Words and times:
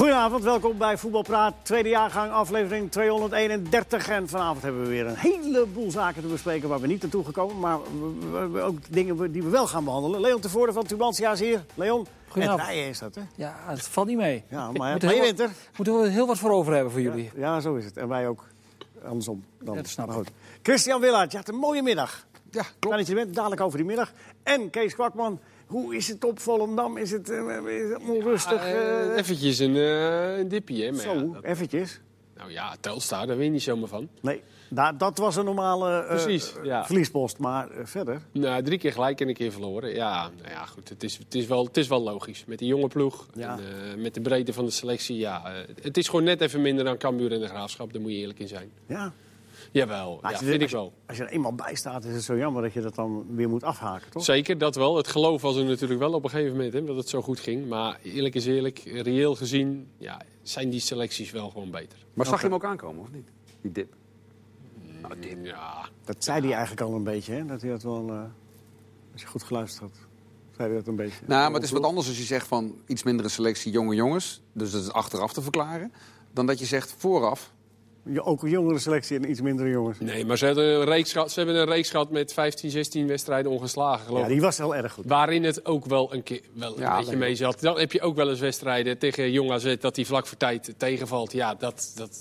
Goedenavond, 0.00 0.44
welkom 0.44 0.78
bij 0.78 0.98
Voetbalpraat, 0.98 1.54
tweede 1.62 1.88
jaargang, 1.88 2.32
aflevering 2.32 2.90
231. 2.90 4.08
En 4.08 4.28
vanavond 4.28 4.62
hebben 4.62 4.82
we 4.82 4.88
weer 4.88 5.06
een 5.06 5.16
heleboel 5.16 5.90
zaken 5.90 6.22
te 6.22 6.28
bespreken 6.28 6.68
waar 6.68 6.80
we 6.80 6.86
niet 6.86 7.02
naartoe 7.02 7.24
gekomen. 7.24 7.58
Maar 7.58 7.78
we, 7.82 8.28
we 8.30 8.36
hebben 8.36 8.64
ook 8.64 8.78
dingen 8.88 9.32
die 9.32 9.42
we 9.42 9.48
wel 9.48 9.66
gaan 9.66 9.84
behandelen. 9.84 10.20
Leon 10.20 10.40
Tevoorde 10.40 10.72
van 10.72 10.84
Tubantia 10.84 11.32
is 11.32 11.40
hier. 11.40 11.64
Leon, 11.74 12.06
Goedenavond. 12.28 12.62
rijden 12.62 12.88
is 12.88 12.98
dat, 12.98 13.14
hè? 13.14 13.22
Ja, 13.34 13.56
het 13.66 13.82
valt 13.82 14.06
niet 14.06 14.16
mee. 14.16 14.44
Ja, 14.48 14.56
maar, 14.56 14.68
moet 14.68 14.78
maar 14.78 14.96
er 14.96 15.02
je 15.02 15.08
heel, 15.08 15.22
wint 15.22 15.40
er. 15.40 15.50
moeten 15.76 16.00
we 16.00 16.08
heel 16.08 16.26
wat 16.26 16.38
voor 16.38 16.50
over 16.50 16.72
hebben 16.74 16.92
voor 16.92 17.00
jullie. 17.00 17.30
Ja, 17.34 17.60
zo 17.60 17.74
is 17.74 17.84
het. 17.84 17.96
En 17.96 18.08
wij 18.08 18.28
ook. 18.28 18.44
Andersom. 19.04 19.44
Dan. 19.58 19.74
Ja, 19.74 19.80
dat 19.80 19.90
snap 19.90 20.06
Maar 20.06 20.16
goed. 20.16 20.30
Christian 20.62 21.00
Willaert, 21.00 21.30
je 21.30 21.36
had 21.36 21.48
een 21.48 21.54
mooie 21.54 21.82
middag. 21.82 22.26
Ja, 22.50 22.62
Fijn 22.62 22.74
klopt. 22.78 22.96
dat 22.96 23.06
je 23.06 23.14
bent, 23.14 23.34
dadelijk 23.34 23.60
over 23.60 23.78
die 23.78 23.86
middag. 23.86 24.12
En 24.42 24.70
Kees 24.70 24.94
Kwakman, 24.94 25.40
hoe 25.70 25.96
is 25.96 26.08
het 26.08 26.24
op 26.24 26.38
Volendam? 26.40 26.96
Is 26.96 27.10
het, 27.10 27.30
eh, 27.30 27.56
is 27.66 27.90
het 27.90 28.02
onrustig? 28.08 28.62
Eh, 28.62 29.10
eh? 29.10 29.16
eventjes 29.16 29.58
een, 29.58 29.76
eh 29.76 30.38
een 30.38 30.48
dipje, 30.48 30.84
hè. 30.84 30.90
Maar 30.92 31.04
ja, 31.06 31.18
zo, 31.18 31.32
dat- 31.32 31.44
eventjes. 31.44 32.00
nou 32.36 32.50
ja, 32.50 32.76
Telstar, 32.80 33.26
daar 33.26 33.36
weet 33.36 33.46
je 33.46 33.52
niet 33.52 33.62
zomaar 33.62 33.88
van. 33.88 34.08
Nee, 34.20 34.42
da- 34.68 34.92
dat 34.92 35.18
was 35.18 35.36
een 35.36 35.44
normale 35.44 36.00
eh, 36.00 36.06
Precies, 36.08 36.54
ja. 36.62 36.84
verliespost. 36.86 37.38
Maar 37.38 37.70
eh, 37.70 37.86
verder, 37.86 38.22
Nou, 38.32 38.62
drie 38.62 38.78
keer 38.78 38.92
gelijk 38.92 39.20
en 39.20 39.28
een 39.28 39.34
keer 39.34 39.52
verloren. 39.52 39.94
Ja, 39.94 40.30
nou 40.38 40.50
ja, 40.50 40.64
goed. 40.66 40.88
Het 40.88 41.02
is, 41.02 41.16
het 41.16 41.34
is, 41.34 41.46
wel, 41.46 41.64
het 41.64 41.76
is 41.76 41.88
wel 41.88 42.02
logisch. 42.02 42.44
Met 42.46 42.58
die 42.58 42.68
jonge 42.68 42.88
ploeg, 42.88 43.26
Ja. 43.34 43.52
en, 43.52 43.58
eh, 43.58 44.02
met 44.02 44.14
de 44.14 44.20
breedte 44.20 44.52
van 44.52 44.64
de 44.64 44.70
selectie. 44.70 45.16
Ja, 45.16 45.44
eh, 45.44 45.68
het 45.82 45.96
is 45.96 46.08
gewoon 46.08 46.24
net 46.24 46.40
even 46.40 46.60
minder 46.62 46.84
dan 46.84 46.96
Cambuur 46.96 47.32
en 47.32 47.40
de 47.40 47.48
Graafschap. 47.48 47.92
Daar 47.92 48.02
moet 48.02 48.10
je 48.12 48.16
eerlijk 48.18 48.38
in 48.38 48.48
zijn. 48.48 48.70
ja. 48.86 49.12
Jawel, 49.72 50.18
Maar 50.22 50.30
ja, 50.30 50.36
als 50.36 50.44
je- 50.46 50.50
vind 50.50 50.62
ik 50.62 50.70
wel. 50.70 50.92
Als 51.06 51.16
je 51.16 51.22
er 51.24 51.28
eenmaal 51.30 51.54
bij 51.54 51.74
staat, 51.74 52.04
is 52.04 52.14
het 52.14 52.22
zo 52.22 52.36
jammer 52.36 52.62
dat 52.62 52.72
je 52.72 52.80
dat 52.80 52.94
dan 52.94 53.26
weer 53.34 53.48
moet 53.48 53.64
afhaken, 53.64 54.10
toch? 54.10 54.24
Zeker, 54.24 54.58
dat 54.58 54.74
wel. 54.74 54.96
Het 54.96 55.08
geloof 55.08 55.42
was 55.42 55.56
er 55.56 55.64
natuurlijk 55.64 56.00
wel 56.00 56.12
op 56.12 56.24
een 56.24 56.30
gegeven 56.30 56.52
moment, 56.56 56.72
hè, 56.72 56.84
dat 56.84 56.96
het 56.96 57.08
zo 57.08 57.22
goed 57.22 57.40
ging. 57.40 57.68
Maar 57.68 57.98
eerlijk 58.02 58.34
is 58.34 58.46
eerlijk, 58.46 58.78
reëel 58.78 59.34
gezien, 59.34 59.88
ja, 59.98 60.20
zijn 60.42 60.70
die 60.70 60.80
selecties 60.80 61.30
wel 61.30 61.50
gewoon 61.50 61.70
beter. 61.70 61.98
Maar 62.14 62.26
zag 62.26 62.38
je 62.40 62.46
hem 62.46 62.54
ook 62.54 62.64
aankomen, 62.64 63.02
of 63.02 63.10
niet? 63.12 63.28
Die 63.60 63.72
dip. 63.72 63.94
Ja, 65.42 65.88
Dat 66.04 66.24
zei 66.24 66.40
hij 66.40 66.52
eigenlijk 66.52 66.80
al 66.80 66.94
een 66.94 67.04
beetje, 67.04 67.32
hè? 67.32 67.46
Dat 67.46 67.60
hij 67.60 67.70
dat 67.70 67.82
wel, 67.82 68.08
eh, 68.08 68.22
als 69.12 69.20
je 69.20 69.26
goed 69.26 69.42
geluisterd 69.42 69.82
had, 69.90 69.98
zei 70.56 70.68
hij 70.68 70.76
dat 70.78 70.86
een 70.86 70.96
beetje. 70.96 71.18
Nou, 71.26 71.42
maar 71.44 71.52
het 71.54 71.62
is 71.62 71.70
wat 71.70 71.84
anders 71.84 72.08
als 72.08 72.18
je 72.18 72.24
zegt 72.24 72.46
van 72.46 72.74
iets 72.86 73.02
mindere 73.02 73.28
selectie 73.28 73.72
jonge 73.72 73.94
jongens. 73.94 74.42
Dus 74.52 74.70
dat 74.70 74.82
is 74.82 74.92
achteraf 74.92 75.32
te 75.32 75.42
verklaren. 75.42 75.92
Dan 76.32 76.46
dat 76.46 76.58
je 76.58 76.64
zegt 76.66 76.94
vooraf. 76.98 77.52
Je- 78.04 78.22
Ook 78.22 78.42
een 78.42 78.50
jongere 78.50 78.78
selectie 78.78 79.16
en 79.18 79.30
iets 79.30 79.40
mindere 79.40 79.68
jongens. 79.68 79.98
nee, 80.00 80.26
maar 80.26 80.38
ze, 80.38 80.46
hadden 80.46 80.64
een 80.64 80.84
reeks 80.84 81.12
gehad, 81.12 81.30
ze 81.32 81.40
hebben 81.40 81.58
een 81.60 81.66
reeks 81.68 81.90
gehad 81.90 82.10
met 82.10 82.32
15, 82.32 82.70
16 82.70 83.06
wedstrijden 83.06 83.50
ongeslagen, 83.52 84.04
geloof 84.06 84.20
Ja, 84.20 84.26
ik. 84.26 84.32
die 84.32 84.40
was 84.40 84.56
heel 84.58 84.74
erg 84.76 84.92
goed. 84.92 85.04
Waarin 85.06 85.44
het 85.44 85.66
ook 85.66 85.84
wel 85.86 86.14
een 86.14 86.22
keer 86.22 86.40
wel 86.52 86.72
een 86.76 86.80
Ja, 86.80 86.98
beetje 86.98 87.16
mee 87.16 87.34
zat. 87.34 87.60
Dan 87.60 87.78
heb 87.78 87.92
je 87.92 88.00
ook 88.00 88.16
wel 88.16 88.30
eens 88.30 88.40
wedstrijden 88.40 88.98
tegen 88.98 89.30
Jong 89.30 89.50
AZ 89.50 89.76
dat 89.80 89.94
die 89.94 90.06
vlak 90.06 90.26
voor 90.26 90.36
tijd 90.38 90.74
tegenvalt. 90.76 91.32
Ja, 91.32 91.54
dat, 91.54 91.92
dat, 91.96 92.18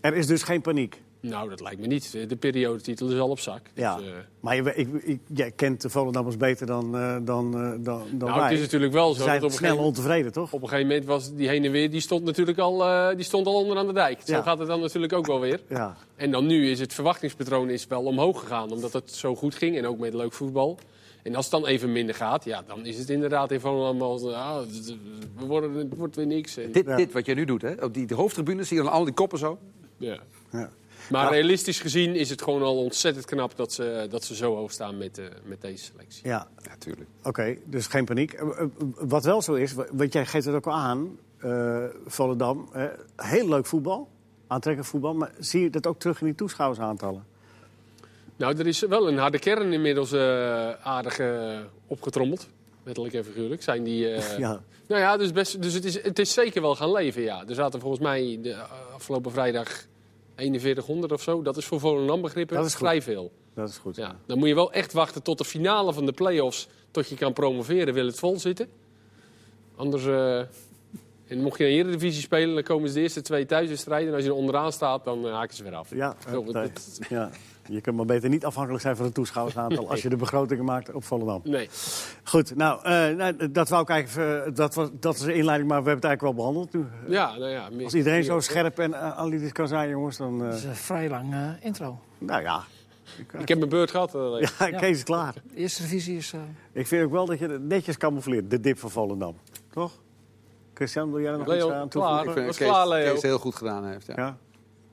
Er 0.00 0.14
is 0.14 0.26
dus 0.26 0.42
geen 0.42 0.60
paniek. 0.60 1.02
Nou, 1.22 1.48
dat 1.48 1.60
lijkt 1.60 1.80
me 1.80 1.86
niet. 1.86 2.12
De 2.28 2.36
periodetitel 2.36 3.10
is 3.10 3.18
al 3.18 3.28
op 3.28 3.38
zak. 3.40 3.60
Ja. 3.74 3.96
Dus, 3.96 4.06
eh, 4.06 4.12
Maar 4.40 4.56
je, 4.56 4.74
ik, 4.74 4.88
ik, 5.02 5.20
jij 5.34 5.50
kent 5.50 5.80
de 5.82 5.90
Volendammers 5.90 6.36
beter 6.36 6.66
dan, 6.66 6.96
eh, 6.96 7.16
dan, 7.22 7.54
eh, 7.54 7.60
dan, 7.60 7.82
dan 7.84 8.28
nou, 8.28 8.32
wij. 8.34 8.42
het 8.42 8.52
is 8.52 8.60
natuurlijk 8.60 8.92
wel 8.92 9.08
Ze 9.14 9.14
zo 9.14 9.18
dat 9.18 9.26
zijn 9.28 9.38
op 9.44 9.44
een, 9.50 9.50
snel 9.56 9.68
gegeven, 9.70 9.86
ontevreden, 9.86 10.32
toch? 10.32 10.52
op 10.52 10.62
een 10.62 10.68
gegeven 10.68 10.88
moment 10.88 11.06
was 11.06 11.34
die 11.34 11.48
heen 11.48 11.64
en 11.64 11.70
weer, 11.70 11.90
die 11.90 12.00
stond 12.00 12.24
natuurlijk 12.24 12.58
al, 12.58 12.84
eh, 12.84 13.16
die 13.16 13.24
stond 13.24 13.46
al 13.46 13.54
onderaan 13.54 13.86
de 13.86 13.92
dijk. 13.92 14.20
Zo 14.24 14.32
Ja. 14.32 14.42
gaat 14.42 14.58
het 14.58 14.68
dan 14.68 14.80
natuurlijk 14.80 15.12
ook 15.12 15.26
wel 15.26 15.40
weer. 15.40 15.60
Ja. 15.68 15.96
En 16.16 16.30
dan 16.30 16.46
nu 16.46 16.70
is 16.70 16.80
het 16.80 16.92
verwachtingspatroon 16.94 17.70
is 17.70 17.86
wel 17.86 18.02
omhoog 18.02 18.40
gegaan, 18.40 18.70
omdat 18.70 18.92
het 18.92 19.10
zo 19.10 19.34
goed 19.34 19.54
ging 19.54 19.76
en 19.76 19.86
ook 19.86 19.98
met 19.98 20.14
leuk 20.14 20.32
voetbal. 20.32 20.78
En 21.22 21.34
als 21.34 21.50
het 21.50 21.60
dan 21.60 21.66
even 21.66 21.92
minder 21.92 22.14
gaat, 22.14 22.44
ja, 22.44 22.62
dan 22.66 22.86
is 22.86 22.98
het 22.98 23.10
inderdaad 23.10 23.50
in 23.50 23.60
Volendam 23.60 24.02
als, 24.02 24.24
ah, 24.24 24.58
we 25.38 25.46
worden, 25.46 25.74
het 25.74 25.96
wordt 25.96 26.16
weer 26.16 26.26
niks. 26.26 26.56
En- 26.56 26.72
Dit, 26.72 26.86
Ja. 26.86 26.96
dit 26.96 27.12
wat 27.12 27.26
jij 27.26 27.34
nu 27.34 27.44
doet, 27.44 27.62
hè? 27.62 27.72
op 27.84 27.94
die 27.94 28.06
de 28.06 28.14
hoofdtribune 28.14 28.64
zie 28.64 28.76
je 28.76 28.82
dan 28.82 28.92
al 28.92 29.04
die 29.04 29.14
koppen 29.14 29.38
zo. 29.38 29.58
ja. 29.96 30.18
Ja. 30.52 30.70
Maar 31.12 31.24
Ja. 31.24 31.30
realistisch 31.30 31.80
gezien 31.80 32.14
is 32.14 32.30
het 32.30 32.42
gewoon 32.42 32.62
al 32.62 32.76
ontzettend 32.76 33.24
knap 33.24 33.56
dat 33.56 33.72
ze, 33.72 34.06
dat 34.10 34.24
ze 34.24 34.34
zo 34.34 34.54
hoog 34.54 34.70
staan 34.72 34.98
met, 34.98 35.18
eh, 35.18 35.24
met 35.44 35.60
deze 35.60 35.84
selectie. 35.84 36.28
Ja, 36.28 36.48
Ja, 36.62 36.72
tuurlijk. 36.78 37.08
Oké, 37.22 37.56
dus 37.64 37.86
geen 37.86 38.04
paniek. 38.04 38.32
Eh, 38.32 38.48
eh, 38.60 38.66
Wat 38.98 39.24
wel 39.24 39.42
zo 39.42 39.54
is, 39.54 39.74
want 39.92 40.12
jij 40.12 40.26
geeft 40.26 40.46
het 40.46 40.54
ook 40.54 40.66
al 40.66 40.72
aan, 40.72 41.18
eh 41.38 41.84
Volendam, 42.06 42.68
heel 43.16 43.48
leuk 43.48 43.66
voetbal, 43.66 44.08
aantrekkelijk 44.46 44.90
voetbal, 44.92 45.14
maar 45.14 45.32
zie 45.38 45.60
je 45.62 45.70
dat 45.70 45.86
ook 45.86 45.98
terug 45.98 46.20
in 46.20 46.26
die 46.26 46.34
toeschouwersaantallen? 46.34 47.24
Nou, 48.36 48.58
er 48.58 48.66
is 48.66 48.80
wel 48.80 49.08
een 49.08 49.18
harde 49.18 49.38
kern 49.38 49.72
inmiddels 49.72 50.12
eh, 50.12 50.70
aardig 50.70 51.20
opgetrommeld. 51.86 52.48
Letterlijk 52.84 53.14
en 53.14 53.24
figuurlijk. 53.24 53.62
Zijn 53.62 53.82
die, 53.84 54.08
eh, 54.08 54.38
Ja. 54.46 54.60
Nou 54.88 55.00
ja, 55.00 55.16
dus, 55.16 55.32
best, 55.32 55.62
dus 55.62 55.74
het, 55.74 55.84
is, 55.84 56.02
het 56.02 56.18
is 56.18 56.32
zeker 56.32 56.62
wel 56.62 56.76
gaan 56.76 56.92
leven, 56.92 57.22
ja. 57.22 57.44
Er 57.48 57.54
zaten 57.54 57.80
volgens 57.80 58.02
mij 58.02 58.38
de 58.42 58.56
afgelopen 58.94 59.32
vrijdag 59.32 59.84
4100 60.50 61.12
of 61.12 61.22
zo. 61.22 61.42
Dat 61.42 61.56
is 61.56 61.64
voor 61.64 61.80
Volendam 61.80 62.20
begrippen 62.20 62.56
Dat 62.56 62.66
is 62.66 62.74
vrij 62.74 63.02
veel. 63.02 63.32
Dat 63.54 63.68
is 63.68 63.78
goed. 63.78 63.96
Ja. 63.96 64.16
Dan 64.26 64.38
moet 64.38 64.48
je 64.48 64.54
wel 64.54 64.72
echt 64.72 64.92
wachten 64.92 65.22
tot 65.22 65.38
de 65.38 65.44
finale 65.44 65.92
van 65.92 66.06
de 66.06 66.12
play-offs... 66.12 66.68
tot 66.90 67.08
je 67.08 67.16
kan 67.16 67.32
promoveren, 67.32 67.94
wil 67.94 68.06
het 68.06 68.18
vol 68.18 68.38
zitten. 68.38 68.68
Anders... 69.76 70.06
eh, 70.06 70.38
en 71.26 71.42
mocht 71.42 71.58
je 71.58 71.64
in 71.64 71.70
de 71.70 71.76
Eredivisie 71.76 72.22
spelen, 72.22 72.54
dan 72.54 72.62
komen 72.62 72.88
ze 72.88 72.94
de 72.94 73.00
eerste 73.00 73.22
twee 73.22 73.46
thuiswedstrijden. 73.46 74.08
En 74.08 74.14
als 74.14 74.22
je 74.24 74.28
er 74.30 74.36
onderaan 74.36 74.72
staat, 74.72 75.04
dan 75.04 75.26
eh, 75.26 75.32
haken 75.32 75.56
ze 75.56 75.62
weer 75.62 75.74
af. 75.74 75.94
Ja, 75.94 76.16
Zo, 76.30 76.44
dat- 76.52 77.00
ja, 77.08 77.30
je 77.68 77.80
kunt 77.80 77.96
maar 77.96 78.04
beter 78.06 78.28
niet 78.28 78.44
afhankelijk 78.44 78.82
zijn 78.82 78.96
van 78.96 79.04
het 79.04 79.14
toeschouwersaantal 79.14 79.88
als 79.90 80.02
je 80.02 80.08
de 80.08 80.16
begrotingen 80.16 80.64
maakt 80.64 80.92
op 80.92 81.04
Volendam. 81.04 81.40
Nee. 81.44 81.68
Goed, 82.24 82.56
nou, 82.56 82.84
eh, 82.84 83.16
nou, 83.16 83.50
dat 83.50 83.68
wou 83.68 83.82
ik 83.82 83.88
eigenlijk, 83.88 84.46
eh, 84.46 84.54
dat, 84.54 84.74
was, 84.74 84.88
dat 84.92 85.14
is 85.14 85.20
de 85.20 85.34
inleiding, 85.34 85.68
maar 85.70 85.82
we 85.82 85.88
hebben 85.88 86.08
het 86.10 86.18
eigenlijk 86.20 86.20
wel 86.22 86.34
behandeld 86.34 86.72
nu. 86.72 87.12
Ja, 87.14 87.36
nou 87.36 87.50
ja. 87.50 87.68
Als 87.84 87.94
iedereen 87.94 88.24
zo 88.24 88.40
scherp 88.40 88.78
en 88.78 88.94
eh, 88.94 89.16
analytisch 89.18 89.52
kan 89.52 89.68
zijn, 89.68 89.88
jongens, 89.88 90.16
dan, 90.16 90.42
eh, 90.42 90.48
Dat 90.48 90.58
is 90.58 90.64
een 90.64 90.74
vrij 90.76 91.08
lang 91.08 91.32
eh, 91.32 91.48
intro. 91.60 91.98
nou 92.18 92.42
ja. 92.42 92.62
Ik 93.38 93.48
heb 93.48 93.58
mijn 93.58 93.70
beurt 93.70 93.90
gehad. 93.90 94.14
eh, 94.14 94.48
Ja, 94.58 94.70
Kees 94.78 94.96
is 94.96 95.02
klaar. 95.04 95.32
De 95.34 95.54
eerste 95.56 95.82
divisie 95.82 96.16
is... 96.16 96.32
eh, 96.32 96.40
Ik 96.72 96.86
vind 96.86 97.04
ook 97.04 97.10
wel 97.10 97.26
dat 97.26 97.38
je 97.38 97.48
het 97.48 97.62
netjes 97.62 97.96
camoufleert, 97.96 98.50
de 98.50 98.60
dip 98.60 98.78
van 98.78 98.90
Volendam. 98.90 99.36
Toch? 99.70 99.92
Christian, 100.74 101.10
wil 101.10 101.20
jij 101.20 101.32
er 101.32 101.38
nog 101.38 101.46
Leo, 101.46 101.66
iets 101.66 101.74
aan 101.76 101.88
toevoegen? 101.88 102.22
klaar. 102.22 102.26
Ik 102.28 102.32
vind 102.34 102.46
was 102.46 102.56
Kees, 102.56 102.68
klaar, 102.68 102.88
Leo. 102.88 103.12
Kees 103.12 103.22
heel 103.22 103.38
goed 103.38 103.54
gedaan 103.54 103.84
heeft. 103.86 104.06
Ja. 104.06 104.14
Ja? 104.16 104.36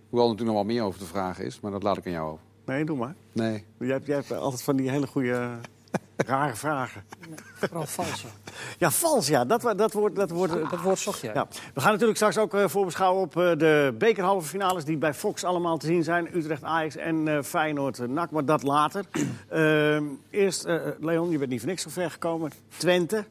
Hoewel 0.10 0.28
er 0.28 0.32
natuurlijk 0.36 0.58
nog 0.58 0.66
wel 0.68 0.76
meer 0.76 0.84
over 0.84 1.00
te 1.00 1.06
vragen 1.06 1.46
is, 1.46 1.60
maar 1.60 1.72
dat 1.72 1.84
laat 1.84 1.98
ik 1.98 2.06
aan 2.06 2.12
jou 2.12 2.32
over. 2.32 2.44
Nee, 2.70 2.86
doe 2.86 2.98
maar. 2.98 3.16
Nee. 3.32 3.66
Jij 3.80 3.90
hebt, 3.90 4.06
jij 4.06 4.16
hebt 4.16 4.32
altijd 4.32 4.62
van 4.62 4.76
die 4.76 4.90
hele 4.90 5.08
goede, 5.08 5.50
rare 6.16 6.56
vragen. 6.56 7.04
vooral 7.56 7.86
vals. 7.86 8.22
hoor. 8.22 8.32
Ja, 8.78 8.92
vals, 8.92 9.28
ja. 9.28 9.46
Dat, 9.46 9.74
dat 9.78 9.94
wordt... 9.94 10.16
Dat 10.16 10.30
wordt 10.30 10.54
Dat 10.54 10.82
woord 10.82 11.00
zocht 11.00 11.20
jij. 11.22 11.34
ja. 11.34 11.48
We 11.74 11.82
gaan 11.82 11.92
natuurlijk 11.92 12.18
straks 12.18 12.38
ook 12.38 12.54
eh, 12.54 12.68
voorbeschouwen 12.68 13.24
op 13.24 13.38
eh, 13.38 13.58
de 13.58 13.96
bekerhalve 13.98 14.48
finales... 14.48 14.86
die 14.86 14.98
bij 14.98 15.14
Fox 15.14 15.44
allemaal 15.44 15.78
te 15.78 15.86
zien 15.86 16.04
zijn. 16.04 16.38
Utrecht, 16.38 16.64
Ajax 16.64 16.96
en 16.96 17.28
eh, 17.28 17.44
Feyenoord, 17.44 18.00
eh, 18.00 18.08
NAC, 18.08 18.32
maar 18.32 18.46
dat 18.46 18.64
later. 18.64 19.06
Ehm, 19.50 20.04
eerst, 20.30 20.64
eh, 20.66 20.76
Leon, 21.00 21.30
je 21.30 21.38
bent 21.38 21.50
niet 21.50 21.60
voor 21.60 21.70
niks 21.70 21.82
zo 21.82 21.90
ver 21.90 22.12
gekomen. 22.12 22.52
Twente. 22.78 23.26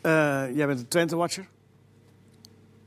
Eh, 0.00 0.10
jij 0.54 0.66
bent 0.66 0.80
een 0.80 0.88
Twente-watcher. 0.88 1.46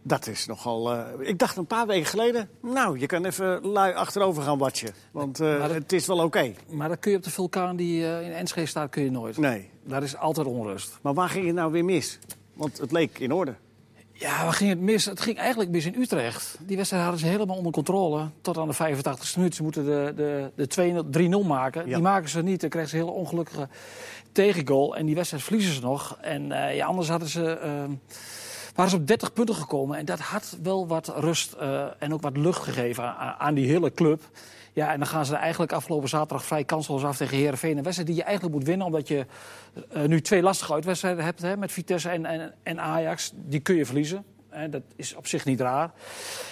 Dat 0.07 0.27
is 0.27 0.45
nogal... 0.45 0.91
eh, 0.93 0.99
ik 1.29 1.39
dacht 1.39 1.57
een 1.57 1.65
paar 1.65 1.87
weken 1.87 2.05
geleden... 2.05 2.49
nou, 2.61 2.99
je 2.99 3.05
kan 3.05 3.25
even 3.25 3.65
lui 3.67 3.93
achterover 3.93 4.43
gaan 4.43 4.57
watchen. 4.57 4.93
Want 5.11 5.39
eh, 5.39 5.59
dat- 5.59 5.73
het 5.73 5.91
is 5.93 6.05
wel 6.07 6.17
oké. 6.23 6.53
Maar 6.69 6.89
dat 6.89 6.99
kun 6.99 7.11
je 7.11 7.17
op 7.17 7.23
de 7.23 7.29
vulkaan 7.29 7.75
die 7.75 8.05
eh, 8.05 8.25
in 8.25 8.31
Enschede 8.33 8.67
staat, 8.67 8.89
kun 8.89 9.03
je 9.03 9.11
nooit. 9.11 9.37
Nee. 9.37 9.69
Daar 9.83 10.03
is 10.03 10.17
altijd 10.17 10.47
onrust. 10.47 10.97
Maar 11.01 11.13
waar 11.13 11.29
ging 11.29 11.45
het 11.45 11.55
nou 11.55 11.71
weer 11.71 11.85
mis? 11.85 12.19
Want 12.53 12.77
het 12.77 12.91
leek 12.91 13.19
in 13.19 13.31
orde. 13.33 13.55
Ja, 14.11 14.43
waar 14.43 14.53
ging 14.53 14.69
het 14.69 14.79
mis? 14.79 15.05
Het 15.05 15.19
ging 15.21 15.37
eigenlijk 15.37 15.69
mis 15.69 15.85
in 15.85 15.95
Utrecht. 16.01 16.57
Die 16.61 16.75
wedstrijd 16.77 17.03
hadden 17.03 17.21
ze 17.21 17.27
helemaal 17.27 17.55
onder 17.57 17.71
controle. 17.71 18.29
Tot 18.41 18.57
aan 18.57 18.67
de 18.67 18.73
85e 18.75 19.35
minuut. 19.35 19.55
Ze 19.55 19.63
moeten 19.63 19.85
de, 19.85 20.13
de, 20.55 20.65
de 20.65 21.33
2-0 21.39 21.41
3-0 21.43 21.47
maken. 21.47 21.81
Ja. 21.87 21.93
Die 21.93 22.03
maken 22.03 22.29
ze 22.29 22.41
niet. 22.43 22.61
Dan 22.61 22.69
krijgen 22.69 22.91
ze 22.91 22.97
een 22.97 23.03
hele 23.05 23.15
ongelukkige 23.17 23.67
tegengoal. 24.31 24.95
En 24.95 25.05
die 25.05 25.15
wedstrijd 25.15 25.43
verliezen 25.43 25.73
ze 25.73 25.81
nog. 25.81 26.17
En 26.21 26.47
ja, 26.75 26.85
anders 26.85 27.09
hadden 27.09 27.27
ze, 27.29 27.49
eh, 27.51 27.83
waren 28.75 28.91
ze 28.91 28.97
op 28.97 29.07
30 29.07 29.33
punten 29.33 29.55
gekomen. 29.55 29.97
En 29.97 30.05
dat 30.05 30.19
had 30.19 30.57
wel 30.63 30.87
wat 30.87 31.13
rust 31.15 31.53
eh, 31.53 31.85
en 31.99 32.13
ook 32.13 32.21
wat 32.21 32.37
lucht 32.37 32.63
gegeven 32.63 33.15
aan, 33.37 33.53
die 33.53 33.67
hele 33.67 33.91
club. 33.91 34.21
Ja, 34.73 34.91
en 34.91 34.99
dan 34.99 35.07
gaan 35.07 35.25
ze 35.25 35.33
er 35.33 35.39
eigenlijk 35.39 35.71
afgelopen 35.71 36.09
zaterdag 36.09 36.45
vrij 36.45 36.63
kansloos 36.63 37.03
af 37.03 37.17
tegen 37.17 37.37
Herenveen. 37.37 37.77
Een 37.77 37.83
wedstrijd 37.83 38.07
die 38.07 38.17
je 38.17 38.23
eigenlijk 38.23 38.55
moet 38.55 38.65
winnen, 38.65 38.85
omdat 38.85 39.07
je 39.07 39.25
eh, 39.89 40.03
nu 40.03 40.21
twee 40.21 40.41
lastige 40.41 40.73
uitwedstrijden 40.73 41.23
hebt 41.23 41.41
hè, 41.41 41.57
met 41.57 41.71
Vitesse 41.71 42.09
en, 42.09 42.25
en, 42.25 42.53
en 42.63 42.79
Ajax. 42.79 43.31
Die 43.35 43.59
kun 43.59 43.75
je 43.75 43.85
verliezen. 43.85 44.25
Hè, 44.55 44.69
dat 44.69 44.81
is 44.95 45.15
op 45.15 45.27
zich 45.27 45.45
niet 45.45 45.59
raar. 45.61 45.91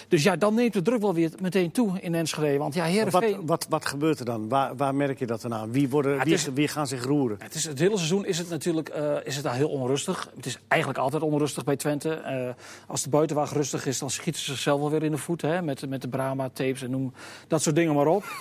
Dus 0.07 0.23
ja, 0.23 0.35
dan 0.35 0.53
neemt 0.53 0.73
de 0.73 0.81
druk 0.81 1.01
wel 1.01 1.13
weer 1.13 1.31
meteen 1.41 1.71
toe 1.71 1.99
in 2.01 2.15
Enschede. 2.15 2.57
Want 2.57 2.73
ja, 2.73 2.83
Wat, 2.83 2.91
Herenveen. 2.91 3.45
wat, 3.45 3.65
wat 3.69 3.85
gebeurt 3.85 4.19
er 4.19 4.25
dan? 4.25 4.49
Waar, 4.49 4.75
waar 4.75 4.95
merk 4.95 5.19
je 5.19 5.25
dat 5.25 5.41
dan 5.41 5.53
aan? 5.53 5.71
Wie, 5.71 5.89
worden, 5.89 6.23
wie, 6.23 6.33
is- 6.33 6.47
wie 6.53 6.67
gaan 6.67 6.87
zich 6.87 7.03
roeren? 7.05 7.37
Het, 7.41 7.55
is, 7.55 7.63
het 7.65 7.79
hele 7.79 7.95
seizoen 7.97 8.25
is 8.25 8.37
het 8.37 8.49
natuurlijk 8.49 8.89
eh, 8.89 9.15
is 9.23 9.35
het 9.35 9.43
daar 9.43 9.55
heel 9.55 9.69
onrustig. 9.69 10.29
Het 10.35 10.45
is 10.45 10.57
eigenlijk 10.67 10.99
altijd 11.01 11.23
onrustig 11.23 11.63
bij 11.63 11.75
Twente. 11.75 12.13
Eh, 12.13 12.49
als 12.87 13.03
de 13.03 13.09
buitenwacht 13.09 13.51
rustig 13.51 13.85
is, 13.85 13.99
dan 13.99 14.09
schieten 14.09 14.41
ze 14.41 14.51
zichzelf 14.51 14.79
wel 14.79 14.89
weer 14.89 15.03
in 15.03 15.11
de 15.11 15.17
voet. 15.17 15.41
Hè, 15.41 15.61
met, 15.61 15.89
met 15.89 16.01
de 16.01 16.07
Brahma-tapes 16.07 16.81
en 16.81 16.89
noem 16.89 17.13
dat 17.47 17.61
soort 17.61 17.75
dingen 17.75 17.95
maar 17.95 18.07
op. 18.07 18.23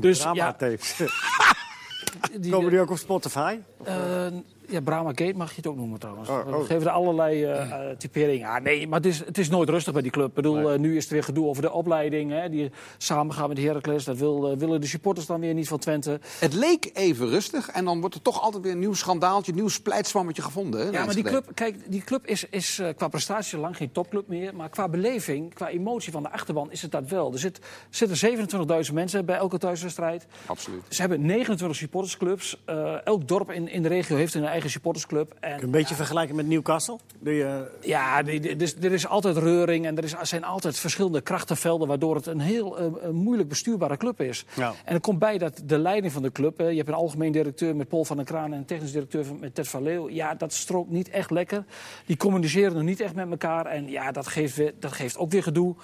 Dus 0.00 0.22
ja, 0.32 0.56
die, 2.40 2.50
Komen 2.52 2.70
die 2.70 2.80
ook 2.80 2.90
op 2.90 2.96
Spotify? 2.98 3.58
eh, 3.84 4.26
ja, 4.68 4.80
Brahma 4.80 5.08
Gate 5.08 5.36
mag 5.36 5.50
je 5.50 5.56
het 5.56 5.66
ook 5.66 5.76
noemen 5.76 5.98
trouwens. 5.98 6.28
Oh, 6.28 6.38
oh. 6.46 6.58
We 6.58 6.64
geven 6.64 6.86
er 6.86 6.92
allerlei 6.92 7.44
eh 7.44 7.70
eh, 7.70 7.96
typeringen. 7.96 8.38
Ja, 8.48 8.58
nee, 8.58 8.88
maar 8.88 8.98
het 8.98 9.08
is, 9.08 9.18
het 9.18 9.38
is 9.38 9.48
nooit 9.48 9.68
rustig 9.68 9.92
bij 9.92 10.02
die 10.02 10.10
club. 10.10 10.28
Ik 10.28 10.34
bedoel, 10.34 10.70
eh, 10.70 10.78
nu 10.78 10.96
is 10.96 11.06
er 11.06 11.12
weer 11.12 11.24
gedoe 11.24 11.46
over 11.46 11.62
de 11.62 11.72
opleiding. 11.72 12.30
Hè, 12.30 12.48
die 12.48 12.70
samen 12.98 13.34
gaan 13.34 13.48
met 13.48 13.58
Heracles. 13.58 14.04
Dat 14.04 14.16
wil, 14.16 14.56
willen 14.56 14.80
de 14.80 14.86
supporters 14.86 15.26
dan 15.26 15.40
weer 15.40 15.54
niet 15.54 15.68
van 15.68 15.78
Twente. 15.78 16.20
Het 16.38 16.54
leek 16.54 16.90
even 16.92 17.28
rustig 17.28 17.68
en 17.68 17.84
dan 17.84 18.00
wordt 18.00 18.14
er 18.14 18.22
toch 18.22 18.42
altijd 18.42 18.62
weer 18.62 18.72
een 18.72 18.78
nieuw 18.78 18.94
schandaaltje, 18.94 19.52
een 19.52 19.58
nieuw 19.58 19.68
splijtswammetje 19.68 20.42
gevonden. 20.42 20.80
Hè, 20.80 20.90
Ja, 20.90 21.04
maar 21.04 21.14
die 21.14 21.24
club, 21.24 21.50
kijk, 21.54 21.76
die 21.90 22.02
club 22.02 22.26
is, 22.26 22.48
is 22.50 22.82
qua 22.96 23.08
prestatie 23.08 23.58
lang 23.58 23.76
geen 23.76 23.92
topclub 23.92 24.28
meer. 24.28 24.54
Maar 24.54 24.68
qua 24.68 24.88
beleving, 24.88 25.54
qua 25.54 25.68
emotie 25.68 26.12
van 26.12 26.22
de 26.22 26.30
achterban 26.30 26.72
is 26.72 26.82
het 26.82 26.90
dat 26.90 27.08
wel. 27.08 27.32
Er 27.32 27.38
zit, 27.38 27.60
zitten 27.90 28.38
27.000 28.86 28.92
mensen 28.92 29.24
bij 29.24 29.36
elke 29.36 29.58
thuiswedstrijd. 29.58 30.26
Absoluut. 30.46 30.82
Ze 30.88 31.00
hebben 31.00 31.26
29 31.26 31.78
supportersclubs. 31.78 32.62
Eh, 32.64 33.06
elk 33.06 33.28
dorp 33.28 33.50
in, 33.50 33.68
in 33.68 33.82
de 33.82 33.88
regio 33.88 34.16
heeft 34.16 34.34
een 34.34 34.44
eigen 34.54 34.70
supportersclub. 34.70 35.34
En, 35.40 35.62
Een 35.62 35.70
beetje 35.70 35.94
vergelijken 35.94 36.36
met 36.36 36.46
Newcastle. 36.46 36.98
Die, 37.20 37.44
eh, 37.44 37.60
Ja, 37.80 38.22
die- 38.22 38.40
die- 38.40 38.56
dus, 38.56 38.74
er 38.76 38.92
is 38.92 39.06
altijd 39.06 39.36
reuring 39.36 39.86
en 39.86 39.96
er, 39.96 40.04
is, 40.04 40.14
zijn 40.22 40.44
altijd 40.44 40.78
verschillende 40.78 41.20
krachtenvelden... 41.20 41.88
waardoor 41.88 42.14
het 42.14 42.26
een 42.26 42.40
heel 42.40 42.78
eh, 42.78 43.08
moeilijk 43.10 43.48
bestuurbare 43.48 43.96
club 43.96 44.20
is. 44.20 44.44
Ja. 44.56 44.72
En 44.84 44.94
er 44.94 45.00
komt 45.00 45.18
bij 45.18 45.38
dat 45.38 45.60
de 45.64 45.78
leiding 45.78 46.12
van 46.12 46.22
de 46.22 46.32
club... 46.32 46.58
je 46.58 46.64
hebt 46.64 46.88
een 46.88 46.94
algemeen 46.94 47.32
directeur 47.32 47.76
met 47.76 47.88
Paul 47.88 48.04
van 48.04 48.16
der 48.16 48.26
Kraan... 48.26 48.52
en 48.52 48.58
een 48.58 48.64
technisch 48.64 48.92
directeur 48.92 49.24
met 49.40 49.54
Ted 49.54 49.68
van 49.68 49.82
Leeuw. 49.82 50.08
Ja, 50.08 50.34
dat 50.34 50.52
strookt 50.52 50.90
niet 50.90 51.08
echt 51.08 51.30
lekker. 51.30 51.64
Die 52.06 52.16
communiceren 52.16 52.72
nog 52.74 52.82
niet 52.82 53.00
echt 53.00 53.14
met 53.14 53.30
elkaar. 53.30 53.66
En 53.66 53.88
ja, 53.90 54.12
dat 54.12 54.26
geeft, 54.26 54.56
weer, 54.56 54.74
dat 54.78 54.92
geeft 54.92 55.16
ook 55.18 55.30
weer 55.30 55.42
gedoe. 55.42 55.74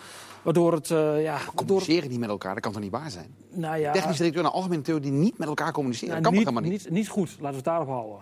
Waardoor 0.43 0.73
het... 0.73 0.91
eh, 0.91 1.23
ja, 1.23 1.39
Communiceren 1.55 2.11
niet 2.11 2.19
met 2.19 2.29
elkaar, 2.29 2.55
dat 2.55 2.63
kan 2.63 2.73
toch 2.73 2.83
niet 2.83 2.91
waar 2.91 3.11
zijn? 3.11 3.35
nou 3.53 3.77
ja, 3.77 3.93
Technisch 3.93 4.17
directeur 4.17 4.41
en 4.43 4.47
een 4.49 4.53
algemene 4.55 4.83
directeur 4.83 5.11
die 5.13 5.21
niet 5.21 5.39
met 5.39 5.49
elkaar 5.49 5.73
communiceren, 5.73 6.09
nou, 6.11 6.23
dat 6.23 6.31
kan 6.33 6.39
niet, 6.41 6.49
toch 6.49 6.55
helemaal 6.55 6.77
niet? 6.79 6.85
niet, 6.89 6.99
niet 6.99 7.09
goed, 7.09 7.29
laten 7.31 7.49
we 7.51 7.55
het 7.57 7.65
daarop 7.65 7.89
houden. 7.89 8.19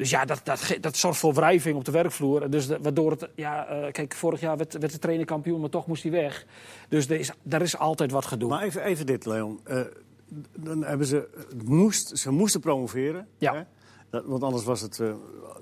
Dus 0.00 0.10
ja, 0.10 0.24
dat, 0.24 0.40
dat, 0.44 0.76
dat 0.80 0.96
zorgt 0.96 1.18
voor 1.18 1.34
wrijving 1.34 1.76
op 1.76 1.84
de 1.84 1.90
werkvloer. 1.90 2.50
Dus 2.50 2.66
de- 2.66 2.78
waardoor 2.82 3.10
het, 3.10 3.28
ja, 3.34 3.66
eh, 3.66 3.92
kijk, 3.92 4.14
vorig 4.14 4.40
jaar 4.40 4.56
werd, 4.56 4.78
werd 4.78 4.92
de 4.92 4.98
trainer 4.98 5.26
kampioen, 5.26 5.60
maar 5.60 5.70
toch 5.70 5.86
moest 5.86 6.02
hij 6.02 6.12
weg. 6.12 6.46
Dus 6.88 7.08
er 7.08 7.18
is, 7.18 7.32
er 7.48 7.62
is 7.62 7.78
altijd 7.78 8.10
wat 8.10 8.24
gedoe. 8.26 8.48
Maar 8.48 8.62
even, 8.62 8.82
even 8.82 9.06
dit, 9.06 9.26
Leon. 9.26 9.60
Eh, 9.64 9.80
dan 10.56 10.84
hebben 10.84 11.06
ze, 11.06 11.28
moest, 11.64 12.18
ze 12.18 12.30
moesten 12.30 12.60
promoveren. 12.60 13.26
Ja. 13.38 13.54
Hè? 13.54 13.62
Dat, 14.10 14.24
want 14.26 14.42
anders 14.42 14.64
was 14.64 14.80
het... 14.80 15.00
eh, 15.00 15.12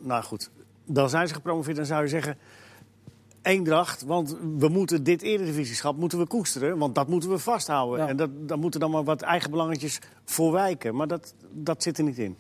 nou 0.01 0.23
goed, 0.23 0.51
dan 0.85 1.09
zijn 1.11 1.29
ze 1.29 1.35
gepromoveerd. 1.35 1.77
Dan 1.77 1.87
zou 1.87 2.03
je 2.03 2.09
zeggen... 2.09 2.39
Eendracht, 3.43 4.03
want 4.03 4.37
we 4.59 4.69
moeten 4.69 5.03
dit 5.05 5.23
eredivisieschap 5.23 5.97
moeten 5.97 6.19
we 6.19 6.27
koesteren. 6.27 6.79
Want 6.79 6.95
dat 6.95 7.09
moeten 7.09 7.31
we 7.31 7.39
vasthouden. 7.39 8.05
Ja. 8.05 8.09
En 8.09 8.17
dat, 8.17 8.31
daar 8.49 8.59
moeten 8.59 8.81
dan 8.81 8.91
maar 8.91 9.05
wat 9.05 9.23
eigen 9.23 9.51
belangetjes 9.51 9.99
voor 10.25 10.53
wijken. 10.53 10.95
Maar 10.95 11.09
dat, 11.09 11.35
dat 11.51 11.83
zit 11.83 11.99
er 11.99 12.05
niet 12.05 12.19
in. 12.19 12.37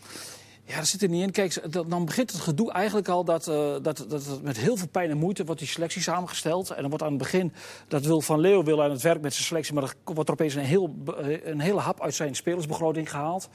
Ja, 0.68 0.76
dat 0.76 0.86
zit 0.86 1.02
er 1.02 1.08
niet 1.08 1.22
in. 1.22 1.30
Kijk, 1.30 1.72
dan 1.88 2.04
begint 2.04 2.32
het 2.32 2.40
gedoe 2.40 2.72
eigenlijk 2.72 3.08
al 3.08 3.24
dat, 3.24 3.48
eh, 3.48 3.54
dat, 3.56 3.82
dat, 3.82 4.08
dat 4.08 4.42
met 4.42 4.58
heel 4.58 4.76
veel 4.76 4.88
pijn 4.88 5.10
en 5.10 5.16
moeite 5.16 5.44
wordt 5.44 5.60
die 5.60 5.70
selectie 5.70 6.02
samengesteld. 6.02 6.70
En 6.70 6.80
dan 6.80 6.88
wordt 6.88 7.04
aan 7.04 7.10
het 7.10 7.18
begin, 7.18 7.52
dat 7.88 8.04
wil 8.04 8.20
Van 8.20 8.40
Leeuw 8.40 8.62
wil 8.62 8.82
aan 8.82 8.90
het 8.90 9.02
werk 9.02 9.20
met 9.20 9.32
zijn 9.34 9.44
selectie, 9.46 9.74
maar 9.74 9.82
er 9.82 9.94
wordt 10.04 10.28
er 10.28 10.34
opeens 10.34 10.54
een, 10.54 10.62
heel, 10.62 10.94
be- 10.94 11.46
een 11.50 11.60
hele 11.60 11.80
hap 11.80 12.02
uit 12.02 12.14
zijn 12.14 12.34
spelersbegroting 12.36 13.10
gehaald. 13.10 13.48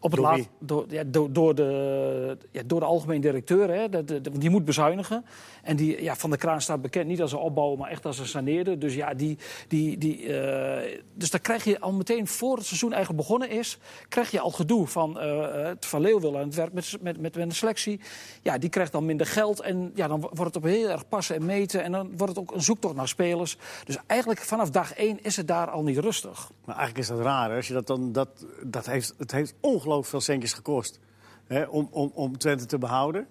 Op 0.00 0.10
het 0.10 0.20
Door 0.20 0.30
laat, 0.30 0.48
door, 0.58 0.84
ja, 0.88 1.02
door, 1.06 1.32
door, 1.32 1.54
de, 1.54 2.36
ja, 2.50 2.62
door 2.66 2.80
de 2.80 2.86
algemeen 2.86 3.20
directeur. 3.20 3.70
Hè. 3.70 4.04
Die 4.38 4.50
moet 4.50 4.64
bezuinigen. 4.64 5.24
En 5.62 5.76
die, 5.76 6.02
ja, 6.02 6.16
Van 6.16 6.30
der 6.30 6.38
Kraan 6.38 6.60
staat 6.60 6.82
bekend 6.82 7.06
niet 7.06 7.20
als 7.20 7.32
een 7.32 7.38
opbouwer, 7.38 7.78
maar 7.78 7.90
echt 7.90 8.06
als 8.06 8.18
een 8.18 8.26
saneerder. 8.26 8.78
Dus 8.78 8.94
ja, 8.94 9.14
die, 9.14 9.38
die, 9.68 9.98
die, 9.98 10.34
eh, 10.34 11.00
dus 11.14 11.30
dan 11.30 11.40
krijg 11.40 11.64
je 11.64 11.80
al 11.80 11.92
meteen, 11.92 12.26
voor 12.26 12.56
het 12.56 12.66
seizoen 12.66 12.92
eigenlijk 12.92 13.22
begonnen 13.22 13.50
is, 13.50 13.78
krijg 14.08 14.30
je 14.30 14.40
al 14.40 14.50
gedoe 14.50 14.86
van 14.86 15.20
eh, 15.20 15.52
het 15.52 15.86
Van 15.86 16.00
Leeuw 16.00 16.20
wil 16.20 16.38
aan 16.38 16.44
het 16.46 16.54
werk 16.54 16.72
met, 16.72 16.96
met, 17.00 17.20
met, 17.20 17.36
met 17.36 17.36
een 17.36 17.52
selectie. 17.52 18.00
Ja, 18.42 18.58
die 18.58 18.70
krijgt 18.70 18.92
dan 18.92 19.04
minder 19.04 19.26
geld 19.26 19.60
en 19.60 19.92
ja, 19.94 20.08
dan 20.08 20.20
wordt 20.20 20.44
het 20.44 20.56
op 20.56 20.62
heel 20.62 20.88
erg 20.88 21.08
passen 21.08 21.36
en 21.36 21.44
meten. 21.44 21.82
En 21.82 21.92
dan 21.92 22.16
wordt 22.16 22.36
het 22.36 22.38
ook 22.38 22.54
een 22.54 22.62
zoektocht 22.62 22.94
naar 22.94 23.08
spelers. 23.08 23.56
Dus 23.84 23.96
eigenlijk 24.06 24.40
vanaf 24.40 24.70
dag 24.70 24.94
één 24.94 25.22
is 25.22 25.36
het 25.36 25.48
daar 25.48 25.70
al 25.70 25.82
niet 25.82 25.98
rustig. 25.98 26.50
Maar 26.64 26.76
eigenlijk 26.76 27.08
is 27.08 27.16
dat 27.16 27.24
raar. 27.24 27.50
hè. 27.50 27.56
Als 27.56 27.68
je 27.68 27.74
dat 27.74 27.86
dan, 27.86 28.12
dat, 28.12 28.46
dat 28.62 28.86
heeft, 28.86 29.14
het 29.18 29.32
heeft 29.32 29.54
ongelooflijk 29.60 30.08
veel 30.08 30.20
centjes 30.20 30.52
gekost 30.52 30.98
hè, 31.46 31.62
om, 31.64 31.88
om, 31.90 32.10
om 32.14 32.38
Twente 32.38 32.66
te 32.66 32.78
behouden. 32.78 33.26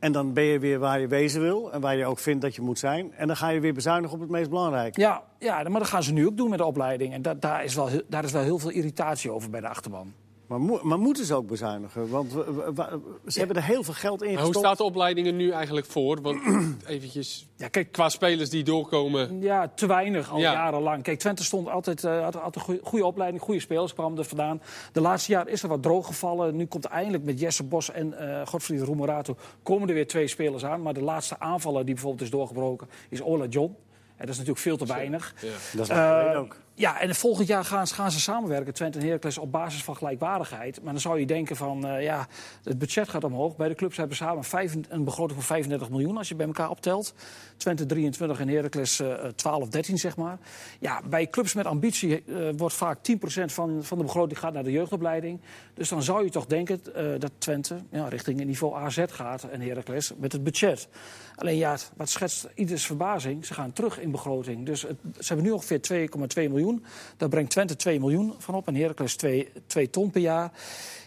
En 0.00 0.12
dan 0.12 0.32
ben 0.32 0.44
je 0.44 0.58
weer 0.58 0.78
waar 0.78 1.00
je 1.00 1.06
wezen 1.06 1.40
wil 1.40 1.72
en 1.72 1.80
waar 1.80 1.96
je 1.96 2.04
ook 2.06 2.18
vindt 2.18 2.42
dat 2.42 2.54
je 2.54 2.62
moet 2.62 2.78
zijn. 2.78 3.12
En 3.14 3.26
dan 3.26 3.36
ga 3.36 3.48
je 3.48 3.60
weer 3.60 3.74
bezuinigen 3.74 4.14
op 4.14 4.20
het 4.20 4.30
meest 4.30 4.48
belangrijke. 4.50 5.00
Ja, 5.00 5.22
ja, 5.38 5.62
maar 5.62 5.80
dat 5.80 5.88
gaan 5.88 6.02
ze 6.02 6.12
nu 6.12 6.26
ook 6.26 6.36
doen 6.36 6.48
met 6.50 6.58
de 6.58 6.64
opleiding. 6.64 7.12
En 7.12 7.22
da- 7.22 7.34
daar, 7.34 7.64
is 7.64 7.74
wel, 7.74 7.88
daar 8.08 8.24
is 8.24 8.32
wel 8.32 8.42
heel 8.42 8.58
veel 8.58 8.70
irritatie 8.70 9.30
over 9.30 9.50
bij 9.50 9.60
de 9.60 9.68
achterban. 9.68 10.12
Maar, 10.50 10.60
mo- 10.60 10.80
maar 10.82 10.98
moeten 10.98 11.24
ze 11.24 11.34
ook 11.34 11.46
bezuinigen? 11.46 12.08
Want 12.08 12.32
we- 12.32 12.52
we- 12.52 12.72
we- 12.74 13.30
ze 13.30 13.38
hebben 13.38 13.56
er 13.56 13.62
heel 13.62 13.82
veel 13.82 13.94
geld 13.94 14.20
in 14.22 14.26
Maar 14.26 14.36
hoe 14.36 14.44
gestopt. 14.46 14.64
staat 14.66 14.78
de 14.78 14.84
opleiding 14.84 15.26
er 15.26 15.32
nu 15.32 15.50
eigenlijk 15.50 15.86
voor? 15.86 16.20
Want 16.20 16.40
eventjes, 16.86 17.48
Ja, 17.56 17.68
kijk, 17.68 17.92
qua 17.92 18.08
spelers 18.08 18.50
die 18.50 18.64
doorkomen. 18.64 19.40
Ja, 19.40 19.68
te 19.74 19.86
weinig 19.86 20.30
al 20.30 20.38
Ja. 20.38 20.52
jarenlang. 20.52 21.02
Kijk, 21.02 21.18
Twente 21.18 21.44
stond 21.44 21.68
altijd, 21.68 22.04
eh, 22.04 22.22
had, 22.22 22.34
had 22.34 22.54
een 22.54 22.60
goede, 22.60 22.80
goede 22.84 23.04
opleiding, 23.06 23.42
goede 23.42 23.60
spelers 23.60 23.94
kwamen 23.94 24.18
er 24.18 24.24
vandaan. 24.24 24.62
De 24.92 25.00
laatste 25.00 25.32
jaar 25.32 25.48
is 25.48 25.62
er 25.62 25.68
wat 25.68 25.82
droog 25.82 26.06
gevallen. 26.06 26.56
Nu 26.56 26.66
komt 26.66 26.84
eindelijk 26.84 27.24
met 27.24 27.40
Jesse 27.40 27.64
Bos 27.64 27.90
en 27.90 28.18
eh 28.40 28.46
Godfried 28.46 28.80
Roemerato 28.82 29.36
komen 29.62 29.88
er 29.88 29.94
weer 29.94 30.06
twee 30.06 30.28
spelers 30.28 30.64
aan. 30.64 30.82
Maar 30.82 30.94
de 30.94 31.02
laatste 31.02 31.38
aanvaller 31.40 31.84
die 31.84 31.94
bijvoorbeeld 31.94 32.22
is 32.22 32.30
doorgebroken 32.30 32.88
is 33.08 33.22
Ola 33.22 33.46
John. 33.46 33.76
En 34.16 34.26
dat 34.26 34.34
is 34.34 34.40
natuurlijk 34.46 34.58
veel 34.66 34.76
te 34.76 34.86
weinig. 34.92 35.34
Ja. 35.40 35.48
Dat 35.76 35.90
is 35.90 35.96
Eh, 35.96 36.38
ook. 36.40 36.56
Ja, 36.80 37.00
en 37.00 37.14
volgend 37.14 37.48
jaar 37.48 37.64
gaan, 37.64 37.86
gaan 37.86 38.10
ze 38.10 38.20
samenwerken, 38.20 38.74
Twente 38.74 38.98
en 38.98 39.04
Heracles, 39.04 39.38
op 39.38 39.52
basis 39.52 39.84
van 39.84 39.96
gelijkwaardigheid. 39.96 40.82
Maar 40.82 40.92
dan 40.92 41.00
zou 41.00 41.18
je 41.18 41.26
denken 41.26 41.56
van, 41.56 41.86
eh, 41.86 42.02
ja, 42.02 42.26
het 42.64 42.78
budget 42.78 43.08
gaat 43.08 43.24
omhoog. 43.24 43.56
Bij 43.56 43.68
de 43.68 43.74
clubs 43.74 43.96
hebben 43.96 44.16
samen 44.16 44.44
een 44.88 45.04
begroting 45.04 45.38
van 45.38 45.56
35 45.56 45.90
miljoen, 45.90 46.16
als 46.16 46.28
je 46.28 46.34
bij 46.34 46.46
elkaar 46.46 46.70
optelt. 46.70 47.14
Twente 47.56 47.86
23 47.86 48.40
en 48.40 48.48
Heracles 48.48 49.00
eh 49.00 49.14
12, 49.34 49.68
13, 49.68 49.98
zeg 49.98 50.16
maar. 50.16 50.38
Ja, 50.78 51.02
bij 51.08 51.26
clubs 51.26 51.54
met 51.54 51.66
ambitie 51.66 52.24
eh, 52.24 52.48
wordt 52.56 52.74
vaak 52.74 52.98
10% 53.02 53.52
van, 53.52 53.84
van 53.84 53.98
de 53.98 54.04
begroting 54.04 54.38
gaat 54.38 54.52
naar 54.52 54.64
de 54.64 54.72
jeugdopleiding. 54.72 55.40
Dus 55.74 55.88
dan 55.88 56.02
zou 56.02 56.24
je 56.24 56.30
toch 56.30 56.46
denken 56.46 56.80
eh, 56.94 57.04
dat 57.18 57.32
Twente 57.38 57.76
ja, 57.90 58.08
richting 58.08 58.38
het 58.38 58.46
niveau 58.46 58.74
AZ 58.74 59.04
gaat 59.06 59.42
en 59.42 59.60
Heracles 59.60 60.12
met 60.18 60.32
het 60.32 60.44
budget. 60.44 60.88
Alleen 61.34 61.56
ja, 61.56 61.76
wat 61.96 62.08
schetst 62.08 62.48
ieders 62.54 62.86
verbazing, 62.86 63.46
ze 63.46 63.54
gaan 63.54 63.72
terug 63.72 64.00
in 64.00 64.10
begroting. 64.10 64.66
Dus 64.66 64.82
het, 64.82 64.96
ze 65.18 65.26
hebben 65.26 65.44
nu 65.44 65.50
ongeveer 65.50 66.08
2,2 66.08 66.50
miljoen. 66.50 66.69
Daar 67.16 67.28
brengt 67.28 67.50
Twente 67.50 67.76
2 67.76 68.00
miljoen 68.00 68.34
van 68.38 68.54
op 68.54 68.66
en 68.66 68.74
Heracles 68.74 69.16
2, 69.16 69.48
2 69.66 69.90
ton 69.90 70.10
per 70.10 70.20
jaar. 70.20 70.52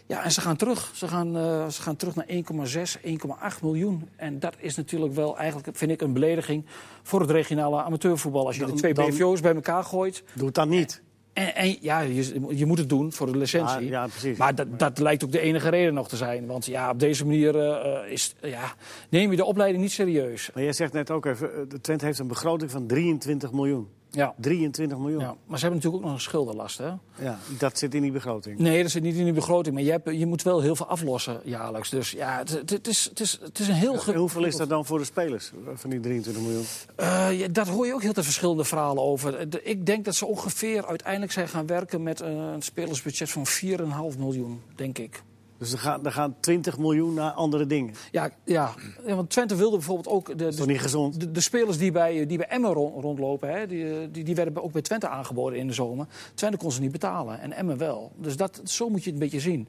Ja, 0.06 0.24
en 0.24 0.32
ze 0.32 0.40
gaan 0.40 0.56
terug. 0.56 0.90
Ze 0.94 1.08
gaan, 1.08 1.36
eh, 1.36 1.68
ze 1.68 1.82
gaan 1.82 1.96
terug 1.96 2.14
naar 2.14 2.26
1,6, 2.28 2.98
1,8 3.02 3.62
miljoen. 3.62 4.08
En 4.16 4.38
dat 4.38 4.54
is 4.58 4.76
natuurlijk 4.76 5.14
wel 5.14 5.38
eigenlijk, 5.38 5.76
vind 5.76 5.90
ik, 5.90 6.00
een 6.00 6.12
belediging 6.12 6.64
voor 7.02 7.20
het 7.20 7.30
regionale 7.30 7.82
amateurvoetbal. 7.82 8.46
Als 8.46 8.56
je 8.56 8.60
Dan- 8.60 8.70
de 8.70 8.76
twee 8.76 8.92
BVO's 8.92 9.40
bij 9.40 9.54
elkaar 9.54 9.84
gooit. 9.84 10.22
Doe 10.34 10.46
het 10.46 10.54
dan 10.54 10.68
niet. 10.68 11.02
En, 11.34 11.54
en 11.54 11.76
ja, 11.80 12.00
je, 12.00 12.40
je 12.48 12.66
moet 12.66 12.78
het 12.78 12.88
doen 12.88 13.12
voor 13.12 13.32
de 13.32 13.38
licentie. 13.38 13.84
Ja, 13.84 13.90
ja, 13.90 14.06
precies. 14.06 14.38
Maar 14.38 14.54
dat, 14.54 14.78
dat 14.78 14.98
lijkt 14.98 15.24
ook 15.24 15.32
de 15.32 15.40
enige 15.40 15.68
reden 15.68 15.94
nog 15.94 16.08
te 16.08 16.16
zijn. 16.16 16.46
Want 16.46 16.66
ja, 16.66 16.90
op 16.90 16.98
deze 16.98 17.26
manier 17.26 17.58
eh, 17.58 18.12
is, 18.12 18.34
ja, 18.42 18.74
neem 19.08 19.30
je 19.30 19.36
de 19.36 19.44
opleiding 19.44 19.82
niet 19.82 19.92
serieus. 19.92 20.50
Maar 20.54 20.62
jij 20.62 20.72
zegt 20.72 20.92
net 20.92 21.10
ook 21.10 21.26
even, 21.26 21.54
eh, 21.54 21.60
de 21.68 21.80
Twente 21.80 22.04
heeft 22.04 22.18
een 22.18 22.26
begroting 22.26 22.70
van 22.70 22.86
23 22.86 23.52
miljoen. 23.52 23.88
Ja. 24.14 24.34
23 24.38 24.98
miljoen. 24.98 25.20
Ja, 25.20 25.34
maar 25.46 25.58
ze 25.58 25.64
hebben 25.64 25.70
natuurlijk 25.74 25.94
ook 25.94 26.02
nog 26.02 26.12
een 26.12 26.20
schuldenlast. 26.20 26.78
Hè? 26.78 26.90
Ja, 27.18 27.38
dat 27.58 27.78
zit 27.78 27.94
in 27.94 28.02
die 28.02 28.12
begroting. 28.12 28.58
Nee, 28.58 28.82
dat 28.82 28.90
zit 28.90 29.02
niet 29.02 29.14
in 29.14 29.24
de 29.24 29.32
begroting. 29.32 29.74
Maar 29.74 29.84
je, 29.84 29.90
hebt, 29.90 30.10
je 30.18 30.26
moet 30.26 30.42
wel 30.42 30.60
heel 30.60 30.76
veel 30.76 30.86
aflossen 30.86 31.40
jaarlijks. 31.44 31.90
Dus 31.90 32.10
ja, 32.10 32.38
het, 32.38 32.88
is, 32.88 33.04
het, 33.04 33.20
is, 33.20 33.38
het 33.42 33.58
is 33.58 33.68
een 33.68 33.74
heel... 33.74 34.02
En 34.06 34.14
hoeveel 34.14 34.44
is 34.44 34.56
dat 34.56 34.68
dan 34.68 34.86
voor 34.86 34.98
de 34.98 35.04
spelers 35.04 35.52
van 35.74 35.90
die 35.90 36.00
23 36.00 36.42
miljoen? 36.42 36.64
Eh, 36.96 37.38
ja, 37.40 37.48
daar 37.48 37.68
hoor 37.68 37.86
je 37.86 37.94
ook 37.94 38.02
heel 38.02 38.12
veel 38.14 38.22
verschillende 38.22 38.64
verhalen 38.64 39.02
over. 39.02 39.50
De- 39.50 39.62
ik 39.62 39.86
denk 39.86 40.04
dat 40.04 40.14
ze 40.14 40.26
ongeveer 40.26 40.86
uiteindelijk 40.86 41.32
zijn 41.32 41.48
gaan 41.48 41.66
werken 41.66 42.02
met 42.02 42.20
een, 42.20 42.36
een 42.36 42.62
spelersbudget 42.62 43.30
van 43.30 43.46
4,5 44.12 44.18
miljoen, 44.18 44.60
denk 44.74 44.98
ik. 44.98 45.22
Dus 45.58 45.72
er 45.72 45.78
gaan, 45.78 46.04
er 46.04 46.12
gaan 46.12 46.36
20 46.40 46.78
miljoen 46.78 47.14
naar 47.14 47.30
andere 47.30 47.66
dingen. 47.66 47.94
Ja, 48.10 48.30
ja. 48.44 48.74
Ja, 49.06 49.14
want 49.14 49.30
Twente 49.30 49.56
wilde 49.56 49.76
bijvoorbeeld 49.76 50.08
ook... 50.08 50.26
De, 50.26 50.34
Dat 50.34 50.48
is 50.48 50.56
toch 50.56 50.66
de, 50.66 50.72
niet 50.72 50.80
gezond? 50.80 51.20
de, 51.20 51.30
de 51.30 51.40
spelers 51.40 51.78
die 51.78 51.92
bij, 51.92 52.26
die 52.26 52.36
bij 52.38 52.46
Emmen 52.48 52.72
rond- 52.72 53.02
rondlopen, 53.02 53.50
hè, 53.50 53.66
die, 53.66 54.10
die, 54.10 54.24
die 54.24 54.34
werden 54.34 54.62
ook 54.62 54.72
bij 54.72 54.82
Twente 54.82 55.08
aangeboden 55.08 55.58
in 55.58 55.66
de 55.66 55.72
zomer. 55.72 56.06
Twente 56.34 56.56
kon 56.56 56.72
ze 56.72 56.80
niet 56.80 56.92
betalen 56.92 57.40
en 57.40 57.52
Emmen 57.52 57.78
wel. 57.78 58.12
Dus 58.16 58.36
dat, 58.36 58.60
zo 58.64 58.88
moet 58.88 59.04
je 59.04 59.10
het 59.10 59.14
een 59.14 59.24
beetje 59.24 59.40
zien. 59.40 59.66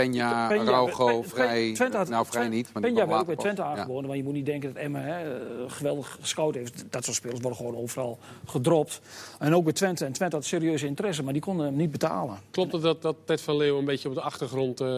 Peña- 0.00 0.48
Araujo, 0.50 1.22
vrij... 1.22 1.72
Twente 1.74 1.96
had- 1.96 2.08
nou, 2.08 2.26
vrij 2.26 2.48
niet. 2.48 2.70
Maar 2.72 2.82
Peña 2.82 2.94
werd 2.94 3.10
ook 3.12 3.26
bij 3.26 3.36
Twente. 3.36 3.62
Ja. 3.62 3.68
aangeboden. 3.68 4.06
Maar 4.08 4.16
je 4.16 4.22
moet 4.22 4.32
niet 4.32 4.46
denken 4.46 4.72
dat 4.74 4.82
Emmen 4.82 5.02
hè, 5.02 5.34
eh, 5.34 5.40
geweldig 5.66 6.16
gescout 6.20 6.54
heeft. 6.54 6.84
Dat 6.90 7.04
soort 7.04 7.16
spelers 7.16 7.40
worden 7.40 7.58
gewoon 7.58 7.76
overal 7.76 8.18
gedropt. 8.46 9.00
En 9.38 9.54
ook 9.54 9.64
bij 9.64 9.72
Twente. 9.72 10.04
En 10.04 10.12
Twente 10.12 10.36
had 10.36 10.44
serieuze 10.44 10.86
interesse, 10.86 11.22
maar 11.22 11.32
die 11.32 11.42
konden 11.42 11.66
hem 11.66 11.76
niet 11.76 11.90
betalen. 11.90 12.38
Klopt 12.50 12.72
het 12.72 12.82
dat, 12.82 13.02
dat 13.02 13.16
Ted 13.24 13.40
van 13.40 13.56
Leeuwen 13.56 13.78
een 13.78 13.84
beetje 13.84 14.08
op 14.08 14.14
de 14.14 14.20
achtergrond 14.20 14.80
eh, 14.80 14.88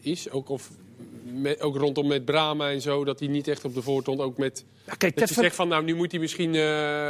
is? 0.00 0.30
Ook 0.30 0.48
of 0.48 0.70
met, 1.32 1.60
ook 1.60 1.76
rondom 1.76 2.06
met 2.06 2.24
Brama 2.24 2.70
en 2.70 2.80
zo, 2.80 3.04
dat 3.04 3.18
hij 3.18 3.28
niet 3.28 3.48
echt 3.48 3.64
op 3.64 3.74
de 3.74 3.82
voortond 3.82 4.20
ook 4.20 4.36
met... 4.36 4.64
Ja, 4.86 4.94
kijk, 4.94 5.16
Dat 5.18 5.28
je 5.28 5.34
zegt 5.34 5.56
van, 5.56 5.68
nou, 5.68 5.84
nu 5.84 5.94
moet 5.94 6.10
hij 6.10 6.20
misschien 6.20 6.54
eh, 6.54 7.08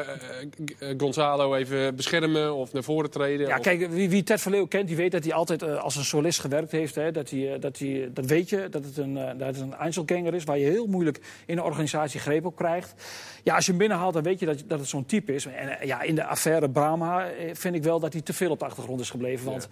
Gonzalo 0.97 1.55
even 1.55 1.97
beschermen 1.97 2.55
of 2.55 2.73
naar 2.73 2.83
voren 2.83 3.11
treden. 3.11 3.47
Ja, 3.47 3.57
of- 3.57 3.62
kijk, 3.62 3.91
wie, 3.91 4.09
wie 4.09 4.23
Ted 4.23 4.41
Verleeuw 4.41 4.67
kent, 4.67 4.87
die 4.88 4.97
weet 4.97 5.12
dat 5.12 5.25
hij 5.25 5.33
altijd 5.33 5.62
eh, 5.62 5.79
als 5.79 5.97
een 5.97 6.05
solist 6.05 6.41
gewerkt 6.41 6.73
heeft. 6.73 6.95
Hè, 6.95 7.11
dat, 7.11 7.31
hij, 7.31 7.55
eh, 7.55 7.61
dat, 7.61 7.79
hij, 7.79 8.11
dat 8.14 8.26
weet 8.26 8.49
je, 8.49 8.69
dat 8.71 8.85
het 8.85 8.97
een, 8.97 9.14
dat 9.14 9.47
het 9.47 9.61
een 9.61 9.75
Einzelganger 9.75 10.35
is... 10.35 10.45
waar 10.45 10.59
je 10.59 10.67
heel 10.67 10.87
moeilijk 10.87 11.21
in 11.47 11.57
een 11.59 11.64
organisatie 11.64 12.21
greep 12.21 12.45
op 12.45 12.57
krijgt. 12.57 12.95
Ja, 13.43 13.55
als 13.55 13.64
je 13.64 13.71
hem 13.71 13.81
binnenhaalt, 13.81 14.14
dan 14.14 14.23
weet 14.23 14.38
je 14.38 14.47
dat, 14.47 14.62
dat 14.67 14.79
het 14.79 14.88
zo'n 14.88 15.07
type 15.07 15.35
is. 15.35 15.47
En 15.47 15.87
ja, 15.87 16.02
in 16.02 16.14
de 16.14 16.25
affaire 16.25 16.71
Brahma 16.71 17.29
vind 17.52 17.75
ik 17.75 17.83
wel 17.83 18.00
dat 18.00 18.12
hij 18.12 18.23
te 18.23 18.33
veel 18.33 18.50
op 18.50 18.59
de 18.59 18.64
achtergrond 18.64 19.00
is 19.00 19.11
gebleven. 19.11 19.45
Want 19.45 19.69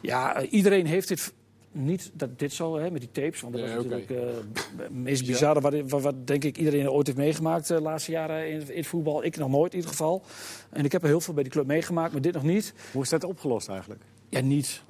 ja, 0.00 0.34
eh, 0.36 0.52
iedereen 0.52 0.86
heeft 0.86 1.08
dit... 1.08 1.32
Niet 1.72 2.10
dat 2.12 2.38
dit 2.38 2.52
zo, 2.52 2.76
hè, 2.78 2.90
met 2.90 3.00
die 3.00 3.10
tapes. 3.12 3.40
Want 3.40 3.54
dat 3.54 3.62
was 3.62 3.70
natuurlijk 3.74 4.10
eh, 4.10 4.16
het 4.76 4.94
meest 4.94 5.26
bizarre 5.26 5.60
wat, 5.60 5.74
wat, 5.88 6.02
wat 6.02 6.26
denk 6.26 6.44
ik 6.44 6.58
iedereen 6.58 6.90
ooit 6.90 7.06
heeft 7.06 7.18
meegemaakt 7.18 7.68
de 7.68 7.80
laatste 7.80 8.10
jaren 8.10 8.50
in, 8.50 8.68
in 8.68 8.76
het 8.76 8.86
voetbal. 8.86 9.24
Ik 9.24 9.36
nog 9.36 9.48
nooit 9.50 9.70
in 9.70 9.76
ieder 9.76 9.90
geval. 9.90 10.22
En 10.70 10.84
ik 10.84 10.92
heb 10.92 11.02
er 11.02 11.08
heel 11.08 11.20
veel 11.20 11.34
bij 11.34 11.42
die 11.42 11.52
club 11.52 11.66
meegemaakt, 11.66 12.12
maar 12.12 12.20
dit 12.22 12.32
nog 12.34 12.42
niet. 12.42 12.74
Hoe 12.92 13.02
is 13.02 13.08
dat 13.08 13.24
opgelost 13.24 13.68
eigenlijk? 13.68 14.02
Ja, 14.28 14.40
niet. 14.40 14.82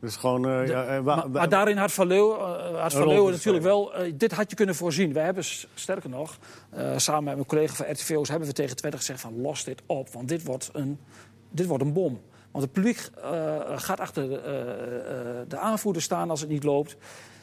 Dus 0.00 0.16
gewoon... 0.16 0.48
eh, 0.48 0.66
ja, 0.68 0.86
eh, 0.86 1.02
Maar, 1.32 1.48
daarin 1.48 1.76
had 1.76 1.92
Van 1.92 2.06
Leeuwen, 2.06 2.38
eh, 2.38 2.80
had 2.82 2.92
Van 2.92 3.08
Leeuwen 3.08 3.32
natuurlijk 3.32 3.64
wel... 3.64 3.94
eh, 3.94 4.12
dit 4.16 4.32
had 4.32 4.50
je 4.50 4.56
kunnen 4.56 4.74
voorzien. 4.74 5.12
We 5.12 5.18
hebben, 5.20 5.44
sterker 5.74 6.10
nog, 6.10 6.38
eh, 6.70 6.98
samen 6.98 7.24
met 7.24 7.34
mijn 7.34 7.46
collega 7.46 7.74
van 7.74 7.86
RTVO's... 7.90 8.28
hebben 8.28 8.48
we 8.48 8.54
tegen 8.54 8.76
Twente 8.76 8.96
gezegd 8.96 9.20
van 9.20 9.40
los 9.40 9.64
dit 9.64 9.82
op. 9.86 10.08
Want 10.08 10.28
dit 10.28 10.44
wordt 10.44 10.70
een, 10.72 10.98
dit 11.50 11.66
wordt 11.66 11.84
een 11.84 11.92
bom. 11.92 12.20
Want 12.52 12.64
het 12.64 12.72
publiek 12.72 13.08
eh, 13.22 13.60
gaat 13.76 14.00
achter 14.00 14.28
de, 14.28 14.38
eh, 14.38 14.60
eh, 14.60 15.36
de 15.48 15.56
aanvoerder 15.58 16.02
staan 16.02 16.30
als 16.30 16.40
het 16.40 16.48
niet 16.50 16.64
loopt. 16.64 16.96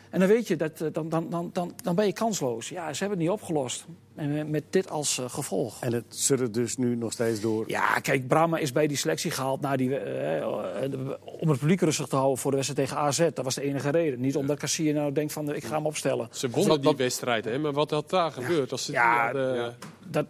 En 0.09 0.19
dan 0.19 0.27
weet 0.29 0.47
je, 0.47 0.55
dat, 0.55 0.77
dan, 0.91 1.09
dan, 1.09 1.29
dan, 1.29 1.49
dan, 1.53 1.73
dan 1.83 1.95
ben 1.95 2.05
je 2.05 2.13
kansloos. 2.13 2.69
Ja, 2.69 2.93
ze 2.93 2.99
hebben 2.99 3.17
het 3.19 3.27
niet 3.27 3.37
opgelost. 3.39 3.85
En 4.15 4.49
met- 4.49 4.63
dit 4.69 4.89
als 4.89 5.21
gevolg. 5.27 5.81
En 5.81 5.93
het 5.93 6.05
suddert 6.09 6.53
dus 6.53 6.77
nu 6.77 6.95
nog 6.95 7.11
steeds 7.11 7.41
door. 7.41 7.63
Ja, 7.67 7.99
kijk, 7.99 8.27
Brahma 8.27 8.57
is 8.57 8.71
bij 8.71 8.87
die 8.87 8.97
selectie 8.97 9.31
gehaald 9.31 9.61
na 9.61 9.75
die, 9.75 9.89
om 11.39 11.49
het 11.49 11.59
publiek 11.59 11.81
rustig 11.81 12.07
te 12.07 12.15
houden 12.15 12.37
voor 12.37 12.51
de 12.51 12.57
wedstrijd 12.57 12.87
tegen 12.89 13.01
AZ. 13.03 13.17
Dat 13.33 13.45
was 13.45 13.55
de 13.55 13.61
enige 13.61 13.89
reden. 13.89 14.19
Niet 14.19 14.35
omdat 14.35 14.59
Cassier 14.59 14.93
nou 14.93 15.11
denkt 15.11 15.33
van 15.33 15.53
ik 15.55 15.63
ga 15.65 15.75
hem 15.75 15.85
opstellen. 15.85 16.27
Ze 16.31 16.49
wonnen 16.49 16.81
die 16.81 16.95
wedstrijd, 16.95 17.45
hè? 17.45 17.59
maar 17.59 17.73
wat 17.73 17.91
had 17.91 18.09
daar 18.09 18.31
gebeurd? 18.31 18.71
Als 18.71 18.85
ze 18.85 18.91
die 18.91 18.99
Ja, 18.99 19.23
hadden- 19.25 19.55
ja. 19.55 19.73
Dat, 20.07 20.25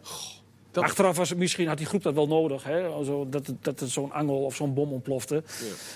dat- 0.81 0.89
Achteraf 0.89 1.17
was 1.17 1.29
het, 1.29 1.37
misschien 1.37 1.67
had 1.67 1.77
die 1.77 1.85
groep 1.87 2.03
dat 2.03 2.13
wel 2.13 2.27
nodig. 2.27 2.63
Hè? 2.63 3.03
Zo, 3.03 3.27
dat, 3.29 3.47
het- 3.47 3.63
dat 3.63 3.83
zo'n 3.85 4.11
angel 4.11 4.43
of 4.43 4.55
zo'n 4.55 4.73
bom 4.73 4.91
ontplofte. 4.91 5.43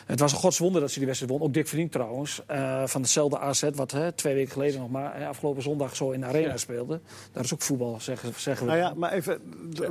Het 0.06 0.20
was 0.20 0.32
een 0.32 0.38
godswonder 0.38 0.82
dat 0.82 0.92
ze 0.92 0.98
die 0.98 1.08
wedstrijd 1.08 1.34
won. 1.34 1.42
Ook 1.48 1.54
Dick 1.54 1.68
Verdiend 1.68 1.92
trouwens. 1.92 2.42
eh, 2.48 2.84
van 2.86 3.02
hetzelfde 3.02 3.40
AZ 3.40 3.64
wat 3.76 3.92
hè, 3.92 4.12
twee 4.12 4.34
weken 4.34 4.52
geleden 4.52 4.80
nog 4.80 4.90
maar 4.90 5.20
hè, 5.20 5.28
afgelopen 5.28 5.62
zondag 5.64 5.96
zo 5.96 6.12
in 6.12 6.20
de 6.20 6.26
arena 6.26 6.58
speelde. 6.58 7.00
Daar 7.32 7.44
is 7.44 7.54
ook 7.54 7.62
voetbal, 7.62 7.98
zeggen, 8.00 8.34
zeggen 8.38 8.66
we. 8.66 8.72
Nou 8.72 8.84
ja, 8.84 8.94
maar 8.96 9.12
even... 9.12 9.40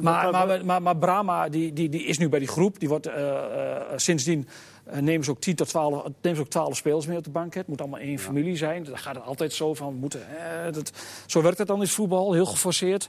Maar, 0.01 0.31
maar, 0.31 0.65
maar, 0.65 0.83
maar 0.83 0.97
Brahma 0.97 1.49
die, 1.49 1.73
die, 1.73 1.89
die 1.89 2.05
is 2.05 2.19
nu 2.19 2.29
bij 2.29 2.39
die 2.39 2.49
groep. 2.49 2.79
Die 2.81 2.89
wordt, 2.89 3.07
eh, 3.07 3.77
eh, 3.77 3.81
sindsdien 3.97 4.49
eh, 4.85 5.01
nemen, 5.01 5.25
ze 5.25 5.31
ook 5.31 5.41
10 5.41 5.55
tot 5.55 5.69
12, 5.69 6.03
nemen 6.23 6.37
ze 6.37 6.41
ook 6.41 6.49
12 6.49 6.77
spelers 6.77 7.07
mee 7.07 7.17
op 7.17 7.25
de 7.25 7.31
bank. 7.31 7.55
Het 7.55 7.67
moet 7.67 7.81
allemaal 7.81 8.01
één 8.01 8.19
familie 8.19 8.57
zijn. 8.57 8.85
Daar 8.85 8.99
gaat 8.99 9.15
het 9.15 9.25
altijd 9.25 9.53
zo 9.53 9.75
van. 9.75 9.93
we 9.93 9.99
Moeten, 9.99 10.21
eh, 10.39 10.73
dat, 10.73 10.93
zo 11.27 11.43
werkt 11.43 11.59
het 11.59 11.67
dan 11.67 11.77
in 11.77 11.83
het 11.83 11.91
voetbal, 11.91 12.33
heel 12.33 12.47
geforceerd. 12.47 13.09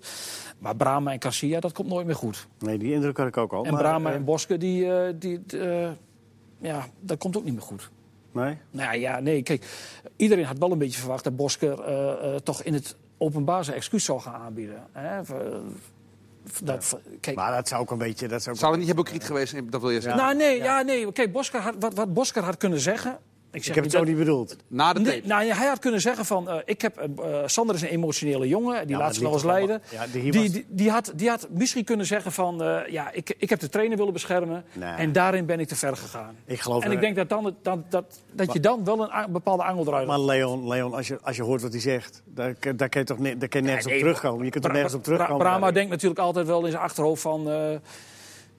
Maar 0.60 0.76
Brahma 0.76 1.12
en 1.12 1.20
Casilla, 1.20 1.60
dat 1.60 1.72
komt 1.72 1.90
nooit 1.90 2.06
meer 2.06 2.16
goed. 2.16 2.48
Nee, 2.60 2.78
die 2.78 2.94
indruk 2.94 3.18
had 3.18 3.28
ik 3.28 3.38
ook 3.38 3.54
al. 3.54 3.66
En 3.66 3.72
maar, 3.72 3.82
Brahma 3.82 4.10
eh, 4.10 4.16
en 4.16 4.24
Boske, 4.24 4.58
die, 4.58 4.88
die, 5.18 5.42
ja, 6.60 6.88
dat 7.00 7.18
komt 7.18 7.38
ook 7.38 7.44
niet 7.44 7.54
meer 7.54 7.62
goed. 7.62 7.90
Nee? 8.32 8.58
Nou 8.72 8.98
ja, 8.98 9.20
nee, 9.20 9.44
kijk, 9.44 9.66
iedereen 10.16 10.46
had 10.46 10.58
wel 10.58 10.72
een 10.72 10.78
beetje 10.78 11.00
verwacht 11.00 11.24
dat 11.24 11.36
Bosker 11.36 11.80
toch 12.44 12.64
in 12.64 12.74
het 12.74 12.96
openbaar 13.18 13.64
zijn 13.64 13.78
excuus 13.78 14.06
zou 14.06 14.20
gaan 14.20 14.34
aanbieden. 14.34 14.84
Hè? 14.92 15.22
Dat, 16.64 17.00
kijk, 17.20 17.36
Maar 17.36 17.56
dat 17.56 17.68
zou 17.68 17.82
ook 17.82 17.92
een 17.92 17.98
beetje... 17.98 18.28
Dat 18.28 18.42
zou 18.42 18.56
ook... 18.56 18.62
Zou 18.62 18.72
het 18.72 18.82
niet 18.82 18.90
hypocriet 18.90 19.24
geweest 19.24 19.50
zijn? 19.50 19.70
Dat 19.70 19.82
wil 19.82 19.90
je 19.90 20.02
zeggen. 20.02 20.22
nou, 20.22 20.36
nee, 20.36 20.58
ja. 20.58 20.82
nee. 20.82 21.12
Kijk, 21.12 21.32
Bosker 21.32 21.60
had, 21.60 21.76
wat, 21.80 21.94
wat 21.94 22.14
Bosker 22.14 22.44
had 22.44 22.58
kunnen 22.58 22.80
zeggen. 22.80 23.20
Ik, 23.54 23.66
heb 23.66 23.84
het 23.84 23.94
zo 23.94 24.04
niet 24.04 24.18
bedoeld. 24.18 24.56
Na 24.68 24.94
de 24.94 25.00
tape. 25.02 25.10
Nee, 25.12 25.22
nou, 25.26 25.46
hij 25.46 25.68
had 25.68 25.80
kunnen 25.80 26.02
zeggen 26.02 26.26
van, 26.26 26.50
eh, 26.50 26.56
ik 26.66 26.82
heb, 26.82 26.98
eh, 26.98 27.06
eh, 27.42 27.48
Sander 27.48 27.76
is 27.76 27.82
een 27.82 27.88
emotionele 27.88 28.48
jongen, 28.48 28.88
die 28.88 28.96
Ja, 28.96 29.02
laat 29.02 29.14
zich 29.14 29.24
nog 29.24 29.32
die 29.32 29.40
eens 29.42 29.52
leiden. 29.52 29.82
ja, 29.92 30.06
die 30.12 30.32
die, 30.32 30.42
was- 30.42 30.52
die, 30.52 30.66
die 30.70 30.90
had, 30.92 31.12
die 31.16 31.30
had 31.30 31.48
misschien 31.50 31.84
kunnen 31.84 32.06
zeggen 32.06 32.32
van, 32.32 32.64
eh, 32.64 32.80
ja, 32.92 33.12
ik, 33.12 33.36
ik 33.38 33.50
heb 33.50 33.60
de 33.60 33.70
trainer 33.70 33.98
willen 33.98 34.14
beschermen 34.14 34.64
Nee. 34.74 34.90
en 34.94 35.12
daarin 35.12 35.46
ben 35.46 35.60
ik 35.60 35.68
te 35.68 35.76
ver 35.76 35.98
gegaan. 35.98 36.36
Ik 36.46 36.60
geloof 36.60 36.84
en 36.84 36.88
er- 36.90 36.94
ik 36.96 37.02
denk 37.02 37.16
dat, 37.16 37.30
dan, 37.30 37.56
dat, 37.62 37.80
dat, 37.92 38.06
dat 38.32 38.54
je 38.54 38.60
dan 38.60 38.84
wel 38.86 39.02
een 39.14 39.32
bepaalde 39.32 39.64
angel 39.64 39.88
eruit 39.88 40.08
Maar 40.08 40.20
Leon, 40.20 40.68
Leon 40.68 40.94
als, 40.94 41.08
je, 41.08 41.20
als 41.22 41.36
je 41.36 41.44
hoort 41.44 41.62
wat 41.62 41.72
hij 41.72 41.82
zegt, 41.82 42.22
daar, 42.26 42.56
daar 42.76 42.90
kun 42.90 43.00
je 43.00 43.06
toch 43.06 43.20
ne- 43.20 43.38
daar 43.38 43.50
kun 43.50 43.60
je 43.60 43.66
nergens 43.66 43.86
nee, 43.86 43.96
op 43.96 44.02
terugkomen. 44.02 44.46
Je 44.46 44.52
kunt 44.52 44.66
er 44.66 44.72
nergens 44.72 44.94
op 44.94 45.04
terugkomen. 45.04 45.38
Brahma 45.38 45.72
denkt 45.72 45.90
natuurlijk 45.92 46.20
altijd 46.20 46.48
wel 46.48 46.66
in 46.66 46.72
zijn 46.72 46.84
achterhoofd 46.84 47.22
van... 47.22 47.48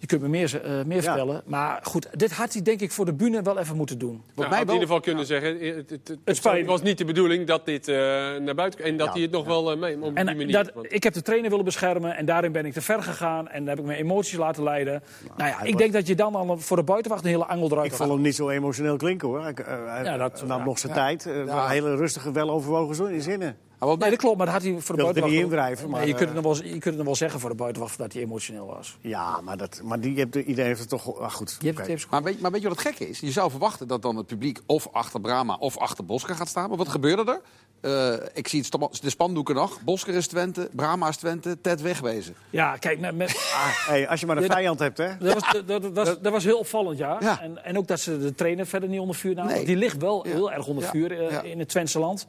je 0.05 0.11
kunt 0.17 0.23
me 0.23 0.29
meer, 0.29 0.61
eh, 0.65 0.71
meer 0.85 0.97
Ja. 0.97 1.03
vertellen. 1.03 1.43
Maar 1.47 1.81
goed, 1.83 2.09
dit 2.13 2.33
had 2.33 2.53
hij 2.53 2.63
denk 2.63 2.81
ik 2.81 2.91
voor 2.91 3.05
de 3.05 3.13
bühne 3.13 3.43
wel 3.43 3.59
even 3.59 3.77
moeten 3.77 3.99
doen. 3.99 4.17
Wat 4.17 4.37
Nou, 4.37 4.49
mij 4.49 4.59
had 4.59 4.67
in 4.67 4.73
ieder 4.73 4.87
geval 4.89 5.01
kunnen 5.03 5.27
zeggen, 5.27 5.61
eh, 5.61 5.75
het, 5.75 6.19
het, 6.25 6.67
was 6.67 6.83
niet 6.83 6.99
de 6.99 7.05
bedoeling 7.05 7.47
dat 7.47 7.65
dit 7.67 7.89
eh, 7.89 7.95
naar 7.97 8.55
buiten 8.55 8.81
kwam. 8.81 8.91
En 8.93 8.97
dat 8.97 9.07
Ja, 9.07 9.13
hij 9.13 9.23
het 9.23 9.31
nog 9.31 9.45
wel 9.47 9.77
mee, 9.77 9.95
op 9.95 10.01
die 10.01 10.13
En 10.15 10.25
manier. 10.25 10.53
dat, 10.53 10.71
Want- 10.75 10.93
ik 10.93 11.03
heb 11.03 11.13
de 11.13 11.23
trainer 11.23 11.51
willen 11.51 11.65
beschermen 11.65 12.17
en 12.17 12.25
daarin 12.27 12.53
ben 12.53 12.67
ik 12.67 12.73
te 12.73 12.81
ver 12.81 13.03
gegaan. 13.03 13.49
En 13.49 13.67
heb 13.67 13.79
ik 13.79 13.85
mijn 13.85 13.99
emoties 13.99 14.39
laten 14.39 14.63
leiden. 14.63 15.03
Nou, 15.37 15.51
ja, 15.51 15.57
hij 15.57 15.67
ik 15.67 15.73
was- 15.73 15.81
denk 15.83 15.93
dat 15.93 16.07
je 16.07 16.15
dan 16.15 16.35
al 16.35 16.59
voor 16.59 16.77
de 16.77 16.83
buitenwacht 16.83 17.25
een 17.25 17.31
hele 17.31 17.47
angel 17.47 17.71
eruit 17.71 17.87
Ik 17.91 17.93
vond 17.97 18.11
hem 18.11 18.21
niet 18.21 18.35
zo 18.35 18.49
emotioneel 18.49 18.97
klinken 18.97 19.29
hoor. 19.29 19.43
Hij, 19.43 19.55
hij 19.65 20.05
Ja, 20.05 20.17
dat- 20.17 20.45
nam 20.47 20.59
ja. 20.59 20.65
nog 20.65 20.79
zijn 20.79 20.93
tijd. 20.93 21.25
hele 21.25 21.97
rustige, 21.97 22.33
weloverwogen 22.33 22.95
zin- 22.95 23.23
zinnen. 23.23 23.57
Wat 23.85 23.99
Nee, 23.99 24.11
dat 24.11 24.19
klopt, 24.19 24.37
maar 24.37 24.47
dat 24.47 24.55
had 24.55 24.65
hij 24.65 24.81
voor 24.81 24.97
de 24.97 25.03
buitenwacht... 25.03 25.35
niet 25.35 25.43
indrijven, 25.43 25.91
maar, 25.91 25.99
nee, 26.01 26.09
je, 26.09 26.15
kunt 26.15 26.29
eh, 26.29 26.35
het 26.35 26.45
nog 26.45 26.59
wel, 26.59 26.67
je 26.67 26.79
kunt 26.79 26.95
het 26.97 27.05
wel 27.05 27.15
zeggen 27.15 27.41
voor 27.41 27.51
de 27.51 27.57
buitenwacht 27.57 27.99
dat 27.99 28.13
hij 28.13 28.23
emotioneel 28.23 28.67
was. 28.67 28.97
Ja, 29.01 29.41
maar, 29.41 29.57
dat, 29.57 29.81
maar 29.85 30.01
die, 30.01 30.19
hebt, 30.19 30.35
iedereen 30.35 30.67
heeft 30.67 30.81
het 30.81 30.89
toch... 30.89 31.21
Ah, 31.21 31.31
goed. 31.31 31.57
Je 31.61 31.73
hebt 31.73 31.87
het 31.87 32.07
Maar 32.11 32.23
weet, 32.23 32.41
maar 32.41 32.51
weet 32.51 32.63
je 32.63 32.69
wat 32.69 32.77
het 32.79 32.87
gekke 32.87 33.09
is? 33.09 33.21
Je 33.21 33.33
zou 33.33 33.51
verwachten 33.51 33.89
dat 33.89 34.03
dan 34.03 34.17
het 34.17 34.27
publiek 34.27 34.61
of 34.67 34.89
achter 34.93 35.21
Brahma 35.21 35.57
of 35.59 35.79
achter 35.79 36.05
Bosker 36.05 36.35
gaat 36.35 36.49
staan. 36.49 36.69
Maar 36.69 36.79
wat 36.79 36.89
gebeurde 36.89 37.25
er? 37.33 37.41
Eh, 37.85 38.13
ik 38.33 38.49
zie 38.49 38.65
het 38.71 39.03
de 39.03 39.11
spandoeken 39.11 39.55
nog. 39.55 39.81
Bosker 39.81 40.15
is 40.15 40.27
Twente, 40.27 40.69
Brahma 40.73 41.09
is 41.09 41.17
Twente, 41.17 41.61
Ted 41.61 41.81
wegwezen. 41.81 42.35
Ja, 42.51 42.77
kijk, 42.77 43.01
met, 43.01 43.17
met, 43.17 43.31
Ah, 43.55 43.87
hey, 43.89 44.09
als 44.09 44.21
je 44.21 44.27
maar 44.27 44.37
een 44.37 44.43
Ja, 44.43 44.49
vijand 44.49 44.79
hebt, 44.79 44.99
hè. 44.99 45.17
Dat 45.19 45.35
was, 45.35 45.53
dat, 45.53 45.69
dat, 45.69 45.93
was, 45.93 46.21
dat 46.21 46.33
was 46.33 46.45
heel 46.45 46.59
opvallend, 46.59 46.99
ja. 46.99 47.17
Ja. 47.21 47.41
En, 47.41 47.65
en 47.65 47.79
ook 47.79 47.87
dat 47.87 48.01
ze 48.01 48.19
de 48.19 48.35
trainer 48.35 48.67
verder 48.67 48.89
niet 48.89 49.01
onder 49.01 49.17
vuur 49.17 49.35
namen. 49.35 49.53
Nee. 49.55 49.65
Die 49.65 49.77
ligt 49.77 49.97
wel 49.97 50.27
Ja. 50.27 50.33
heel 50.33 50.53
erg 50.53 50.67
onder 50.67 50.85
Ja. 50.85 50.91
vuur 50.91 51.13
eh, 51.13 51.31
Ja. 51.31 51.43
in 51.43 51.59
het 51.59 51.69
Twentse 51.69 51.99
land. 51.99 52.27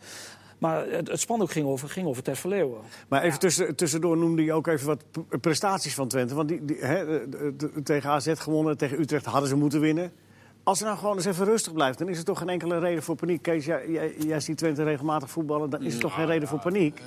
Maar 0.66 0.88
het, 0.90 1.08
het 1.08 1.20
spandoek 1.20 1.52
ging 1.52 1.66
over, 1.68 1.90
ging 1.90 2.08
over 2.08 2.24
Ted 2.24 2.38
Verleeuwen. 2.38 2.80
Maar 3.08 3.24
even 3.24 3.40
tussen, 3.40 3.76
tussendoor 3.76 4.18
noemde 4.18 4.44
je 4.44 4.54
ook 4.54 4.68
even 4.68 4.88
wat 4.88 5.04
prestaties 5.42 5.94
van 5.94 6.08
Twente. 6.08 6.36
Want 6.36 6.48
die, 6.48 6.62
tegen 7.84 8.10
AZ 8.10 8.32
gewonnen, 8.36 8.78
tegen 8.78 9.00
Utrecht 9.00 9.26
hadden 9.26 9.50
ze 9.50 9.56
moeten 9.56 9.80
winnen. 9.80 10.12
Als 10.64 10.80
het 10.80 10.88
nou 10.88 11.00
gewoon 11.00 11.16
eens 11.16 11.26
even 11.26 11.46
rustig 11.46 11.74
blijft, 11.74 11.98
dan 11.98 12.10
is 12.10 12.18
er 12.18 12.24
toch 12.24 12.38
geen 12.40 12.50
enkele 12.50 12.80
reden 12.80 13.04
voor 13.04 13.16
paniek. 13.16 13.42
Kees, 13.42 13.66
jij, 13.66 13.90
jij, 13.90 14.16
jij 14.18 14.40
ziet 14.40 14.58
Twente 14.58 14.84
regelmatig 14.84 15.30
voetballen, 15.30 15.70
dan 15.70 15.84
is 15.84 15.94
er 15.94 16.00
toch 16.00 16.14
geen 16.14 16.26
reden 16.26 16.48
voor 16.48 16.60
paniek? 16.60 17.02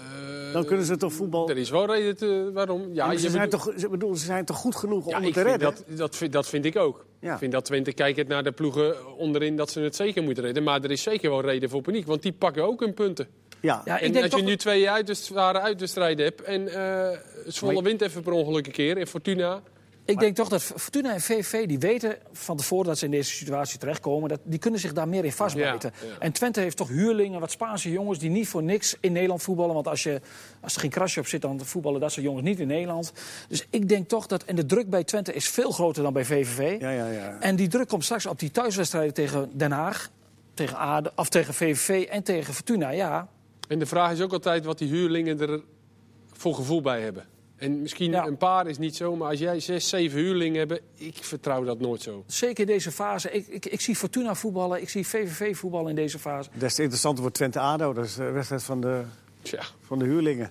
Dan 0.53 0.65
kunnen 0.65 0.87
ze 0.87 0.97
toch 0.97 1.12
voetbal... 1.12 1.49
Er 1.49 1.59
is 1.59 1.71
wel 1.71 1.87
reden 1.87 2.17
te, 2.17 2.50
waarom. 2.55 2.83
Ja, 2.93 3.12
je 3.12 3.19
ze, 3.19 3.31
zijn 3.31 3.49
toch, 3.49 3.73
ze, 3.77 3.88
bedoel, 3.88 4.17
ze 4.17 4.25
zijn 4.25 4.45
toch 4.45 4.57
goed 4.57 4.77
genoeg 4.77 5.05
om 5.05 5.11
Ja, 5.11 5.17
het 5.17 5.27
ik 5.27 5.33
te 5.33 5.41
vind 5.41 5.50
redden? 5.50 5.85
dat, 5.87 5.99
dat, 5.99 6.17
vind, 6.17 6.33
dat 6.33 6.49
vind 6.49 6.65
ik 6.65 6.77
ook. 6.77 7.05
Ja. 7.21 7.33
Ik 7.33 7.38
vind 7.38 7.53
dat 7.53 7.65
Twente 7.65 7.93
kijkt 7.93 8.29
naar 8.29 8.43
de 8.43 8.53
ploegen 8.53 9.17
onderin 9.17 9.57
dat 9.57 9.71
ze 9.71 9.81
het 9.81 9.97
zeker 9.97 10.23
moeten 10.23 10.45
redden. 10.45 10.62
Maar 10.62 10.83
er 10.83 10.91
is 10.91 11.03
zeker 11.03 11.31
wel 11.31 11.41
reden 11.41 11.71
voor 11.71 11.83
paniek, 11.83 12.07
want 12.07 12.23
die 12.23 12.33
pakken 12.33 12.65
ook 12.65 12.81
hun 12.81 12.95
punten. 12.95 13.29
Ja. 13.61 13.83
Ja, 13.85 13.97
ik 13.97 14.03
en 14.03 14.12
denk 14.12 14.25
als 14.25 14.33
toch 14.33 14.41
je 14.41 14.47
nu 14.47 14.57
twee 14.57 14.91
uit 14.91 15.07
de 15.07 15.15
zware 15.15 15.61
uitwedstrijden 15.61 16.25
hebt 16.25 16.43
en 16.43 16.69
eh 16.69 17.19
Zwolle 17.47 17.83
wint 17.83 18.00
even 18.00 18.23
per 18.23 18.33
ongeluk 18.33 18.67
een 18.67 18.73
keer 18.73 18.97
en 18.97 19.07
Fortuna... 19.07 19.61
Ik 20.09 20.19
denk 20.19 20.37
toch 20.37 20.49
dat 20.49 20.62
Fortuna 20.62 21.12
en 21.12 21.21
VV 21.21 21.67
die 21.67 21.79
weten 21.79 22.17
van 22.33 22.57
tevoren 22.57 22.87
dat 22.87 22.99
ze 22.99 23.05
in 23.05 23.11
deze 23.11 23.31
situatie 23.31 23.79
terechtkomen. 23.79 24.29
Dat, 24.29 24.41
die 24.45 24.59
kunnen 24.59 24.81
zich 24.81 24.93
daar 24.93 25.09
meer 25.09 25.25
in 25.25 25.33
vastbijten. 25.33 25.93
Ja, 26.00 26.09
ja. 26.09 26.19
En 26.19 26.33
Twente 26.33 26.61
heeft 26.61 26.77
toch 26.77 26.88
huurlingen, 26.88 27.41
wat 27.41 27.50
Spaanse 27.50 27.91
jongens 27.91 28.19
die 28.19 28.31
niet 28.31 28.49
voor 28.49 28.62
niks 28.62 28.97
in 29.00 29.12
Nederland 29.12 29.43
voetballen. 29.43 29.75
Want 29.75 29.88
als, 29.88 30.03
je, 30.03 30.21
als 30.61 30.75
er 30.75 30.81
geen 30.81 30.91
krasje 30.91 31.21
op 31.21 31.27
zit, 31.27 31.43
dan 31.43 31.61
voetballen 31.65 32.00
dat 32.00 32.12
soort 32.12 32.25
jongens 32.27 32.45
niet 32.45 32.61
in 32.61 32.67
Nederland. 32.67 33.12
Dus 33.49 33.67
ik 33.71 33.88
denk 33.88 34.09
toch 34.09 34.27
dat. 34.27 34.45
En 34.45 34.57
de 34.57 34.67
druk 34.67 34.91
bij 34.91 35.05
Twente 35.05 35.33
is 35.33 35.49
veel 35.49 35.71
groter 35.71 36.03
dan 36.03 36.12
bij 36.12 36.25
VVV. 36.25 36.81
Ja, 36.81 36.91
ja, 36.91 37.07
ja. 37.07 37.37
En 37.41 37.57
die 37.57 37.69
druk 37.69 37.88
komt 37.88 38.05
straks 38.05 38.27
op 38.27 38.38
die 38.38 38.50
thuiswedstrijden 38.50 39.15
tegen 39.15 39.50
Den 39.53 39.73
Haag, 39.73 40.11
tegen, 40.55 40.77
ADE, 40.77 41.12
of 41.15 41.29
tegen 41.29 41.55
VVV 41.55 42.07
en 42.11 42.23
tegen 42.23 42.55
Fortuna. 42.55 42.91
Ja, 42.91 43.29
En 43.68 43.78
de 43.78 43.87
vraag 43.87 44.12
is 44.12 44.20
ook 44.20 44.32
altijd 44.32 44.64
wat 44.64 44.78
die 44.78 44.88
huurlingen 44.88 45.40
er 45.40 45.62
voor 46.32 46.54
gevoel 46.54 46.80
bij 46.80 47.00
hebben. 47.00 47.26
En 47.56 47.80
misschien 47.82 48.10
Ja. 48.10 48.26
een 48.26 48.37
paar 48.37 48.66
is 48.66 48.78
niet 48.78 48.96
zo, 48.96 49.16
maar 49.16 49.28
als 49.30 49.38
jij 49.38 49.60
zes, 49.60 49.88
zeven 49.88 50.18
huurlingen 50.18 50.68
hebt, 50.68 50.82
ik 50.94 51.16
vertrouw 51.25 51.64
dat 51.64 51.80
nooit 51.80 52.02
zo. 52.02 52.25
zeker 52.26 52.60
in 52.60 52.66
deze 52.66 52.90
fase. 52.92 53.30
Ik, 53.30 53.46
ik, 53.46 53.66
ik 53.66 53.80
zie 53.80 53.96
Fortuna 53.96 54.34
voetballen, 54.34 54.80
ik 54.82 54.88
zie 54.88 55.06
VVV 55.06 55.56
voetballen 55.56 55.88
in 55.88 55.94
deze 55.96 56.18
fase. 56.18 56.50
Des 56.54 56.75
te 56.75 56.80
interessanter 56.82 57.20
wordt 57.22 57.37
Twente-ADO. 57.37 57.92
Dat 57.92 58.04
is 58.04 58.14
de 58.14 58.30
wedstrijd 58.30 58.62
van 58.62 58.80
de, 58.80 59.02
Tja. 59.42 59.62
van 59.82 59.98
de 59.98 60.04
huurlingen. 60.04 60.50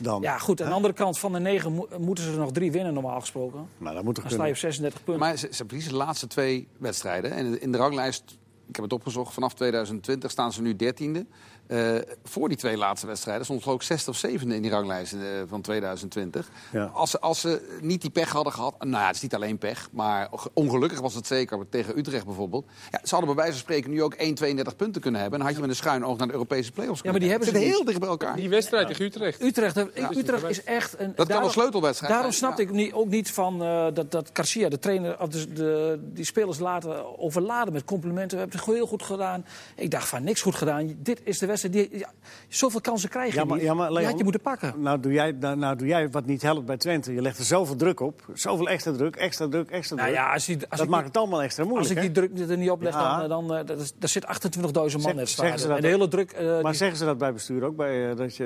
Dan. 0.00 0.22
Ja, 0.22 0.38
goed. 0.38 0.62
Aan 0.62 0.68
de 0.68 0.74
andere 0.74 0.94
kant 0.94 1.18
van 1.18 1.32
de 1.32 1.38
negen 1.40 1.72
mo- 1.72 1.88
moeten 1.98 2.24
ze 2.24 2.30
er 2.30 2.38
nog 2.38 2.52
drie 2.52 2.72
winnen, 2.72 2.94
normaal 2.94 3.20
gesproken. 3.20 3.68
Nou, 3.78 3.94
dat 3.94 4.04
moet 4.04 4.14
toch 4.14 4.24
Dan 4.24 4.32
sta 4.32 4.44
je 4.44 4.50
op 4.52 4.56
36 4.58 5.04
punten. 5.04 5.22
Maar 5.26 5.36
ze, 5.36 5.48
ze 5.50 5.64
verliezen 5.64 5.90
de 5.92 5.98
laatste 5.98 6.26
twee 6.26 6.68
wedstrijden. 6.78 7.30
En 7.32 7.60
in 7.60 7.72
de 7.72 7.78
ranglijst 7.78 8.38
ik 8.68 8.74
heb 8.74 8.84
het 8.84 8.92
opgezocht, 8.94 9.34
vanaf 9.34 9.54
2020 9.54 10.30
staan 10.30 10.52
ze 10.52 10.62
nu 10.62 10.76
dertiende. 10.76 11.26
Eh 11.66 11.94
voor 12.24 12.48
die 12.48 12.56
twee 12.56 12.76
laatste 12.76 13.06
wedstrijden 13.06 13.44
stond 13.44 13.62
geloof 13.62 13.76
ik 13.76 13.82
zesde 13.82 14.10
of 14.10 14.16
zevende 14.16 14.54
in 14.54 14.62
die 14.62 14.70
ranglijst 14.70 15.12
eh, 15.12 15.20
van 15.48 15.60
2020. 15.60 16.50
Ja. 16.72 16.84
Als, 16.84 17.10
ze, 17.10 17.20
als 17.20 17.40
ze 17.40 17.78
niet 17.80 18.00
die 18.00 18.10
pech 18.10 18.30
hadden 18.30 18.52
gehad, 18.52 18.74
nou 18.78 18.90
ja, 18.90 19.06
het 19.06 19.16
is 19.16 19.22
niet 19.22 19.34
alleen 19.34 19.58
pech, 19.58 19.88
maar 19.92 20.28
ongelukkig 20.52 21.00
was 21.00 21.14
het 21.14 21.26
zeker 21.26 21.68
tegen 21.68 21.98
Utrecht 21.98 22.24
bijvoorbeeld. 22.24 22.66
Ja, 22.90 23.00
ze 23.02 23.14
hadden 23.14 23.34
bij 23.34 23.44
wijze 23.44 23.52
van 23.52 23.60
spreken 23.60 23.90
nu 23.90 24.02
ook 24.02 24.14
1, 24.14 24.34
32 24.34 24.76
punten 24.76 25.00
kunnen 25.00 25.20
hebben. 25.20 25.38
En 25.40 25.44
dan 25.44 25.54
had 25.54 25.62
je 25.62 25.68
met 25.68 25.76
een 25.76 25.82
schuin 25.84 26.04
oog 26.04 26.18
naar 26.18 26.26
de 26.26 26.32
Europese 26.32 26.72
play-offs 26.72 27.02
Ja, 27.02 27.10
maar 27.10 27.20
die 27.20 27.28
kunnen 27.28 27.46
hebben 27.50 27.62
ze 27.62 27.68
heel 27.76 27.84
dicht 27.84 28.00
bij 28.00 28.08
elkaar. 28.08 28.36
Die 28.36 28.48
wedstrijd 28.48 28.86
tegen 28.86 29.04
Utrecht. 29.04 29.42
Utrecht, 29.42 29.76
Utrecht 30.16 30.48
is 30.48 30.64
echt 30.64 30.98
een. 30.98 31.06
Dat 31.06 31.16
kan 31.16 31.26
daarom- 31.26 31.46
een 31.46 31.52
sleutelwedstrijd 31.52 32.12
Daarom 32.12 32.32
zijn, 32.32 32.44
snapte 32.44 32.62
ik 32.62 32.70
niet, 32.70 32.92
ook 32.92 33.08
niet 33.08 33.30
van 33.30 33.62
eh, 33.62 33.86
dat, 33.94 34.10
dat 34.10 34.30
Garcia, 34.32 34.68
de 34.68 34.78
trainer, 34.78 35.20
of 35.20 35.28
de, 35.28 35.52
de, 35.52 36.00
die 36.12 36.24
spelers 36.24 36.58
laten 36.58 37.18
overladen 37.18 37.72
met 37.72 37.84
complimenten. 37.84 38.30
We 38.30 38.36
hebben 38.36 38.56
het 38.56 38.64
gewoon 38.64 38.78
heel 38.80 38.88
goed 38.88 39.02
gedaan. 39.02 39.46
Ik 39.76 39.90
dacht 39.90 40.08
van 40.08 40.24
niks 40.24 40.42
goed 40.42 40.54
gedaan. 40.54 40.96
Dit 40.98 41.20
is 41.24 41.38
de 41.38 41.46
wedstrijd 41.46 41.52
die. 41.60 41.98
Ja, 41.98 42.10
zoveel 42.48 42.80
kansen 42.80 43.08
krijg 43.08 43.32
je 43.32 43.38
Ja, 43.38 43.44
maar- 43.44 43.56
niet. 43.56 43.66
ja, 43.66 43.74
maar 43.74 43.86
die 43.86 43.94
Leon- 43.96 44.08
had 44.08 44.16
je 44.18 44.22
moeten 44.22 44.42
pakken. 44.42 44.74
Nou 44.76 45.00
doe, 45.00 45.12
jij, 45.12 45.32
nou, 45.40 45.56
nou 45.56 45.76
doe 45.76 45.86
jij 45.86 46.10
wat 46.10 46.26
niet 46.26 46.42
helpt 46.42 46.66
bij 46.66 46.76
Twente. 46.76 47.12
Je 47.14 47.20
legt 47.22 47.38
er 47.38 47.44
zoveel 47.44 47.76
druk 47.76 48.00
op. 48.00 48.22
Zoveel 48.34 48.68
extra 48.68 48.92
druk, 48.92 49.16
extra 49.16 49.48
druk, 49.48 49.70
extra 49.70 49.96
Nou 49.96 50.08
druk. 50.08 50.20
ja, 50.20 50.32
als, 50.32 50.44
die, 50.46 50.56
als 50.56 50.64
dat 50.70 50.80
ik, 50.80 50.86
maakt 50.88 50.96
die- 51.02 51.06
het 51.12 51.16
allemaal 51.16 51.42
extra 51.42 51.62
als 51.62 51.72
moeilijk. 51.72 51.94
ik 51.94 52.14
die 52.14 52.28
druk 52.28 52.50
er 52.50 52.56
niet 52.58 52.70
op 52.70 52.82
leg, 52.82 52.92
Ja. 52.94 53.16
dan, 53.16 53.22
eh, 53.22 53.28
dan 53.28 53.54
eh, 53.58 53.66
dat 53.66 53.80
is- 53.80 53.92
daar 53.98 54.08
zit 54.08 54.26
28.000 54.26 55.02
man 55.02 55.10
Zeg- 55.10 55.20
net 55.20 55.28
staan. 55.58 55.76
En 55.76 55.82
de 55.82 55.88
hele 55.88 56.08
druk. 56.08 56.32
eh, 56.32 56.46
Maar 56.46 56.62
die- 56.62 56.72
zeggen 56.74 56.96
ze 56.98 57.04
dat 57.04 57.18
bij 57.18 57.32
bestuur 57.32 57.64
ook? 57.64 57.76
Bij, 57.76 58.14
dat 58.14 58.36
je 58.36 58.44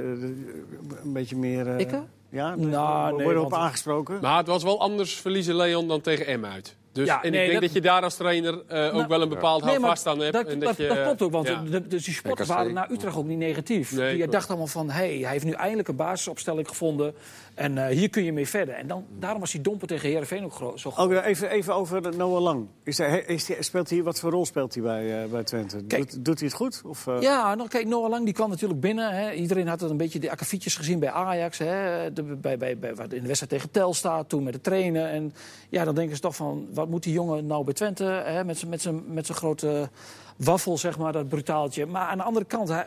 een 1.02 1.12
beetje 1.12 1.36
meer... 1.36 1.78
Ik? 1.78 1.90
Ja, 2.30 2.54
Nou, 2.56 3.14
nee, 3.16 3.24
worden 3.24 3.42
op 3.44 3.50
want- 3.50 3.62
aangesproken? 3.62 4.18
Maar 4.20 4.36
het 4.38 4.46
was 4.46 4.62
wel 4.62 4.80
anders 4.80 5.14
verliezen 5.20 5.54
Leon 5.56 5.88
dan 5.88 6.00
tegen 6.00 6.40
M 6.40 6.44
uit. 6.44 6.76
Dus, 6.98 7.06
Ja, 7.06 7.22
en 7.22 7.30
nee, 7.30 7.40
ik 7.40 7.50
denk 7.50 7.60
dat, 7.60 7.72
dat- 7.72 7.82
je 7.82 7.88
daar 7.88 8.02
als 8.02 8.14
trainer 8.14 8.52
eh, 8.66 8.84
ook 8.86 8.92
Nou, 8.92 9.06
wel 9.08 9.22
een 9.22 9.28
bepaald 9.28 9.64
Nee, 9.64 9.70
houvast 9.70 10.06
aan 10.06 10.18
hebt. 10.20 10.32
Dat, 10.32 10.46
en 10.46 10.58
dat, 10.58 10.76
je, 10.76 10.86
dat 10.88 11.02
klopt 11.02 11.22
ook, 11.22 11.32
want 11.32 11.48
ja. 11.48 11.62
de, 11.70 11.86
dus 11.86 12.04
die 12.04 12.14
sporters 12.14 12.48
RKC. 12.48 12.56
waren 12.56 12.72
naar 12.74 12.90
Utrecht 12.90 13.16
ook 13.16 13.26
niet 13.26 13.38
negatief. 13.38 13.92
Nee, 13.92 14.08
die 14.08 14.16
klopt. 14.16 14.32
dachten 14.32 14.48
allemaal 14.50 14.66
van, 14.66 14.90
hey, 14.90 15.16
hij 15.18 15.30
heeft 15.32 15.44
nu 15.44 15.52
eindelijk 15.52 15.88
een 15.88 15.96
basisopstelling 15.96 16.68
gevonden. 16.68 17.14
En 17.58 17.78
eh, 17.78 17.96
hier 17.96 18.10
kun 18.10 18.24
je 18.24 18.32
mee 18.32 18.48
verder. 18.48 18.74
En 18.74 18.86
dan, 18.86 19.04
daarom 19.18 19.40
was 19.40 19.50
die 19.50 19.60
domper 19.60 19.88
tegen 19.88 20.08
Heerenveen 20.08 20.44
ook 20.44 20.78
zo. 20.78 20.92
Ook 20.96 21.12
even, 21.12 21.50
even 21.50 21.74
over 21.74 22.16
Noah 22.16 22.42
Lang. 22.42 22.66
Is 22.84 22.98
hij, 22.98 23.20
is 23.26 23.48
hij, 23.48 23.62
speelt 23.62 23.90
hij, 23.90 24.02
wat 24.02 24.20
voor 24.20 24.30
rol 24.30 24.46
speelt 24.46 24.74
hij 24.74 24.82
bij, 24.82 25.22
eh, 25.22 25.30
bij 25.30 25.44
Twente? 25.44 25.82
Kijk. 25.84 26.10
doet, 26.10 26.24
doet 26.24 26.38
hij 26.38 26.48
het 26.48 26.56
goed? 26.56 26.82
Of, 26.84 27.06
eh, 27.06 27.20
Ja, 27.20 27.54
nou, 27.54 27.68
kijk, 27.68 27.86
Noah 27.86 28.10
Lang 28.10 28.24
die 28.24 28.34
kwam 28.34 28.50
natuurlijk 28.50 28.80
binnen. 28.80 29.14
Hè. 29.14 29.32
Iedereen 29.32 29.66
had 29.68 29.80
het 29.80 29.90
een 29.90 29.96
beetje 29.96 30.18
de 30.18 30.30
akkefietjes 30.30 30.76
gezien 30.76 30.98
bij 30.98 31.10
Ajax. 31.10 31.58
Hè. 31.58 32.12
De, 32.12 32.22
bij, 32.22 32.58
bij, 32.58 32.78
bij, 32.78 32.94
wat 32.94 33.12
in 33.12 33.20
de 33.20 33.26
wedstrijd 33.26 33.52
tegen 33.52 33.70
Telstar, 33.70 34.26
toen 34.26 34.42
met 34.42 34.52
de 34.52 34.60
trainen. 34.60 35.10
En 35.10 35.32
ja, 35.68 35.84
dan 35.84 35.94
denken 35.94 36.16
ze 36.16 36.22
toch 36.22 36.36
van, 36.36 36.68
wat 36.74 36.88
moet 36.88 37.02
die 37.02 37.12
jongen 37.12 37.46
nou 37.46 37.64
bij 37.64 37.74
Twente? 37.74 38.04
Hè, 38.04 38.44
met 38.44 38.80
zijn- 38.80 39.24
grote 39.24 39.88
waffel, 40.36 40.78
zeg 40.78 40.98
maar, 40.98 41.12
dat 41.12 41.28
brutaaltje. 41.28 41.86
Maar 41.86 42.06
aan 42.08 42.18
de 42.18 42.24
andere 42.24 42.44
kant... 42.44 42.68
hij, 42.68 42.86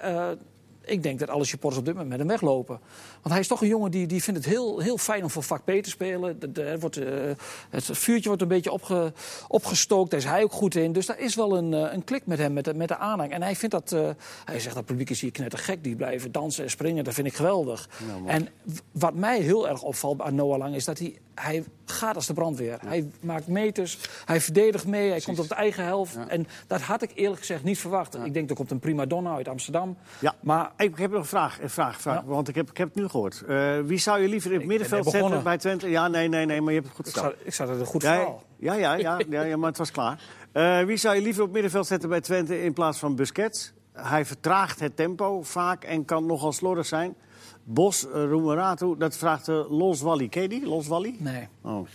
ik 0.92 1.04
denk 1.04 1.20
dat 1.20 1.30
alle 1.30 1.46
supporters 1.46 1.80
op 1.80 1.86
dit 1.86 1.94
moment 1.94 2.12
met 2.12 2.20
hem 2.20 2.28
weglopen. 2.28 2.80
Want 3.14 3.30
hij 3.30 3.40
is 3.40 3.48
toch 3.48 3.62
een 3.62 3.68
jongen 3.68 3.92
die, 3.92 4.08
die 4.08 4.24
vindt 4.24 4.40
het 4.46 4.50
heel, 4.50 4.80
heel 4.80 4.98
fijn 4.98 5.24
om 5.24 5.30
voor 5.30 5.44
vak 5.44 5.64
P 5.64 5.72
te 5.84 5.90
spelen. 5.90 6.40
De, 6.40 6.52
de- 6.52 6.80
wordt, 6.80 6.98
eh, 6.98 7.32
het 7.70 7.86
vuurtje 7.92 8.28
wordt 8.28 8.42
een 8.42 8.48
beetje 8.48 8.72
opge, 8.72 9.14
opgestookt. 9.48 10.10
Daar 10.12 10.20
is 10.20 10.26
hij 10.26 10.44
ook 10.44 10.52
goed 10.52 10.76
in. 10.76 10.92
Dus 10.94 11.06
daar 11.06 11.20
is 11.20 11.36
wel 11.36 11.58
een, 11.58 11.74
eh, 11.74 11.94
een 11.94 12.04
klik 12.04 12.26
met 12.26 12.38
hem, 12.38 12.54
met 12.54 12.66
de, 12.66 12.74
met 12.74 12.88
de 12.88 12.98
aanhang. 12.98 13.32
En 13.32 13.42
hij 13.42 13.56
vindt 13.56 13.76
dat... 13.76 13.92
eh, 13.92 14.10
hij 14.46 14.60
zegt 14.60 14.76
dat 14.76 14.86
publiek 14.86 15.10
is 15.10 15.22
hier 15.22 15.32
knettergek. 15.32 15.84
Die 15.84 15.96
blijven 15.96 16.32
dansen 16.32 16.64
en 16.64 16.70
springen. 16.70 17.04
Dat 17.04 17.14
vind 17.14 17.28
ik 17.28 17.34
geweldig. 17.36 17.90
en 18.26 18.48
wat 18.92 19.14
mij 19.14 19.40
heel 19.40 19.70
erg 19.70 19.82
opvalt 19.82 20.22
aan 20.22 20.36
Noah 20.36 20.58
Lang... 20.58 20.76
is 20.76 20.86
dat 20.86 21.00
hij, 21.00 21.16
hij 21.36 21.64
gaat 21.92 22.16
als 22.16 22.28
de 22.28 22.34
brandweer. 22.34 22.78
Hij 22.86 23.10
maakt 23.22 23.48
meters. 23.48 23.98
Hij 24.26 24.42
verdedigt 24.42 24.88
mee. 24.88 25.10
Hij 25.10 25.22
komt 25.22 25.40
op 25.40 25.50
de 25.50 25.56
eigen 25.56 25.84
helft. 25.86 26.18
En 26.28 26.48
dat 26.68 26.82
had 26.82 27.02
ik 27.02 27.12
eerlijk 27.14 27.40
gezegd 27.40 27.64
niet 27.64 27.80
verwacht. 27.80 28.16
Ik 28.26 28.34
denk, 28.34 28.50
er 28.50 28.56
komt 28.56 28.72
een 28.72 28.80
prima 28.80 29.06
donna 29.06 29.36
uit 29.36 29.48
Amsterdam. 29.48 29.98
Ja. 30.20 30.36
Maar 30.42 30.72
Ik 30.78 30.98
heb 30.98 31.12
nog 31.12 31.20
een 31.20 31.26
vraag, 31.26 31.62
een 31.62 31.70
vraag, 31.70 32.02
vraag 32.02 32.24
want 32.26 32.48
ik 32.48 32.56
heb, 32.56 32.70
ik 32.70 32.78
heb 32.78 32.88
het 32.88 32.98
nu 32.98 33.08
gehoord. 33.08 33.44
Eh, 33.48 33.80
wie 33.80 33.98
zou 33.98 34.22
je 34.22 34.28
liever 34.28 34.52
in 34.52 34.58
het 34.58 34.68
middenveld 34.68 35.10
zetten 35.10 35.44
bij 35.44 35.58
Twente? 35.58 35.90
Ja, 35.90 36.08
nee, 36.08 36.28
nee, 36.28 36.46
nee, 36.46 36.62
maar 36.62 36.74
je 36.74 36.80
hebt 36.80 36.98
het 36.98 37.06
goed 37.06 37.14
gedaan. 37.14 37.34
ik 37.44 37.54
zat 37.54 37.70
er 37.70 37.80
een 37.80 37.86
goed 37.86 38.04
verhaal. 38.04 38.44
ja, 38.58 38.74
ja, 38.74 38.94
ja, 38.94 39.20
ja, 39.30 39.42
ja, 39.42 39.58
maar 39.58 39.70
het 39.70 39.78
was 39.78 39.92
klaar. 39.92 40.22
Eh, 40.52 40.82
wie 40.84 40.98
zou 40.98 41.16
je 41.16 41.22
liever 41.22 41.44
op 41.44 41.52
middenveld 41.52 41.88
zetten 41.88 42.10
bij 42.10 42.22
Twente 42.22 42.64
in 42.64 42.74
plaats 42.74 43.00
van 43.00 43.16
Busquets? 43.16 43.74
Hij 43.94 44.26
vertraagt 44.26 44.80
het 44.80 44.96
tempo 44.96 45.42
vaak 45.42 45.84
en 45.84 46.06
kan 46.06 46.26
nogal 46.26 46.52
slordig 46.52 46.86
zijn. 46.86 47.16
Bos, 47.64 48.06
uh, 48.08 48.12
Roemeratu, 48.14 48.96
dat 48.98 49.18
vraagt 49.18 49.48
uh, 49.48 49.72
Los 49.72 50.02
Wally. 50.02 50.28
Ken 50.28 50.42
je 50.42 50.50
die, 50.50 50.66
Los 50.68 50.88
Wally? 50.88 51.16
Nee. 51.18 51.48
Oh. 51.62 51.88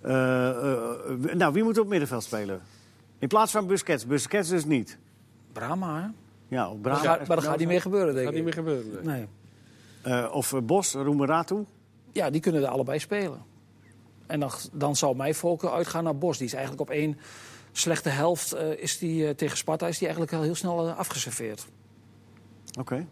Eh, 0.00 0.48
eh, 0.50 1.34
nou, 1.34 1.52
wie 1.52 1.62
moet 1.62 1.78
op 1.78 1.88
middenveld 1.88 2.22
spelen? 2.22 2.60
In 3.18 3.28
plaats 3.28 3.52
van 3.52 3.66
Busquets. 3.66 4.06
Busquets 4.06 4.48
dus 4.48 4.64
niet. 4.64 4.98
Brahma, 5.52 6.00
hè? 6.00 6.06
Ja, 6.56 6.66
Maar, 6.68 6.76
Braga, 6.76 7.00
gaat- 7.02 7.26
maar 7.26 7.36
dat 7.36 7.44
gaat 7.46 7.58
niet 7.58 7.68
meer 7.68 7.80
gebeuren, 7.80 8.14
denk 8.14 8.26
gaat 8.26 8.36
ik. 8.36 8.44
niet 8.44 8.54
meer 8.54 8.64
gebeuren. 8.64 9.06
nee. 9.06 9.26
Nee. 10.04 10.18
Eh, 10.24 10.34
of 10.34 10.52
eh, 10.52 10.60
Bos, 10.60 10.92
Roemeratu. 10.94 11.64
Ja, 12.12 12.30
die 12.30 12.40
kunnen 12.40 12.62
er 12.62 12.68
allebei 12.68 12.98
spelen. 12.98 13.42
En 14.26 14.40
dan, 14.40 14.50
dan 14.72 14.96
zou 14.96 15.16
mijn 15.16 15.34
voorkeur 15.34 15.70
uitgaan 15.70 16.04
naar 16.04 16.16
Bos. 16.18 16.36
Die 16.38 16.46
is 16.46 16.52
eigenlijk 16.52 16.82
op 16.82 16.90
één 16.90 17.18
slechte 17.72 18.08
helft 18.08 18.52
eh, 18.52 18.78
is 18.78 18.98
die, 18.98 19.26
eh, 19.26 19.34
tegen 19.34 19.56
Sparta 19.56 19.86
is 19.88 19.98
die 19.98 20.06
eigenlijk 20.08 20.36
al 20.36 20.42
heel 20.42 20.54
snel 20.54 20.88
eh, 20.88 20.98
afgeserveerd. 20.98 21.66
Oké. 22.78 23.06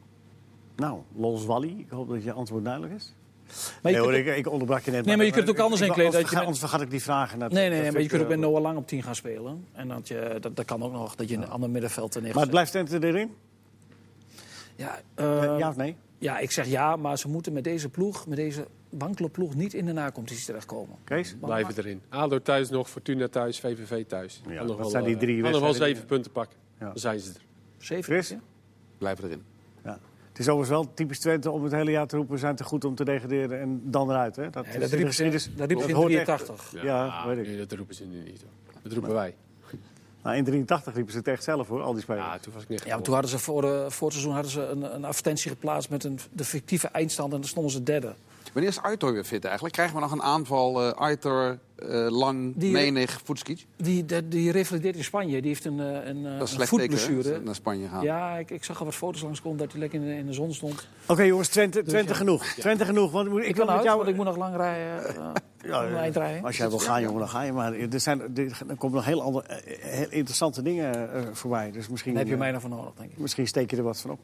Nou, 0.78 1.00
Los 1.16 1.44
Wally. 1.44 1.74
Ik 1.78 1.90
hoop 1.90 2.08
dat 2.08 2.22
je 2.22 2.32
antwoord 2.32 2.64
duidelijk 2.64 2.94
is. 2.94 3.14
Maar 3.82 3.92
nee, 3.92 4.00
hoor, 4.00 4.14
ik, 4.14 4.36
ik 4.36 4.48
onderbrak 4.50 4.82
je 4.82 4.90
net. 4.90 5.04
Nee, 5.04 5.16
maar 5.16 5.24
je 5.24 5.32
kunt 5.32 5.46
het 5.46 5.56
ook 5.56 5.62
anders 5.62 5.80
inkleden, 5.80 6.04
Anders, 6.04 6.22
dat 6.24 6.32
je 6.32 6.38
anders 6.40 6.58
vergat 6.58 6.80
ik 6.80 6.90
die 6.90 7.02
vragen. 7.02 7.38
Dat- 7.38 7.52
Nee, 7.52 7.68
nee, 7.68 7.80
nee, 7.80 7.92
maar 7.92 8.00
je 8.02 8.08
kunt 8.08 8.22
ook 8.22 8.28
met 8.28 8.36
eh, 8.36 8.42
Noah 8.44 8.60
Lang 8.62 8.78
op 8.78 8.86
10 8.86 9.02
gaan 9.02 9.14
spelen. 9.14 9.64
En 9.72 9.88
dat, 9.88 10.08
je, 10.08 10.36
dat, 10.40 10.56
dat 10.56 10.64
kan 10.64 10.82
ook 10.82 10.92
nog, 10.92 11.14
dat 11.14 11.28
je 11.28 11.36
een 11.36 11.48
ander 11.48 11.70
middenveld 11.70 12.14
neerzet. 12.14 12.32
Maar 12.32 12.42
het 12.42 12.50
blijft 12.50 12.70
Twente 12.70 13.06
erin? 13.06 13.34
ja, 14.76 15.00
eh, 15.14 15.58
ja 15.58 15.68
of 15.68 15.76
nee? 15.76 15.96
ja, 16.18 16.38
ik 16.38 16.50
zeg 16.50 16.66
ja, 16.66 16.96
maar 16.96 17.18
ze 17.18 17.28
moeten 17.28 17.52
met 17.52 17.64
deze 17.64 17.88
ploeg, 17.88 18.26
met 18.26 18.36
deze 18.36 18.66
wankele 18.90 19.28
ploeg, 19.28 19.54
niet 19.54 19.74
in 19.74 19.86
de 19.86 19.92
nacompetitie 19.92 20.46
terechtkomen. 20.46 20.96
Kees? 21.04 21.34
Blijven 21.40 21.74
erin. 21.76 22.00
ADO 22.08 22.38
thuis 22.42 22.68
nog, 22.70 22.90
Fortuna 22.90 23.28
thuis, 23.28 23.60
VVV 23.60 24.04
thuis. 24.06 24.42
Ja, 24.48 24.64
dat 24.64 24.76
wel, 24.76 24.90
zijn 24.90 25.04
die 25.04 25.14
eh, 25.14 25.20
drie 25.20 25.42
nog 25.42 25.60
wel 25.60 25.74
zeven 25.74 26.04
punten 26.06 26.32
pakken. 26.32 26.58
Ja. 26.80 26.86
Dan 26.86 26.98
zijn 26.98 27.18
ze 27.20 27.30
er. 27.30 27.40
Zeven. 27.78 28.04
Chris? 28.04 28.28
ja? 28.28 28.40
Blijven 28.98 29.24
erin. 29.24 29.42
Ja. 30.38 30.44
Het 30.44 30.46
is 30.46 30.48
overigens 30.48 30.68
wel 30.87 30.94
typisch 30.94 31.18
Twente 31.18 31.51
om 31.51 31.62
het 31.64 31.72
hele 31.72 31.90
jaar 31.90 32.07
te 32.07 32.16
roepen... 32.16 32.35
we 32.35 32.40
zijn 32.40 32.57
te 32.57 32.64
goed 32.64 32.85
om 32.85 32.94
te 32.94 33.05
degraderen 33.05 33.61
en 33.61 33.81
dan 33.85 34.11
eruit. 34.11 34.37
Hè? 34.37 34.51
Dat, 34.51 34.66
riepen 34.66 35.12
ze, 35.12 35.24
dat 35.57 35.68
riepen 35.68 35.85
ze 35.85 35.90
in 35.90 35.94
hoort 35.94 36.12
echt- 36.12 36.24
83. 36.24 36.83
Ja, 36.83 37.27
weet 37.27 37.38
ik. 37.38 37.46
nee, 37.46 37.57
dat 37.57 37.72
roepen 37.72 37.94
ze 37.94 38.05
nu 38.05 38.22
niet. 38.22 38.42
Hoor. 38.42 38.72
Dat 38.83 38.92
roepen 38.92 39.12
wij. 39.14 39.35
Nou, 40.22 40.37
in 40.37 40.44
83 40.44 40.94
riepen 40.94 41.12
ze 41.12 41.18
het 41.18 41.29
echt 41.29 41.44
zelf, 41.44 41.68
hoor, 41.68 41.83
al 41.83 41.92
die 41.92 42.03
spelers. 42.03 42.27
Ja, 42.27 42.38
toen 42.38 42.53
was 42.53 42.62
ik 42.62 42.68
niet 42.68 42.85
Ja, 42.85 42.94
maar 42.94 43.05
toen 43.05 43.12
hadden 43.12 43.31
ze 43.31 43.38
voor, 43.38 43.64
eh, 43.64 43.90
voor 43.90 44.07
het 44.09 44.16
seizoen 44.16 44.33
hadden 44.33 44.51
ze 44.51 44.66
een, 44.66 44.94
een 44.94 45.05
advertentie 45.05 45.51
geplaatst 45.51 45.90
met 45.90 46.05
een, 46.05 46.18
de 46.33 46.44
fictieve 46.44 46.88
eindstand 46.88 47.33
en 47.33 47.40
dan 47.40 47.48
stonden 47.48 47.72
ze 47.72 47.83
derde. 47.83 48.14
Wanneer 48.59 48.77
is 48.77 48.83
Aitor 48.83 49.12
weer 49.12 49.25
fit 49.25 49.44
eigenlijk? 49.44 49.75
Krijgen 49.75 49.94
we 49.94 50.01
nog 50.01 50.12
een 50.12 50.23
aanval 50.23 50.87
uh, 50.87 50.90
Aitor, 50.92 51.59
uh, 51.79 52.07
Lang, 52.11 52.53
Die- 52.57 52.73
Menig, 52.73 53.21
Voetskic? 53.25 53.66
Die, 53.77 54.05
die, 54.05 54.29
die 54.29 54.51
revalideert 54.51 54.97
in 54.97 55.05
Spanje, 55.05 55.40
die 55.40 55.49
heeft 55.51 55.64
een, 55.64 55.81
eh, 55.81 56.07
een, 56.07 56.27
eh, 56.27 56.38
Dat 56.38 56.49
is 56.49 56.71
een 56.71 56.79
teken, 56.79 57.44
naar 57.44 57.55
Spanje 57.55 57.88
gaan. 57.88 58.03
Ja, 58.03 58.37
ik, 58.37 58.51
ik 58.51 58.64
zag 58.64 58.79
al 58.79 58.85
wat 58.85 58.94
foto's 58.94 59.23
langskomen 59.23 59.59
dat 59.59 59.73
hij 59.73 59.81
lekker 59.81 60.01
in 60.01 60.07
de, 60.07 60.14
in 60.14 60.27
de 60.27 60.33
zon 60.33 60.55
stond. 60.55 60.88
Oké 61.07 61.23
jongens, 61.23 61.49
Twente, 61.49 61.83
Twente 61.83 62.12
ja. 62.12 62.18
genoeg. 62.18 62.44
Twente 62.44 62.85
genoeg. 62.85 63.11
Want 63.12 63.29
ik, 63.29 63.44
Ik, 63.44 63.57
wil 63.57 63.71
uit, 63.71 63.83
jou... 63.83 63.97
want 63.97 64.09
ik 64.09 64.16
moet 64.16 64.25
nog 64.25 64.37
lang 64.37 64.57
rijden. 64.57 65.16
eh, 65.16 65.31
Ja. 66.12 66.40
Als 66.42 66.57
jij 66.57 66.68
wil 66.68 66.79
gaan, 66.79 67.03
jongen, 67.03 67.18
dan 67.18 67.29
ga 67.29 67.42
je. 67.42 67.53
Maar 67.53 67.73
er, 67.73 68.01
zijn, 68.01 68.21
er, 68.37 68.77
komen 68.79 68.97
nog 68.97 69.05
heel, 69.05 69.23
andere, 69.23 69.47
eh, 69.47 69.92
heel 69.92 70.11
interessante 70.11 70.62
dingen 70.62 71.12
eh, 71.14 71.23
voorbij. 71.33 71.71
Dus 71.71 71.88
misschien, 71.88 72.12
Dan 72.12 72.21
heb 72.21 72.29
je 72.29 72.35
eh, 72.35 72.40
mij 72.40 72.53
nog 72.53 72.61
voor 72.61 72.71
nodig, 72.71 72.92
denk 72.94 73.11
ik. 73.11 73.18
misschien 73.18 73.47
steek 73.47 73.71
je 73.71 73.77
er 73.77 73.83
wat 73.83 74.01
van 74.01 74.11
op. 74.11 74.21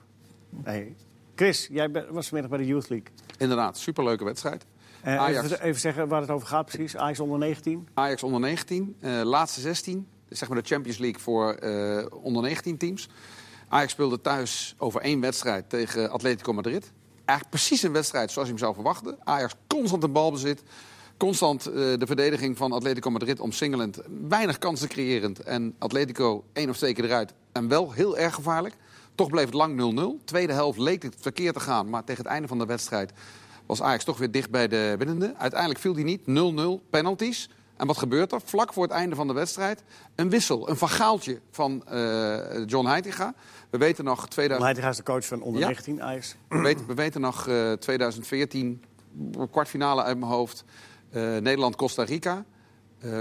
Nee. 0.64 0.96
Chris, 1.34 1.68
jij 1.70 1.90
was 1.90 2.28
vanmiddag 2.28 2.56
bij 2.56 2.66
de 2.66 2.72
Youth 2.72 2.88
League. 2.88 3.08
Inderdaad, 3.38 3.78
superleuke 3.78 4.24
wedstrijd. 4.24 4.64
Eh, 5.02 5.16
Ajax. 5.16 5.44
Even, 5.44 5.62
even 5.62 5.80
zeggen 5.80 6.08
waar 6.08 6.20
het 6.20 6.30
over 6.30 6.48
gaat 6.48 6.66
precies. 6.66 6.96
Ajax 6.96 7.20
onder 7.20 7.38
19. 7.38 7.88
Ajax 7.94 8.22
onder 8.22 8.40
19, 8.40 8.96
eh, 9.00 9.20
laatste 9.22 9.60
16. 9.60 10.06
Dus 10.28 10.38
zeg 10.38 10.48
maar 10.48 10.62
de 10.62 10.68
Champions 10.68 10.98
League 10.98 11.20
voor 11.20 11.52
eh, 11.52 12.06
onder 12.22 12.42
19 12.42 12.76
teams. 12.76 13.08
Ajax 13.68 13.92
speelde 13.92 14.20
thuis 14.20 14.74
over 14.78 15.00
één 15.00 15.20
wedstrijd 15.20 15.68
tegen 15.68 16.10
Atletico 16.10 16.52
Madrid. 16.52 16.92
Eigenlijk 17.24 17.50
precies 17.56 17.82
een 17.82 17.92
wedstrijd 17.92 18.30
zoals 18.30 18.48
je 18.48 18.54
hem 18.54 18.62
zou 18.62 18.74
verwachten. 18.74 19.16
Ajax 19.24 19.54
constant 19.66 20.02
een 20.02 20.12
balbezit. 20.12 20.62
Constant 21.16 21.64
de 21.64 22.02
verdediging 22.06 22.56
van 22.56 22.72
Atletico 22.72 23.10
Madrid 23.10 23.40
omsingelend. 23.40 24.00
Weinig 24.28 24.58
kansen 24.58 24.88
creërend. 24.88 25.40
En 25.40 25.74
Atletico 25.78 26.44
één 26.52 26.68
of 26.68 26.76
twee 26.76 26.94
keer 26.94 27.04
eruit. 27.04 27.32
En 27.52 27.68
wel 27.68 27.92
heel 27.92 28.18
erg 28.18 28.34
gevaarlijk. 28.34 28.74
Toch 29.14 29.28
bleef 29.30 29.44
het 29.44 29.54
lang 29.54 29.94
0-0. 30.20 30.24
Tweede 30.24 30.52
helft 30.52 30.78
leek 30.78 31.02
het 31.02 31.16
verkeerd 31.20 31.54
te 31.54 31.60
gaan. 31.60 31.90
Maar 31.90 32.04
tegen 32.04 32.22
het 32.22 32.32
einde 32.32 32.48
van 32.48 32.58
de 32.58 32.66
wedstrijd 32.66 33.12
was 33.66 33.82
Ajax 33.82 34.04
toch 34.04 34.18
weer 34.18 34.30
dicht 34.30 34.50
bij 34.50 34.68
de 34.68 34.94
winnende. 34.98 35.34
Uiteindelijk 35.36 35.80
viel 35.80 35.92
die 35.92 36.04
niet. 36.04 36.20
0-0 36.20 36.90
penalties. 36.90 37.50
En 37.76 37.86
wat 37.86 37.98
gebeurt 37.98 38.32
er? 38.32 38.40
Vlak 38.44 38.72
voor 38.72 38.82
het 38.82 38.92
einde 38.92 39.14
van 39.14 39.26
de 39.26 39.32
wedstrijd 39.32 39.82
een 40.14 40.30
wissel, 40.30 40.68
een 40.68 40.76
vagaaltje 40.76 41.40
van 41.50 41.86
eh, 41.86 42.66
John 42.66 42.86
Heitinga. 42.86 43.34
We 43.70 43.78
weten 43.78 44.04
nog 44.04 44.28
2000... 44.28 44.64
Heitinga 44.66 44.88
is 44.90 44.96
de 44.96 45.02
coach 45.02 45.26
van 45.26 45.42
onder 45.42 45.60
Ja. 45.60 45.66
19 45.66 46.02
Ajax. 46.02 46.36
We 46.48 46.58
weten, 46.60 46.86
we 46.86 46.94
weten 46.94 47.20
nog 47.20 47.48
eh, 47.48 47.72
2014, 47.72 48.82
kwartfinale 49.50 50.02
uit 50.02 50.18
mijn 50.18 50.30
hoofd. 50.32 50.64
eh, 51.10 51.22
Nederland-Costa 51.22 52.02
Rica. 52.02 52.44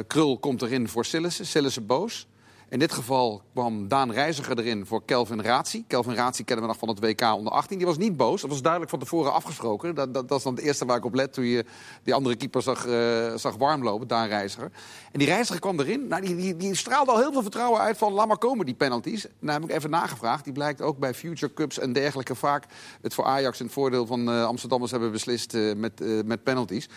Krul 0.08 0.40
komt 0.40 0.62
erin 0.62 0.88
voor 0.90 1.06
Sillissen. 1.06 1.46
Sillissen 1.46 1.86
boos. 1.86 2.28
In 2.74 2.80
dit 2.80 2.94
geval 2.94 3.42
kwam 3.54 3.88
Daan 3.88 4.12
Reiziger 4.12 4.60
erin 4.60 4.86
voor 4.86 5.06
Kelvin 5.06 5.42
Razi. 5.42 5.84
Kelvin 5.88 6.14
Razi 6.14 6.44
kennen 6.44 6.66
we 6.66 6.72
nog 6.72 6.80
van 6.80 6.90
het 6.90 7.00
WK 7.00 7.22
onder 7.22 7.54
18. 7.54 7.78
Die 7.78 7.88
was 7.88 7.98
niet 7.98 8.18
boos. 8.18 8.42
Dat 8.42 8.50
was 8.50 8.62
duidelijk 8.62 8.92
van 8.92 9.00
tevoren 9.00 9.34
afgesproken. 9.34 9.96
Dat, 9.96 10.14
dat, 10.14 10.28
dat 10.28 10.38
is 10.38 10.44
dan 10.44 10.56
het 10.56 10.64
eerste 10.64 10.86
waar 10.86 10.98
ik 10.98 11.06
op 11.06 11.14
let 11.14 11.34
toen 11.34 11.46
je 11.46 11.66
die 12.04 12.14
andere 12.14 12.36
keeper 12.36 12.62
zag, 12.62 12.88
eh, 12.88 13.36
zag 13.36 13.56
warm 13.56 13.84
lopen, 13.84 14.08
Daan 14.08 14.28
Reiziger. 14.28 14.72
En 15.12 15.20
die 15.20 15.28
Reiziger 15.28 15.60
kwam 15.60 15.80
erin. 15.80 16.08
Nou, 16.08 16.26
die, 16.26 16.58
die, 16.58 16.76
straalde 16.76 17.12
al 17.12 17.18
heel 17.18 17.32
veel 17.32 17.42
vertrouwen 17.42 17.82
uit 17.82 17.98
van 17.98 18.14
laat 18.14 18.28
maar 18.28 18.38
komen 18.38 18.66
die 18.66 18.76
penalties. 18.76 19.26
Nou 19.40 19.62
heb 19.62 19.70
ik 19.70 19.76
even 19.76 19.90
nagevraagd. 19.90 20.44
Die 20.44 20.54
blijkt 20.54 20.82
ook 20.82 20.98
bij 20.98 21.14
Future 21.14 21.54
Cups 21.54 21.80
en 21.80 21.94
dergelijke 21.94 22.36
vaak 22.36 22.66
het 23.02 23.14
voor 23.14 23.26
Ajax 23.26 23.60
in 23.60 23.66
het 23.66 23.74
voordeel 23.74 24.06
van 24.06 24.30
eh, 24.30 24.46
Amsterdammers 24.46 24.92
hebben 24.92 25.12
beslist 25.12 25.54
eh, 25.54 25.74
met, 25.76 26.26
met 26.26 26.44
penalties. 26.44 26.90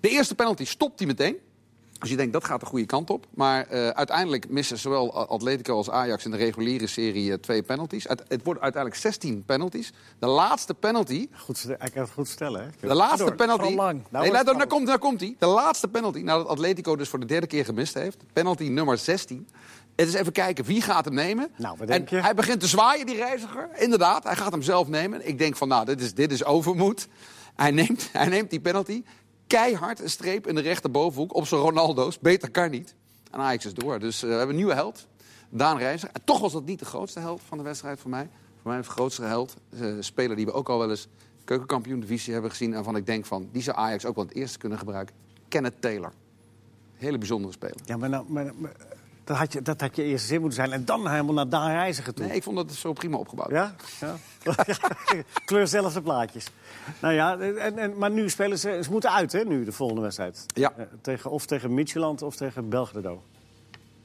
De 0.00 0.08
eerste 0.08 0.34
penalty 0.34 0.64
stopt 0.64 0.98
hij 0.98 1.06
meteen. 1.06 1.36
Dus 1.98 2.10
je 2.10 2.16
denkt, 2.16 2.32
dat 2.32 2.44
gaat 2.44 2.60
de 2.60 2.66
goede 2.66 2.86
kant 2.86 3.10
op. 3.10 3.26
Maar 3.34 3.66
eh, 3.66 3.88
uiteindelijk 3.88 4.48
missen 4.48 4.78
zowel 4.78 5.28
Atletico 5.28 5.76
als 5.76 5.90
Ajax 5.90 6.24
in 6.24 6.30
de 6.30 6.36
reguliere 6.36 6.86
serie 6.86 7.32
eh, 7.32 7.38
twee 7.38 7.62
penalties. 7.62 8.04
Het, 8.04 8.22
het 8.28 8.44
wordt 8.44 8.60
uiteindelijk 8.60 9.02
16 9.02 9.44
penalties. 9.44 9.92
De 10.18 10.26
laatste 10.26 10.74
penalty, 10.74 11.28
Goed, 11.36 11.62
hij 11.78 11.90
kan 11.90 12.02
het 12.02 12.10
goed 12.10 12.28
vertellen, 12.28 12.62
hè? 12.62 12.88
de 12.88 12.94
laatste 12.94 13.24
Door. 13.24 13.34
penalty... 13.34 13.74
Lang. 13.74 14.02
Nou 14.08 14.30
nee, 14.30 14.44
daar, 14.44 14.66
komt, 14.66 14.86
daar 14.86 14.98
komt 14.98 15.20
hij. 15.20 15.36
De 15.38 15.46
laatste 15.46 15.88
penalty, 15.88 16.20
nadat 16.20 16.46
Atletico 16.46 16.96
dus 16.96 17.08
voor 17.08 17.20
de 17.20 17.26
derde 17.26 17.46
keer 17.46 17.64
gemist 17.64 17.94
heeft. 17.94 18.16
Penalty 18.32 18.68
nummer 18.68 18.98
16. 18.98 19.48
Het 19.96 20.08
is 20.08 20.14
even 20.14 20.32
kijken, 20.32 20.64
wie 20.64 20.82
gaat 20.82 21.04
hem 21.04 21.14
nemen? 21.14 21.50
Nou, 21.56 21.76
wat 21.78 21.88
en 21.88 21.96
denk 21.96 22.08
je? 22.08 22.16
hij 22.16 22.34
begint 22.34 22.60
te 22.60 22.66
zwaaien, 22.66 23.06
die 23.06 23.16
reiziger. 23.16 23.68
Inderdaad, 23.74 24.24
hij 24.24 24.36
gaat 24.36 24.52
hem 24.52 24.62
zelf 24.62 24.88
nemen. 24.88 25.28
Ik 25.28 25.38
denk 25.38 25.56
van, 25.56 25.68
nou, 25.68 25.84
dit 25.84 26.00
is, 26.00 26.14
dit 26.14 26.32
is 26.32 26.44
overmoed. 26.44 27.08
Hij 27.56 27.70
neemt, 27.70 28.08
hij 28.12 28.26
neemt 28.26 28.50
die 28.50 28.60
penalty. 28.60 29.02
Keihard 29.48 30.00
een 30.00 30.10
streep 30.10 30.46
in 30.46 30.54
de 30.54 30.60
rechterbovenhoek 30.60 31.34
op 31.34 31.46
zijn 31.46 31.60
Ronaldo's. 31.60 32.18
Beter 32.18 32.50
kan 32.50 32.70
niet. 32.70 32.94
En 33.30 33.40
Ajax 33.40 33.66
is 33.66 33.74
door. 33.74 33.98
Dus 33.98 34.22
eh, 34.22 34.28
we 34.28 34.34
hebben 34.34 34.48
een 34.48 34.56
nieuwe 34.56 34.74
held. 34.74 35.06
Daan 35.48 35.78
Reiziger. 35.78 36.14
En 36.14 36.24
toch 36.24 36.40
was 36.40 36.52
dat 36.52 36.64
niet 36.64 36.78
de 36.78 36.84
grootste 36.84 37.20
held 37.20 37.40
van 37.46 37.58
de 37.58 37.64
wedstrijd 37.64 38.00
voor 38.00 38.10
mij. 38.10 38.28
Voor 38.62 38.70
mij 38.70 38.80
de 38.80 38.88
grootste 38.88 39.22
held. 39.22 39.56
Een 39.70 40.04
speler 40.04 40.36
die 40.36 40.46
we 40.46 40.52
ook 40.52 40.68
al 40.68 40.78
wel 40.78 40.90
eens 40.90 41.08
keukenkampioen 41.44 42.00
divisie 42.00 42.32
hebben 42.32 42.50
gezien. 42.50 42.68
En 42.68 42.74
waarvan 42.74 42.96
ik 42.96 43.06
denk 43.06 43.26
van, 43.26 43.48
die 43.52 43.62
zou 43.62 43.76
Ajax 43.76 44.04
ook 44.04 44.14
wel 44.14 44.24
het 44.24 44.34
eerste 44.34 44.58
kunnen 44.58 44.78
gebruiken. 44.78 45.14
Kenneth 45.48 45.80
Taylor. 45.80 46.12
Hele 46.94 47.18
bijzondere 47.18 47.52
speler. 47.52 47.76
Ja, 47.84 47.96
maar, 47.96 48.08
nou, 48.08 48.24
maar 48.28 48.52
dat, 49.28 49.36
had 49.36 49.52
je, 49.52 49.62
dat 49.62 49.80
had 49.80 49.96
je 49.96 50.02
eerst 50.02 50.26
zin 50.26 50.40
moeten 50.40 50.58
zijn. 50.58 50.72
En 50.72 50.84
dan 50.84 51.08
helemaal 51.08 51.34
naar 51.34 51.48
Daan 51.48 51.70
Reiziger 51.70 52.14
toe. 52.14 52.26
Nee, 52.26 52.36
ik 52.36 52.42
vond 52.42 52.56
dat 52.56 52.72
zo 52.72 52.92
prima 52.92 53.16
opgebouwd. 53.16 53.50
Ja? 53.50 53.74
ja. 54.00 54.16
Kleur 55.44 55.66
zelf 55.66 55.92
de 55.92 56.02
plaatjes. 56.02 56.46
Nou 57.00 57.14
ja, 57.14 57.38
en, 57.38 57.78
en, 57.78 57.98
maar 57.98 58.10
nu 58.10 58.30
spelen 58.30 58.58
ze... 58.58 58.80
Ze 58.82 58.90
moeten 58.90 59.12
uit, 59.12 59.32
hè, 59.32 59.44
nu, 59.44 59.64
de 59.64 59.72
volgende 59.72 60.02
wedstrijd. 60.02 60.46
Ja. 60.46 60.72
Eh, 60.76 60.84
tegen, 61.00 61.30
of 61.30 61.46
tegen 61.46 61.74
Midtjylland 61.74 62.22
of 62.22 62.36
tegen 62.36 62.68
Belgrado. 62.68 63.22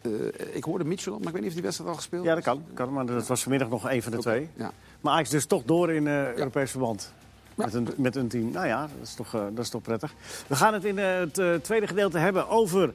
Eh, 0.02 0.12
ik 0.52 0.64
hoorde 0.64 0.84
Mitchell, 0.84 1.14
maar 1.14 1.28
ik 1.28 1.34
weet 1.34 1.42
niet 1.42 1.48
of 1.48 1.54
die 1.54 1.64
wedstrijd 1.64 1.90
al 1.90 1.96
gespeeld 1.96 2.26
Ja, 2.26 2.36
dat 2.36 2.44
kan. 2.44 2.64
kan 2.74 2.94
maar 2.94 3.06
dat 3.06 3.28
was 3.28 3.42
vanmiddag 3.42 3.70
nog 3.70 3.90
een 3.90 4.04
van 4.04 4.12
de 4.12 4.18
twee. 4.18 4.50
Ja. 4.56 4.72
Maar 5.02 5.14
Ajax 5.14 5.30
dus 5.30 5.46
toch 5.46 5.64
door 5.64 5.92
in 5.92 6.08
eh 6.08 6.34
Europees 6.34 6.72
verband. 6.72 7.14
Met, 7.56 7.74
een, 7.74 7.88
met 7.98 8.16
een 8.16 8.28
team. 8.28 8.52
Nou 8.52 8.68
ja, 8.68 8.82
dat 8.82 9.08
is 9.08 9.14
toch, 9.14 9.32
dat 9.32 9.60
is 9.60 9.70
toch 9.70 9.82
prettig. 9.82 10.14
We 10.48 10.56
gaan 10.56 10.74
het 10.74 10.86
in 10.86 10.98
het 10.98 11.64
tweede 11.64 11.88
gedeelte 11.88 12.18
hebben 12.18 12.50
over 12.50 12.94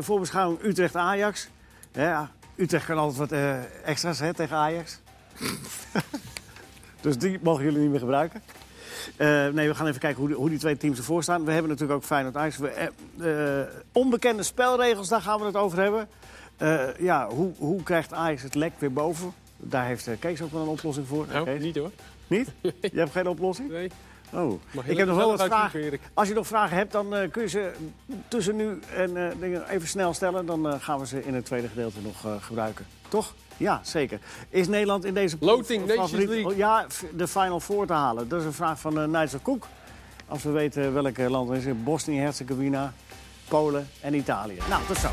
voorbeschouwing 0.00 0.62
Utrecht-Ajax. 0.62 1.48
Ja, 1.92 2.30
Utrecht 2.56 2.86
kan 2.86 2.98
altijd 2.98 3.18
wat 3.18 3.32
eh, 3.32 3.84
extra's 3.84 4.18
hè, 4.18 4.34
tegen 4.34 4.56
Ajax. 4.56 5.00
dus 7.00 7.18
die 7.18 7.38
mogen 7.42 7.64
jullie 7.64 7.80
niet 7.80 7.90
meer 7.90 7.98
gebruiken. 7.98 8.42
Eh, 9.16 9.46
nee, 9.48 9.68
we 9.68 9.74
gaan 9.74 9.86
even 9.86 10.00
kijken 10.00 10.18
hoe 10.18 10.28
die, 10.28 10.36
hoe 10.36 10.48
die 10.48 10.58
twee 10.58 10.76
teams 10.76 10.98
ervoor 10.98 11.22
staan. 11.22 11.44
We 11.44 11.52
hebben 11.52 11.70
natuurlijk 11.70 11.98
ook 11.98 12.06
Feyenoord 12.06 12.36
Ajax. 12.36 12.56
We, 12.56 12.68
eh, 12.68 13.76
onbekende 13.92 14.42
spelregels, 14.42 15.08
daar 15.08 15.20
gaan 15.20 15.38
we 15.38 15.44
het 15.46 15.56
over 15.56 15.78
hebben. 15.78 16.08
Ja, 16.98 17.28
hoe, 17.28 17.52
hoe 17.56 17.82
krijgt 17.82 18.12
Ajax 18.12 18.42
het 18.42 18.54
lek 18.54 18.72
weer 18.78 18.92
boven? 18.92 19.32
Daar 19.56 19.86
heeft 19.86 20.08
Kees 20.18 20.42
ook 20.42 20.52
wel 20.52 20.62
een 20.62 20.68
oplossing 20.68 21.06
voor. 21.06 21.26
Nou, 21.32 21.44
Kees? 21.44 21.62
niet 21.62 21.76
hoor. 21.76 21.90
Niet? 22.26 22.48
Je 22.92 22.98
hebt 22.98 23.10
geen 23.10 23.28
oplossing? 23.28 23.70
Nee. 23.70 23.90
Oh. 24.32 24.60
Ik 24.84 24.96
heb 24.96 25.06
nog 25.06 25.16
wel 25.16 25.36
wat 25.36 25.42
vragen. 25.42 26.00
Als 26.14 26.28
je 26.28 26.34
nog 26.34 26.46
vragen 26.46 26.76
hebt, 26.76 26.92
dan 26.92 27.14
eh, 27.14 27.30
kun 27.30 27.42
je 27.42 27.48
ze 27.48 27.72
tussen 28.28 28.56
nu 28.56 28.78
en 28.94 29.16
eh, 29.16 29.36
dingen 29.40 29.68
even 29.68 29.88
snel 29.88 30.14
stellen. 30.14 30.46
Dan 30.46 30.68
eh, 30.68 30.74
gaan 30.80 30.98
we 30.98 31.06
ze 31.06 31.24
in 31.24 31.34
het 31.34 31.44
tweede 31.44 31.68
gedeelte 31.68 32.00
nog 32.00 32.44
gebruiken. 32.44 32.86
Toch? 33.08 33.34
Ja, 33.56 33.80
zeker. 33.82 34.18
Is 34.48 34.68
Nederland 34.68 35.04
in 35.04 35.14
deze 35.14 35.36
Loting, 35.40 35.86
Nations 35.86 36.12
League. 36.12 36.46
Oh, 36.46 36.56
ja, 36.56 36.86
de 37.16 37.28
Final 37.28 37.60
Four 37.60 37.86
te 37.86 37.92
halen. 37.92 38.28
Dat 38.28 38.40
is 38.40 38.46
een 38.46 38.52
vraag 38.52 38.80
van 38.80 38.98
uh, 38.98 39.20
Nigel 39.20 39.38
Koek. 39.42 39.66
Als 40.28 40.42
we 40.42 40.50
weten 40.50 40.92
welke 40.92 41.30
land 41.30 41.48
het 41.48 41.66
is. 41.66 41.82
Bosnië-Herzegovina, 41.84 42.92
Polen 43.48 43.88
en 44.00 44.14
Italië. 44.14 44.58
Nou, 44.68 44.82
tot 44.86 44.96
zo. 44.96 45.08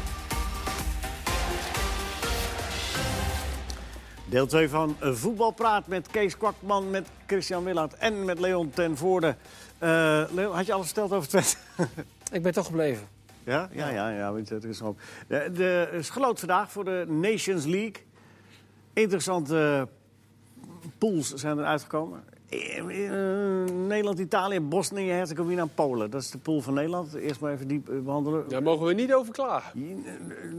Deel 4.30 4.48
2 4.48 4.70
van 4.70 4.96
eh, 5.00 5.12
Voetbalpraat 5.14 5.88
met 5.88 6.08
Kees 6.08 6.38
Kwakman, 6.38 6.90
met 6.90 7.08
Christian 7.26 7.64
Willard 7.64 7.94
en 7.94 8.26
met 8.26 8.40
Leon 8.40 8.70
ten 8.70 8.98
Voorde. 8.98 9.36
Eh, 9.78 10.24
Leon, 10.32 10.56
had 10.56 10.66
je 10.66 10.74
alles 10.74 10.86
verteld 10.86 11.12
over 11.12 11.30
Twente? 11.30 11.56
Ik 12.32 12.42
ben 12.42 12.54
toch 12.54 12.66
gebleven. 12.66 13.08
Ja, 13.44 13.70
ja, 13.72 13.90
ja, 13.90 14.10
ja 14.10 14.34
weet 14.34 14.48
je, 14.48 14.54
het 14.54 14.64
is 14.64 14.82
ook. 14.82 15.00
De, 15.28 15.52
de 15.54 15.90
is 15.92 16.10
geloot 16.10 16.40
vandaag 16.40 16.72
voor 16.72 16.86
de 16.86 17.06
Nations 17.08 17.66
League. 17.66 18.04
Interessante 18.94 19.88
pools 20.98 21.34
zijn 21.34 21.58
er 21.58 21.66
uitgekomen. 21.66 22.24
Eh, 22.50 22.78
eh, 22.78 23.70
Nederland, 23.70 24.20
Italië, 24.20 24.60
Bosnië, 24.60 25.10
Herzegovina 25.10 25.62
en 25.62 25.74
Polen. 25.76 26.10
Dat 26.10 26.22
is 26.22 26.32
de 26.32 26.38
pool 26.38 26.62
van 26.62 26.74
Nederland. 26.74 27.14
Eerst 27.14 27.40
maar 27.40 27.54
even 27.54 27.68
diep 27.68 27.90
eh, 27.90 28.00
behandelen. 28.00 28.50
Daar 28.50 28.64
mogen 28.64 28.86
we 28.86 28.94
niet 28.94 29.14
over 29.14 29.34
klagen. 29.34 30.04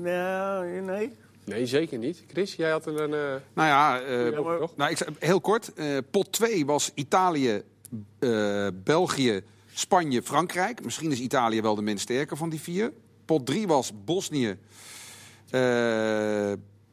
Nee, 0.02 0.80
nee. 0.80 1.12
Nee, 1.48 1.66
zeker 1.66 1.98
niet. 1.98 2.24
Chris, 2.32 2.54
jij 2.54 2.70
had 2.70 2.86
een... 2.86 2.96
eh, 2.98 3.10
Nou 3.54 3.68
ja, 3.68 4.00
eh, 4.00 4.30
Ja, 4.30 4.68
nou, 4.76 4.90
ik, 4.90 4.98
heel 5.18 5.40
kort. 5.40 5.72
eh, 5.74 5.96
pot 6.10 6.32
2 6.32 6.66
was 6.66 6.90
Italië, 6.94 7.62
eh, 8.18 8.66
België, 8.84 9.40
Spanje, 9.72 10.22
Frankrijk. 10.22 10.84
Misschien 10.84 11.12
is 11.12 11.20
Italië 11.20 11.60
wel 11.60 11.74
de 11.74 11.82
minst 11.82 12.02
sterke 12.02 12.36
van 12.36 12.48
die 12.48 12.60
vier. 12.60 12.92
Pot 13.24 13.46
3 13.46 13.66
was 13.66 13.92
Bosnië. 14.04 14.56
eh, 15.50 15.60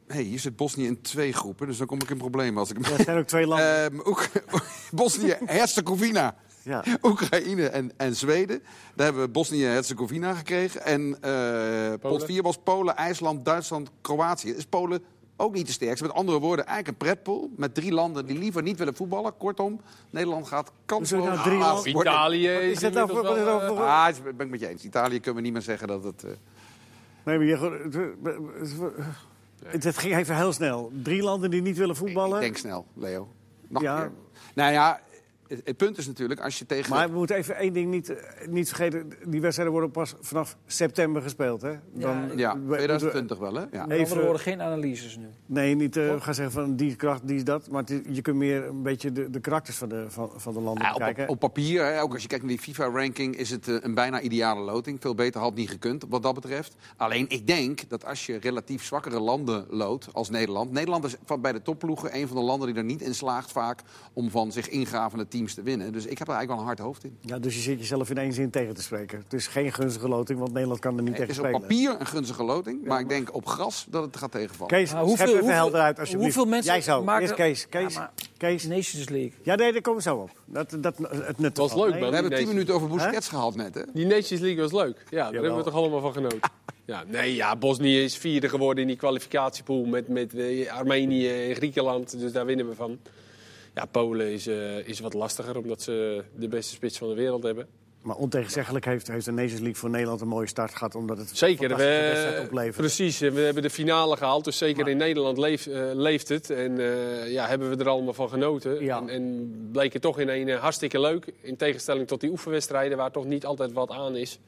hey, 0.06 0.22
hier 0.22 0.38
zit 0.38 0.56
Bosnië 0.56 0.86
in 0.86 1.00
twee 1.00 1.32
groepen, 1.32 1.66
dus 1.66 1.76
dan 1.78 1.86
kom 1.86 2.00
ik 2.02 2.10
in 2.10 2.16
problemen 2.16 2.58
als 2.58 2.70
ik 2.70 2.86
Er 2.88 3.04
zijn 3.04 3.18
ook 3.18 3.26
twee 3.26 3.46
landen. 3.46 3.66
Ehm, 3.84 3.98
Oek- 4.08 4.30
Bosnië, 4.90 5.36
Herzegovina, 5.44 6.36
Ja. 6.66 6.84
Oekraïne 7.02 7.68
en, 7.68 7.90
en 7.96 8.16
Zweden. 8.16 8.62
Daar 8.94 9.06
hebben 9.06 9.22
we 9.24 9.28
Bosnië-Herzegovina 9.30 10.34
gekregen. 10.34 10.84
En 10.84 11.16
eh, 11.20 11.90
pot 11.90 12.00
Polen. 12.00 12.26
4 12.26 12.42
was 12.42 12.58
Polen, 12.62 12.96
IJsland, 12.96 13.44
Duitsland, 13.44 13.90
Kroatië. 14.00 14.50
Is 14.50 14.64
Polen 14.66 15.02
ook 15.36 15.54
niet 15.54 15.66
de 15.66 15.72
sterkste? 15.72 16.06
Met 16.06 16.14
andere 16.16 16.38
woorden, 16.38 16.66
eigenlijk 16.66 17.00
een 17.00 17.06
pretpool 17.08 17.50
met 17.56 17.74
drie 17.74 17.92
landen 17.92 18.26
die 18.26 18.38
liever 18.38 18.62
niet 18.62 18.78
willen 18.78 18.94
voetballen. 18.94 19.36
Kortom, 19.36 19.80
Nederland 20.10 20.46
gaat 20.46 20.72
kansloos. 20.86 21.20
Hoezo 21.20 21.34
nou 21.34 21.48
drie 21.48 21.60
Ah, 21.62 21.74
landen? 21.74 21.92
worden. 21.92 22.12
Italië 22.12 22.52
Wat 22.52 22.62
is 22.62 22.70
is 22.70 22.80
dat 22.80 22.92
nou 22.92 23.08
voor... 23.10 23.22
wel, 23.22 23.34
dat 23.44 23.60
eh, 23.62 23.68
voor 23.68 23.80
Ah, 23.80 24.06
dat 24.06 24.22
ben 24.36 24.46
ik 24.46 24.50
met 24.52 24.60
je 24.60 24.68
eens. 24.68 24.84
Italië 24.84 25.16
kunnen 25.20 25.34
we 25.34 25.40
niet 25.40 25.52
meer 25.52 25.62
zeggen 25.62 25.88
dat 25.88 26.04
het... 26.04 26.24
eh, 26.24 26.30
Nee, 27.24 27.36
maar 27.38 27.46
je, 27.46 27.56
het, 29.64 29.84
het 29.84 29.98
ging 29.98 30.16
even 30.16 30.36
heel 30.36 30.52
snel. 30.52 30.90
Drie 31.02 31.22
landen 31.22 31.50
die 31.50 31.62
niet 31.62 31.76
willen 31.76 31.96
voetballen. 31.96 32.34
ik 32.36 32.42
denk 32.42 32.56
snel, 32.56 32.86
Leo. 32.94 33.28
Nog 33.68 33.82
Ja. 33.82 33.96
een 33.96 34.02
keer. 34.02 34.12
Nou 34.54 34.72
ja, 34.72 35.00
het, 35.48 35.60
het 35.64 35.76
punt 35.76 35.98
is 35.98 36.06
natuurlijk, 36.06 36.40
als 36.40 36.58
je 36.58 36.66
tegen... 36.66 36.90
Maar 36.90 37.08
we 37.10 37.16
moeten 37.16 37.36
even 37.36 37.56
één 37.56 37.72
ding 37.72 37.90
niet, 37.90 38.10
eh, 38.10 38.46
niet 38.48 38.68
vergeten. 38.68 39.12
Die 39.26 39.40
wedstrijden 39.40 39.72
worden 39.74 39.90
pas 39.90 40.14
vanaf 40.20 40.56
september 40.66 41.22
gespeeld. 41.22 41.62
Hè? 41.62 41.72
Dan, 41.92 42.30
ja, 42.36 42.52
we- 42.52 42.58
moeten 42.58 42.76
2020 42.76 43.38
wel, 43.38 43.54
hè? 43.54 43.64
Ja. 43.72 43.88
Even- 43.88 44.20
woorden, 44.20 44.40
geen 44.40 44.62
analyses 44.62 45.16
nu. 45.16 45.26
nee, 45.46 45.74
niet 45.74 45.96
eh, 45.96 46.20
gaan 46.20 46.34
zeggen 46.34 46.52
van 46.54 46.76
die 46.76 46.96
kracht, 46.96 47.26
die 47.28 47.36
is 47.36 47.44
dat. 47.44 47.70
Maar 47.70 47.82
het 47.86 48.02
je 48.10 48.22
kunt 48.22 48.36
meer 48.36 48.64
een 48.66 48.82
beetje 48.82 49.12
de, 49.12 49.30
de 49.30 49.40
karakters 49.40 49.76
van 49.76 49.88
de, 49.88 50.04
van, 50.08 50.30
van 50.36 50.54
de 50.54 50.60
landen 50.60 50.84
Ja, 50.84 50.90
op, 50.92 50.98
bekijken. 50.98 51.24
op, 51.24 51.30
op 51.30 51.38
papier, 51.40 51.84
hè, 51.84 52.00
ook 52.02 52.12
als 52.12 52.22
je 52.22 52.28
kijkt 52.28 52.44
naar 52.44 52.52
die 52.54 52.62
FIFA-ranking, 52.62 53.36
is 53.36 53.50
het 53.50 53.68
eh, 53.68 53.74
een 53.80 53.94
bijna 53.94 54.20
ideale 54.20 54.60
loting. 54.60 55.00
Veel 55.00 55.14
beter 55.14 55.40
had 55.40 55.54
niet 55.54 55.70
gekund 55.70 56.04
wat 56.08 56.22
dat 56.22 56.34
betreft. 56.34 56.74
Alleen 56.96 57.24
ik 57.28 57.46
denk 57.46 57.88
dat 57.88 58.04
als 58.04 58.26
je 58.26 58.36
relatief 58.36 58.84
zwakkere 58.84 59.20
landen 59.20 59.66
loodt 59.68 60.08
als 60.12 60.30
Nederland. 60.30 60.70
Nederland 60.72 61.04
is 61.04 61.16
van 61.24 61.40
bij 61.40 61.52
de 61.52 61.62
topploegen 61.62 62.16
een 62.16 62.26
van 62.28 62.36
de 62.36 62.42
landen 62.42 62.68
die 62.68 62.76
er 62.76 62.84
niet 62.84 63.02
in 63.02 63.14
slaagt 63.14 63.52
vaak 63.52 63.80
om 64.12 64.30
van 64.30 64.52
zich 64.52 64.68
ingravende 64.68 65.28
teams 65.36 65.54
te 65.54 65.62
winnen. 65.62 65.92
Dus 65.92 66.06
ik 66.06 66.18
heb 66.18 66.28
er 66.28 66.34
eigenlijk 66.34 66.48
wel 66.48 66.58
een 66.58 66.64
hard 66.64 66.78
hoofd 66.78 67.04
in. 67.04 67.18
Ja, 67.20 67.38
dus 67.38 67.54
je 67.54 67.60
zit 67.60 67.78
jezelf 67.78 68.10
in 68.10 68.18
één 68.18 68.32
zin 68.32 68.50
tegen 68.50 68.74
te 68.74 68.82
spreken. 68.82 69.18
Het 69.18 69.32
is 69.32 69.46
geen 69.46 69.72
gunstige 69.72 70.08
loting, 70.08 70.38
want 70.38 70.52
Nederland 70.52 70.80
kan 70.80 70.96
er 70.96 71.02
niet 71.02 71.08
Het 71.08 71.16
tegen 71.28 71.32
is 71.32 71.38
op 71.38 71.44
spelen. 71.44 71.60
papier 71.60 71.96
een 72.00 72.06
gunstige 72.06 72.44
loting, 72.44 72.84
maar 72.84 73.00
ik 73.00 73.08
denk 73.08 73.34
op 73.34 73.46
gras 73.46 73.86
dat 73.90 74.04
het 74.04 74.16
gaat 74.16 74.30
tegenvallen. 74.32 74.76
Kees, 74.76 74.92
Maar 74.92 75.08
schep 75.08 75.26
even 75.28 75.54
helder 75.54 75.80
uit 75.80 75.98
alsjeblieft. 75.98 76.34
hoeveel 76.34 76.50
mensen 76.52 76.72
Jij 76.72 76.82
zo, 76.82 77.02
maken- 77.04 77.22
eerst 77.22 77.34
Kees. 77.34 77.68
Kees, 77.68 77.94
Ja, 77.94 78.00
maar- 78.00 78.12
Kees. 78.36 78.64
Nations 78.64 79.08
League. 79.08 79.32
Ja, 79.42 79.54
nee, 79.54 79.72
daar 79.72 79.80
komen 79.80 80.02
we 80.02 80.08
zo 80.08 80.16
op. 80.16 80.30
Dat, 80.44 80.76
dat, 80.80 80.94
het 81.10 81.38
nut 81.38 81.56
Was 81.56 81.74
leuk, 81.74 81.90
Nee, 81.90 82.00
man. 82.00 82.08
We 82.08 82.14
hebben 82.16 82.38
tien 82.38 82.48
minuten 82.48 82.74
over 82.74 82.88
Busquets 82.88 83.28
gehad 83.28 83.54
net, 83.56 83.74
hè? 83.74 83.82
Die 83.92 84.06
Nations 84.06 84.40
League 84.40 84.62
was 84.62 84.72
leuk. 84.72 85.04
Ja, 85.10 85.24
daar 85.24 85.32
hebben 85.32 85.56
we 85.56 85.62
toch 85.62 85.74
allemaal 85.74 86.00
van 86.00 86.12
genoten. 86.12 86.38
Ja, 86.84 87.04
nee, 87.06 87.34
ja, 87.34 87.56
Bosnië 87.56 88.02
is 88.02 88.16
vierde 88.16 88.48
geworden 88.48 88.82
in 88.82 88.88
die 88.88 88.96
kwalificatiepool 88.96 89.84
met, 89.84 90.08
met 90.08 90.34
eh, 90.34 90.72
Armenië 90.72 91.28
en 91.48 91.54
Griekenland. 91.54 92.18
Dus 92.20 92.32
daar 92.32 92.46
winnen 92.46 92.68
we 92.68 92.74
van. 92.74 92.98
Ja, 93.76 93.84
Polen 93.84 94.32
is, 94.32 94.46
eh, 94.46 94.88
is 94.88 95.00
wat 95.00 95.14
lastiger 95.14 95.56
omdat 95.56 95.82
ze 95.82 96.24
de 96.34 96.48
beste 96.48 96.74
spits 96.74 96.98
van 96.98 97.08
de 97.08 97.14
wereld 97.14 97.42
hebben. 97.42 97.66
Maar 98.02 98.16
ontegenzeggelijk 98.16 98.84
heeft, 98.84 99.08
heeft 99.08 99.24
de 99.24 99.30
Nations 99.32 99.60
League 99.60 99.74
voor 99.74 99.90
Nederland 99.90 100.20
een 100.20 100.28
mooie 100.28 100.46
start 100.46 100.74
gehad. 100.74 100.94
Omdat 100.94 101.18
het 101.18 101.36
Zeker, 101.36 101.76
we, 101.76 102.40
oplevert. 102.44 102.76
precies. 102.76 103.18
We 103.18 103.40
hebben 103.40 103.62
de 103.62 103.70
finale 103.70 104.16
gehaald, 104.16 104.44
dus 104.44 104.58
zeker 104.58 104.82
Maar- 104.82 104.90
in 104.90 104.96
Nederland 104.96 105.38
leeft, 105.38 105.66
eh, 105.66 105.82
leeft 105.92 106.28
het. 106.28 106.50
En 106.50 106.78
eh, 106.78 107.32
ja, 107.32 107.46
hebben 107.46 107.70
we 107.70 107.76
er 107.76 107.88
allemaal 107.88 108.14
van 108.14 108.28
genoten. 108.28 108.84
Ja. 108.84 108.98
En, 109.00 109.08
en 109.08 109.68
bleek 109.72 109.92
het 109.92 110.02
toch 110.02 110.18
in 110.18 110.28
een 110.28 110.48
hartstikke 110.48 111.00
leuk. 111.00 111.32
In 111.40 111.56
tegenstelling 111.56 112.06
tot 112.06 112.20
die 112.20 112.30
oefenwedstrijden, 112.30 112.96
waar 112.96 113.10
toch 113.10 113.24
niet 113.24 113.44
altijd 113.46 113.72
wat 113.72 113.90
aan 113.90 114.16
is. 114.16 114.38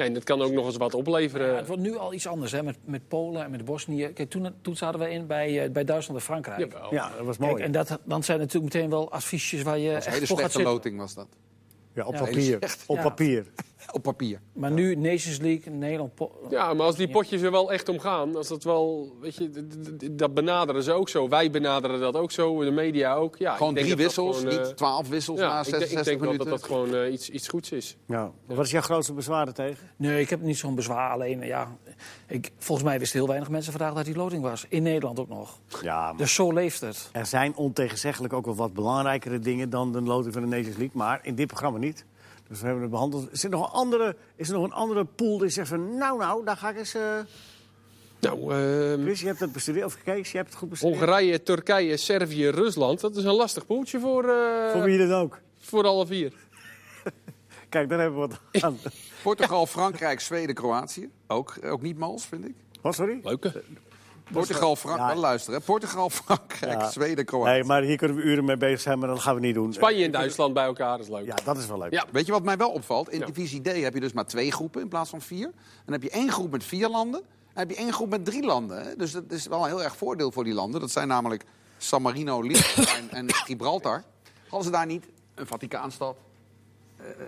Ja, 0.00 0.06
en 0.06 0.14
dat 0.14 0.24
kan 0.24 0.42
ook 0.42 0.52
nog 0.52 0.66
eens 0.66 0.76
wat 0.76 0.94
opleveren. 0.94 1.48
Ja, 1.50 1.54
het 1.56 1.66
wordt 1.66 1.82
nu 1.82 1.96
al 1.96 2.12
iets 2.14 2.26
anders 2.26 2.52
hè, 2.52 2.62
met, 2.62 2.76
met 2.84 3.08
Polen 3.08 3.44
en 3.44 3.50
met 3.50 3.64
Bosnië. 3.64 4.08
Kijk, 4.14 4.30
toen, 4.30 4.48
toen 4.62 4.76
zaten 4.76 5.00
we 5.00 5.10
in 5.10 5.26
bij, 5.26 5.64
eh, 5.64 5.70
bij 5.70 5.84
Duitsland 5.84 6.18
en 6.18 6.24
Frankrijk. 6.24 6.58
Jawel. 6.72 6.94
Ja, 6.94 7.10
dat 7.16 7.26
was 7.26 7.36
Kijk, 7.36 7.50
mooi. 7.50 7.62
en 7.62 7.72
dat, 7.72 7.98
dan 8.04 8.22
zijn 8.22 8.38
natuurlijk 8.38 8.74
meteen 8.74 8.90
wel 8.90 9.10
adviesjes 9.12 9.62
waar 9.62 9.78
je 9.78 9.84
Dat 9.92 9.92
een 9.92 10.12
echt 10.12 10.14
hele 10.14 10.26
slechte 10.26 10.62
loting 10.62 10.98
was 10.98 11.14
dat. 11.14 11.26
ja, 11.94 12.04
op 12.06 12.14
Ja, 12.14 12.20
papier. 12.20 12.58
Op 12.86 12.96
Ja. 12.96 13.02
papier. 13.02 13.46
Op 13.92 14.02
papier. 14.02 14.40
Maar 14.52 14.70
nu 14.70 14.94
Nations 14.94 15.38
League, 15.38 15.72
Nederland... 15.72 16.12
Ja, 16.50 16.74
maar 16.74 16.86
als 16.86 16.96
die 16.96 17.08
potjes 17.08 17.42
er 17.42 17.50
wel 17.50 17.72
echt 17.72 17.88
om 17.88 17.98
gaan, 17.98 18.36
als 18.36 18.48
dat 18.48 18.64
wel, 18.64 19.12
weet 19.20 19.34
je, 19.34 19.66
dat 20.12 20.34
benaderen 20.34 20.82
ze 20.82 20.92
ook 20.92 21.08
zo. 21.08 21.28
Wij 21.28 21.50
benaderen 21.50 22.00
dat 22.00 22.16
ook 22.16 22.30
zo, 22.30 22.64
de 22.64 22.70
media 22.70 23.14
ook. 23.14 23.36
Ja, 23.36 23.56
Gewoon 23.56 23.68
ik 23.68 23.74
denk 23.74 23.86
drie 23.86 24.06
dat 24.06 24.14
dat 24.14 24.24
wissels, 24.24 24.38
gewoon, 24.40 24.58
eh, 24.60 24.66
niet 24.66 24.76
twaalf 24.76 25.08
wissels 25.08 25.38
ja, 25.40 25.46
na 25.48 25.58
ik, 25.58 25.64
denk- 25.64 25.76
66 25.76 25.98
ik 26.00 26.04
denk 26.04 26.20
wel 26.20 26.30
minuten. 26.30 26.50
dat 26.50 26.60
dat 26.60 26.68
gewoon 26.68 26.94
eh, 27.04 27.12
iets, 27.12 27.30
iets 27.30 27.48
goeds 27.48 27.72
is. 27.72 27.96
Ja. 28.06 28.30
Wat 28.46 28.64
is 28.64 28.70
jouw 28.70 28.80
grootste 28.80 29.12
bezwaar 29.12 29.46
er 29.46 29.54
tegen? 29.54 29.88
Nee, 29.96 30.20
ik 30.20 30.30
heb 30.30 30.40
niet 30.40 30.58
zo'n 30.58 30.74
bezwaar. 30.74 31.10
Alleen, 31.10 31.40
ja, 31.40 31.76
ik, 32.26 32.50
volgens 32.58 32.88
mij 32.88 32.98
wisten 32.98 33.18
heel 33.18 33.28
weinig 33.28 33.48
mensen 33.50 33.72
vandaag 33.72 33.94
dat 33.94 34.04
die 34.04 34.16
loting 34.16 34.42
was. 34.42 34.66
In 34.68 34.82
Nederland 34.82 35.18
ook 35.20 35.28
nog. 35.28 35.58
Ja, 35.82 36.06
maar 36.06 36.16
Dus 36.16 36.34
zo 36.34 36.52
leeft 36.52 36.80
het. 36.80 37.08
er 37.12 37.26
zijn 37.26 37.56
ontegenzeggelijk 37.56 38.32
ook 38.32 38.44
wel 38.44 38.54
wat 38.54 38.72
belangrijkere 38.72 39.38
dingen 39.38 39.70
dan 39.70 39.92
de 39.92 40.00
loting 40.02 40.32
van 40.32 40.42
de 40.42 40.48
Nations 40.48 40.76
League. 40.76 40.96
Maar 40.96 41.20
in 41.22 41.34
dit 41.34 41.46
programma 41.46 41.78
niet. 41.78 42.04
Dus 42.50 42.58
we 42.60 42.64
hebben 42.64 42.82
het 42.82 42.90
behandeld. 42.92 43.32
Is 43.32 43.44
er 43.44 43.50
nog 43.50 43.66
een 43.66 43.72
andere, 43.72 44.16
is 44.36 44.48
er 44.48 44.54
nog 44.54 44.64
een 44.64 44.72
andere 44.72 45.04
pool 45.04 45.38
die 45.38 45.48
zegt 45.48 45.68
van... 45.68 45.96
Nou, 45.96 46.18
nou, 46.18 46.44
daar 46.44 46.56
ga 46.56 46.70
ik 46.70 46.76
eens... 46.76 46.94
eh 46.94 47.18
Nou, 48.20 48.54
ehm, 48.54 49.02
Chris, 49.02 49.20
je 49.20 49.26
hebt 49.26 49.40
het 49.40 49.52
bestudeerd, 49.52 49.84
of 49.84 50.02
Kees, 50.04 50.30
je 50.30 50.36
hebt 50.36 50.48
het 50.48 50.58
goed 50.58 50.68
bestudeerd. 50.68 50.98
Hongarije, 50.98 51.42
Turkije, 51.42 51.96
Servië, 51.96 52.48
Rusland. 52.48 53.00
Dat 53.00 53.16
is 53.16 53.24
een 53.24 53.34
lastig 53.34 53.66
poeltje 53.66 54.00
voor, 54.00 54.28
eh, 54.28 54.70
Voor 54.72 54.82
wie 54.82 54.98
dan 55.08 55.20
ook. 55.20 55.38
voor 55.58 55.84
alle 55.86 56.06
vier. 56.06 56.32
Kijk, 57.68 57.88
daar 57.88 57.98
hebben 58.00 58.20
we 58.20 58.26
wat 58.52 58.62
aan. 58.62 58.78
Portugal, 59.22 59.66
Frankrijk, 59.66 60.20
Zweden, 60.20 60.54
Kroatië. 60.54 61.10
Ook, 61.26 61.58
ook 61.64 61.82
niet 61.82 61.98
mals, 61.98 62.26
vind 62.26 62.44
ik. 62.44 62.54
Wat, 62.80 62.94
sorry? 62.94 63.20
Leuke. 63.22 63.62
Portugal, 64.32 64.76
Frankrijk. 64.76 65.12
Ja. 65.14 65.18
Luisteren, 65.20 65.58
hè. 65.58 65.64
Portugal, 65.64 66.10
Frankrijk, 66.24 66.80
Ja. 66.80 66.90
Zweden, 66.90 67.24
Kroatië. 67.24 67.50
Nee, 67.50 67.64
maar 67.64 67.82
hier 67.82 67.96
kunnen 67.96 68.16
we 68.16 68.22
uren 68.22 68.44
mee 68.44 68.56
bezig 68.56 68.80
zijn, 68.80 68.98
maar 68.98 69.08
dat 69.08 69.18
gaan 69.20 69.34
we 69.34 69.40
niet 69.40 69.54
doen. 69.54 69.72
Spanje 69.72 70.04
en 70.04 70.10
Duitsland 70.10 70.54
bij 70.54 70.64
elkaar, 70.64 70.96
dat 70.96 71.06
is 71.06 71.12
leuk. 71.12 71.26
Ja, 71.26 71.34
dat 71.44 71.58
is 71.58 71.66
wel 71.66 71.78
leuk. 71.78 71.92
Ja. 71.92 72.04
Weet 72.12 72.26
je 72.26 72.32
wat 72.32 72.42
mij 72.42 72.56
wel 72.56 72.70
opvalt? 72.70 73.08
In 73.10 73.18
Ja. 73.18 73.26
divisie 73.26 73.60
D 73.62 73.82
heb 73.82 73.94
je 73.94 74.00
dus 74.00 74.12
maar 74.12 74.26
twee 74.26 74.52
groepen 74.52 74.80
in 74.80 74.88
plaats 74.88 75.10
van 75.10 75.20
vier. 75.20 75.50
Dan 75.84 75.92
heb 75.92 76.02
je 76.02 76.10
één 76.10 76.30
groep 76.32 76.50
met 76.50 76.64
vier 76.64 76.88
landen. 76.88 77.20
En 77.20 77.58
heb 77.58 77.70
je 77.70 77.76
één 77.76 77.92
groep 77.92 78.10
met 78.10 78.24
drie 78.24 78.42
landen. 78.44 78.82
Hè? 78.84 78.96
Dus 78.96 79.12
dat 79.12 79.24
is 79.28 79.46
wel 79.46 79.60
een 79.62 79.66
heel 79.68 79.82
erg 79.82 79.96
voordeel 79.96 80.32
voor 80.32 80.44
die 80.44 80.54
landen. 80.54 80.80
Dat 80.80 80.90
zijn 80.90 81.08
namelijk 81.08 81.44
San 81.78 82.02
Marino, 82.02 82.40
Liechtenstein 82.42 83.10
en 83.20 83.32
Gibraltar. 83.34 84.02
Hadden 84.48 84.64
ze 84.64 84.70
daar 84.70 84.86
niet 84.86 85.04
een 85.34 85.46
Vaticaanstad? 85.46 86.16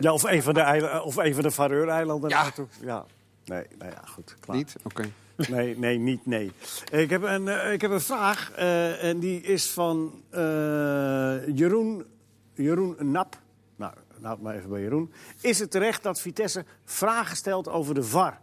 Ja, 0.00 0.12
of 0.12 0.22
een 0.22 0.42
van 0.42 0.54
de, 0.54 1.00
of 1.04 1.16
een 1.16 1.34
van 1.34 1.42
de 1.42 1.50
Faroe-eilanden. 1.50 2.30
Ja. 2.30 2.42
naartoe. 2.42 2.66
ja. 2.80 3.04
Nee, 3.44 3.66
nee, 3.78 3.90
ja, 3.90 4.02
goed. 4.14 4.36
Klaar. 4.40 4.56
Niet? 4.56 4.76
Oké. 4.82 5.10
Nee, 5.36 5.78
nee, 5.78 5.98
niet 5.98 6.26
nee. 6.26 6.52
Ik 6.90 7.10
heb 7.10 7.22
een, 7.22 7.48
eh, 7.48 7.72
ik 7.72 7.80
heb 7.80 7.90
een 7.90 8.00
vraag 8.00 8.50
eh, 8.52 9.04
en 9.04 9.18
die 9.18 9.40
is 9.40 9.70
van 9.70 10.22
eh, 10.30 10.40
Jeroen, 11.54 12.04
Jeroen 12.54 12.96
Nap. 13.10 13.38
Nou, 13.76 13.92
laat 14.20 14.40
maar 14.40 14.54
even 14.54 14.70
bij 14.70 14.80
Jeroen. 14.80 15.12
Is 15.40 15.58
het 15.58 15.70
terecht 15.70 16.02
dat 16.02 16.20
Vitesse 16.20 16.64
vragen 16.84 17.36
stelt 17.36 17.68
over 17.68 17.94
de 17.94 18.02
VAR? 18.02 18.40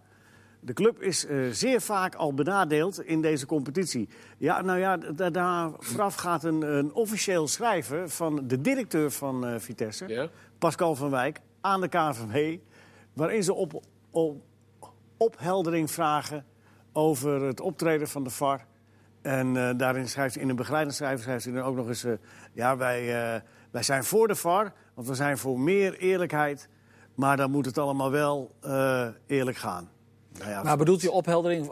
De 0.62 0.74
club 0.74 1.02
is 1.02 1.26
zeer 1.52 1.82
vaak 1.82 2.16
al 2.16 2.34
benadeeld 2.34 3.04
in 3.06 3.22
deze 3.22 3.46
competitie. 3.46 4.10
Ja, 4.38 4.62
nou 4.62 4.80
ja, 4.80 4.98
da- 4.98 5.30
daar 5.30 5.72
vooraf 5.78 6.16
gaat 6.16 6.44
een, 6.44 6.62
een 6.62 6.94
officieel 6.94 7.48
schrijven 7.48 8.10
van 8.10 8.48
de 8.48 8.62
directeur 8.62 9.12
van 9.12 9.60
Vitesse. 9.60 10.06
Pascal 10.58 10.96
van 10.96 11.10
Wijk, 11.10 11.40
aan 11.62 11.82
de 11.82 11.88
KVB, 11.88 12.60
waarin 13.14 13.44
ze 13.44 13.54
op, 13.54 13.84
op 14.12 14.42
opheldering 15.18 15.92
vragen 15.92 16.46
over 17.00 17.42
het 17.42 17.60
optreden 17.62 18.08
van 18.08 18.24
de 18.24 18.30
VAR. 18.30 18.66
En 19.22 19.58
eh, 19.58 19.78
daarin 19.78 20.08
schrijft 20.10 20.34
hij 20.34 20.44
in 20.44 20.50
een 20.50 20.56
begeleidend 20.56 20.96
schrijven 20.96 21.20
schrijft 21.24 21.46
hij 21.46 21.54
dan 21.54 21.64
ook 21.64 21.76
nog 21.76 21.88
eens... 21.88 22.04
eh, 22.04 22.12
ja, 22.54 22.78
wij, 22.78 23.00
eh, 23.36 23.42
wij 23.72 23.84
zijn 23.84 24.04
voor 24.04 24.28
de 24.28 24.36
VAR, 24.36 24.74
want 24.94 25.08
we 25.08 25.14
zijn 25.16 25.38
voor 25.38 25.60
meer 25.60 25.98
eerlijkheid. 25.98 26.68
Maar 27.16 27.38
dan 27.38 27.52
moet 27.52 27.66
het 27.66 27.78
allemaal 27.78 28.12
wel 28.12 28.52
eh, 28.62 29.08
eerlijk 29.28 29.58
gaan. 29.58 29.90
Nou 30.40 30.52
ja, 30.52 30.64
Maar 30.64 30.78
bedoelt 30.78 31.04
u 31.04 31.08
opheldering 31.08 31.66
in 31.66 31.72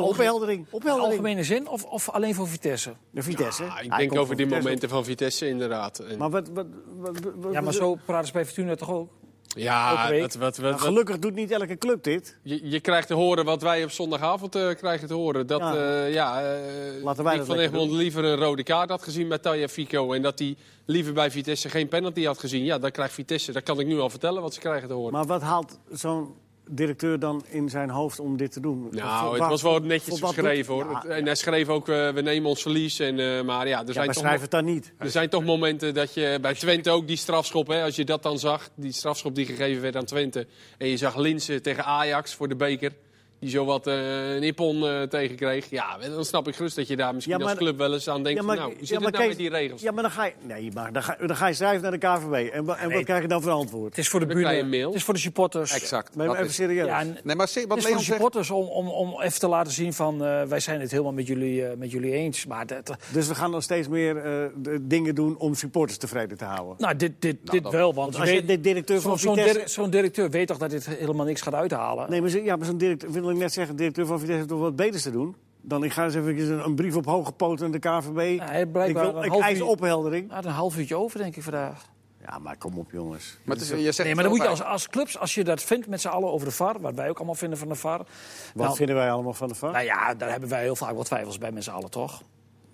opheldering? 0.00 0.70
in 0.84 0.88
algemene 1.10 1.44
zin 1.44 1.68
of, 1.68 1.84
of 1.84 2.08
alleen 2.10 2.34
voor 2.34 2.48
Vitesse? 2.48 2.92
De 3.10 3.22
Vitesse. 3.22 3.64
Ja, 3.64 3.72
Hij 3.74 3.84
ik 3.84 3.96
denk 3.96 4.16
over 4.18 4.36
die 4.36 4.44
Vitesse. 4.44 4.62
momenten 4.64 4.88
van 4.88 5.04
Vitesse 5.04 5.48
inderdaad. 5.48 5.98
En- 5.98 6.18
Maar 6.18 6.30
wat... 6.30 6.48
wat, 6.48 6.66
wat, 6.96 7.18
wat- 7.36 7.52
Ja, 7.52 7.60
maar 7.60 7.72
zo 7.72 7.94
praten 8.04 8.26
ze 8.26 8.32
bij 8.32 8.44
Fortuna 8.44 8.74
toch 8.74 8.90
ook? 8.90 9.10
Ja, 9.56 10.08
week. 10.08 10.34
wat, 10.34 10.60
gelukkig 10.60 11.18
doet 11.18 11.34
niet 11.34 11.50
elke 11.50 11.78
club 11.78 12.04
dit. 12.04 12.36
je, 12.42 12.70
je 12.70 12.80
krijgt 12.80 13.06
te 13.06 13.14
horen 13.14 13.44
wat 13.44 13.62
wij 13.62 13.84
op 13.84 13.90
zondagavond 13.90 14.54
eh, 14.54 14.74
krijgen 14.74 15.08
te 15.08 15.14
horen. 15.14 15.46
Dat 15.46 15.60
Ja. 15.60 15.74
ja, 15.74 16.04
ja 16.04 16.42
eh, 16.42 17.02
Laten 17.02 17.24
wij 17.24 17.36
Dick 17.36 17.46
dat 17.46 17.56
van 17.56 17.64
Egmond 17.64 17.90
liever 17.90 18.24
een 18.24 18.36
rode 18.36 18.62
kaart 18.62 18.90
had 18.90 19.02
gezien 19.02 19.26
met 19.26 19.42
Taya 19.42 19.68
Fico. 19.68 20.12
En 20.12 20.22
dat 20.22 20.38
hij 20.38 20.56
liever 20.84 21.12
bij 21.12 21.30
Vitesse 21.30 21.68
geen 21.68 21.88
penalty 21.88 22.24
had 22.24 22.38
gezien. 22.38 22.64
Ja, 22.64 22.78
dan 22.78 22.90
krijgt 22.90 23.14
Vitesse, 23.14 23.52
dat 23.52 23.62
kan 23.62 23.80
ik 23.80 23.86
nu 23.86 23.98
al 23.98 24.10
vertellen 24.10 24.42
wat 24.42 24.54
ze 24.54 24.60
krijgen 24.60 24.88
te 24.88 24.94
horen. 24.94 25.12
Maar 25.12 25.26
wat 25.26 25.42
haalt 25.42 25.78
zo'n 25.90 26.34
directeur 26.70 27.18
dan 27.18 27.44
in 27.48 27.68
zijn 27.68 27.90
hoofd 27.90 28.20
om 28.20 28.36
dit 28.36 28.52
te 28.52 28.60
doen? 28.60 28.88
Nou, 28.90 29.38
het 29.38 29.48
was 29.48 29.62
wel 29.62 29.78
netjes 29.78 30.20
geschreven 30.20 30.74
hoor. 30.74 30.90
Ja, 30.90 31.04
En 31.04 31.24
hij 31.24 31.34
schreef 31.34 31.68
ook, 31.68 31.88
eh, 31.88 32.08
we 32.10 32.20
nemen 32.20 32.48
ons 32.48 32.62
verlies. 32.62 32.98
En, 32.98 33.18
eh, 33.18 33.42
maar 33.42 33.68
ja, 33.68 33.80
er 33.80 33.86
ja, 33.86 33.92
zijn, 33.92 34.06
maar 34.06 34.14
toch, 34.14 34.24
schrijf 34.24 34.40
het 34.40 34.50
dan 34.50 34.64
niet. 34.64 34.92
er 34.98 35.10
zijn 35.10 35.28
toch 35.28 35.44
momenten 35.44 35.94
dat 35.94 36.14
je 36.14 36.38
bij 36.40 36.54
Twente 36.54 36.90
ook 36.90 37.06
die 37.06 37.16
strafschop, 37.16 37.66
hè, 37.66 37.82
als 37.82 37.96
je 37.96 38.04
dat 38.04 38.22
dan 38.22 38.38
zag, 38.38 38.68
die 38.74 38.92
strafschop 38.92 39.34
die 39.34 39.46
gegeven 39.46 39.82
werd 39.82 39.96
aan 39.96 40.04
Twente. 40.04 40.46
En 40.78 40.88
je 40.88 40.96
zag 40.96 41.16
Linsen 41.16 41.62
tegen 41.62 41.84
Ajax 41.84 42.34
voor 42.34 42.48
de 42.48 42.56
beker. 42.56 42.92
Die 43.40 43.50
zo 43.50 43.64
wat 43.64 43.86
eh 43.86 44.34
een 44.34 44.42
ippon 44.42 44.86
eh 44.86 45.02
tegenkreeg. 45.02 45.70
Ja, 45.70 45.98
dan 46.14 46.24
snap 46.24 46.48
ik 46.48 46.56
gerust 46.56 46.76
dat 46.76 46.88
je 46.88 46.96
daar 46.96 47.14
misschien 47.14 47.36
Ja, 47.38 47.40
maar- 47.44 47.50
als 47.54 47.58
club 47.58 47.78
wel 47.78 47.92
eens 47.92 48.08
aan 48.08 48.22
denkt. 48.22 48.40
Ja, 48.40 48.46
maar- 48.46 48.56
van, 48.56 48.64
nou, 48.64 48.76
hoe 48.78 48.80
ja, 48.80 48.86
zit 48.86 48.96
maar 48.98 49.06
het 49.06 49.16
nou 49.16 49.28
Kees- 49.28 49.36
met 49.42 49.50
die 49.50 49.58
regels? 49.60 49.80
Ja, 49.82 49.90
maar 49.92 50.02
dan 50.02 50.12
ga 50.12 50.24
je, 50.24 50.32
nee, 50.42 50.70
maar 50.74 50.92
dan 50.92 51.02
ga, 51.02 51.16
dan 51.26 51.36
ga 51.36 51.46
je 51.46 51.54
schrijven 51.54 51.82
naar 51.82 51.90
de 51.90 51.98
KVB. 51.98 52.32
En, 52.52 52.68
en 52.78 52.92
wat 52.92 53.04
krijg 53.04 53.22
je 53.22 53.28
dan 53.28 53.42
voor 53.42 53.50
antwoord? 53.52 53.88
Het 53.88 53.98
is 53.98 54.08
voor 54.08 54.26
de 54.26 54.64
mail. 54.64 54.86
Het 54.86 54.94
is 54.96 55.04
voor 55.04 55.14
de 55.14 55.20
supporters. 55.20 55.72
Exact. 55.72 56.14
Maar 56.16 56.30
even 56.30 56.44
is- 56.44 56.54
serieus. 56.54 56.86
Ja, 56.86 57.00
en 57.00 57.16
Nee, 57.24 57.36
maar 57.36 57.48
se- 57.48 57.60
het 57.60 57.68
wat 57.68 57.78
is 57.78 57.84
voor 57.84 57.92
de 57.96 57.98
zegt... 58.02 58.12
supporters 58.12 58.50
om, 58.50 58.64
om, 58.66 58.88
om 58.88 59.20
even 59.22 59.38
te 59.40 59.48
laten 59.48 59.72
zien 59.72 59.92
van 59.92 60.24
eh, 60.24 60.42
wij 60.42 60.60
zijn 60.60 60.80
het 60.80 60.90
helemaal 60.90 61.12
met 61.12 61.26
jullie, 61.26 61.66
eh, 61.66 61.76
met 61.76 61.90
jullie 61.90 62.12
eens. 62.12 62.46
Maar 62.46 62.66
dat, 62.66 62.96
Dus 63.12 63.28
we 63.28 63.34
gaan 63.34 63.50
dan 63.50 63.62
steeds 63.62 63.88
meer 63.88 64.16
eh, 64.16 64.32
dingen 64.80 65.14
doen 65.14 65.36
om 65.38 65.54
supporters 65.54 65.98
tevreden 65.98 66.36
te 66.38 66.44
houden. 66.44 66.74
nou, 66.78 66.96
dit, 66.96 67.12
dit, 67.18 67.36
dit 67.44 67.62
dat- 67.62 67.72
wel, 67.72 67.94
want 67.94 68.16
Als 68.18 68.28
je 68.28 68.34
weet- 68.34 68.48
de 68.48 68.60
directeur 68.60 69.00
van 69.00 69.18
zo'n 69.66 69.90
directeur 69.90 70.30
weet 70.30 70.46
toch 70.46 70.58
dat 70.58 70.70
dit 70.70 70.86
helemaal 70.86 71.26
niks 71.26 71.40
gaat 71.40 71.54
uithalen? 71.54 72.10
Nee, 72.10 72.20
maar, 72.20 72.30
zo- 72.30 72.38
ja, 72.38 72.56
maar 72.56 72.66
zo'n 72.66 72.78
directeur, 72.78 73.10
ik 73.30 73.36
net 73.36 73.52
zeggen, 73.52 73.72
de 73.76 73.80
directeur 73.80 74.06
van 74.06 74.18
Vitesse 74.18 74.38
heeft 74.38 74.48
toch 74.50 74.60
wat 74.60 74.76
beters 74.76 75.02
te 75.02 75.10
doen? 75.10 75.36
Dan 75.62 75.84
ik 75.84 75.92
ga 75.92 76.04
eens 76.04 76.14
even 76.14 76.38
een, 76.38 76.64
een 76.64 76.74
brief 76.74 76.96
op 76.96 77.04
hoge 77.04 77.32
poten 77.32 77.64
aan 77.64 77.70
de 77.72 77.78
KVB. 77.78 78.38
hij 78.38 78.56
heeft 78.56 78.88
ik 78.88 78.96
wil, 78.96 79.16
een 79.16 79.22
ik 79.24 79.30
half 79.30 79.42
eis 79.42 79.58
uur- 79.58 79.66
opheldering. 79.66 80.30
Had 80.30 80.44
een 80.44 80.50
half 80.50 80.76
uurtje 80.78 80.96
over, 80.96 81.18
denk 81.18 81.36
ik, 81.36 81.42
vandaag. 81.42 81.88
Ja, 82.26 82.38
maar 82.38 82.56
kom 82.56 82.78
op, 82.78 82.90
jongens. 82.90 83.38
Maar 83.44 83.56
het 83.56 83.64
is, 83.64 83.70
je 83.70 83.92
zegt 83.92 83.98
Nee, 83.98 84.14
maar 84.14 84.24
dan 84.24 84.32
moet 84.32 84.42
je 84.42 84.48
als, 84.48 84.62
als 84.62 84.88
clubs, 84.88 85.18
als 85.18 85.34
je 85.34 85.44
dat 85.44 85.62
vindt 85.62 85.86
met 85.86 86.00
z'n 86.00 86.08
allen 86.08 86.30
over 86.32 86.46
de 86.46 86.52
VAR, 86.52 86.80
wat 86.80 86.94
wij 86.94 87.08
ook 87.08 87.16
allemaal 87.16 87.34
vinden 87.34 87.58
van 87.58 87.68
de 87.68 87.74
VAR. 87.74 87.98
Wat 87.98 88.06
nou, 88.54 88.76
vinden 88.76 88.94
wij 88.96 89.10
allemaal 89.12 89.32
van 89.34 89.48
de 89.48 89.54
VAR? 89.54 89.72
Nou 89.72 89.84
ja, 89.84 90.14
daar 90.14 90.30
hebben 90.30 90.48
wij 90.48 90.62
heel 90.62 90.76
vaak 90.76 90.94
wel 90.94 91.02
twijfels 91.02 91.38
bij 91.38 91.52
met 91.52 91.64
z'n 91.64 91.70
allen, 91.70 91.90
toch? 91.90 92.22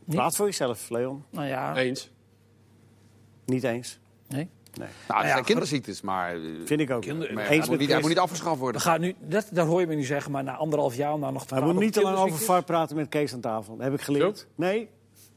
Praat 0.05 0.37
voor 0.37 0.47
jezelf, 0.47 0.89
Leon. 0.91 1.25
Nou 1.31 1.47
ja, 1.47 1.77
Eens. 1.77 2.11
Niet 3.45 3.65
eens. 3.65 3.99
Nee. 4.79 4.89
Nou, 5.09 5.19
het 5.21 5.27
ja, 5.27 5.33
zijn 5.33 5.45
kinderziektes, 5.45 6.01
maar... 6.01 6.35
eh, 6.35 6.41
vind 6.65 6.81
ik 6.81 6.91
ook. 6.91 7.03
Kinder- 7.03 7.33
maar 7.35 7.47
eens 7.47 7.69
moet 7.69 7.79
niet, 7.79 7.79
hij 7.79 7.87
Chris. 7.89 8.01
moet 8.01 8.09
niet 8.09 8.19
afgeschaft 8.19 8.59
worden. 8.59 8.81
We 8.83 8.87
gaan 8.89 9.01
nu, 9.01 9.15
dat, 9.21 9.49
dat 9.53 9.67
hoor 9.67 9.81
je 9.81 9.87
me 9.87 9.95
nu 9.95 10.03
zeggen, 10.05 10.33
maar 10.33 10.45
na 10.45 10.57
anderhalf 10.57 10.95
jaar, 10.97 11.19
na 11.19 11.31
nog 11.31 11.47
te 11.47 11.55
We 11.55 11.61
moeten 11.61 11.83
niet 11.83 11.93
te 11.93 12.03
lang 12.03 12.17
over. 12.19 12.39
VAR 12.39 12.63
praten 12.65 12.97
met 12.97 13.09
Kees 13.09 13.33
aan 13.33 13.41
tafel. 13.41 13.75
Dat 13.77 13.85
heb 13.85 13.95
ik 13.95 14.01
geleerd. 14.01 14.47
Nee, 14.55 14.89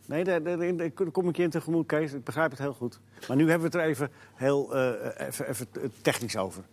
nee 0.06 0.24
daar, 0.24 0.44
daar, 0.44 0.58
daar- 0.58 0.76
daar 0.76 0.92
kom 1.12 1.30
ik 1.30 1.38
je 1.38 1.44
in 1.44 1.50
tegemoet, 1.50 1.86
Kees. 1.88 2.14
Ik 2.14 2.24
begrijp 2.24 2.50
het 2.52 2.60
heel 2.60 2.74
goed. 2.74 3.00
Maar 3.28 3.38
nu 3.38 3.50
hebben 3.50 3.72
we 3.72 3.78
het 3.78 3.86
er 3.86 3.92
even, 3.92 4.10
heel, 4.36 4.76
eh, 4.76 5.28
even, 5.28 5.50
even 5.50 5.68
technisch 6.02 6.38
over. 6.38 6.64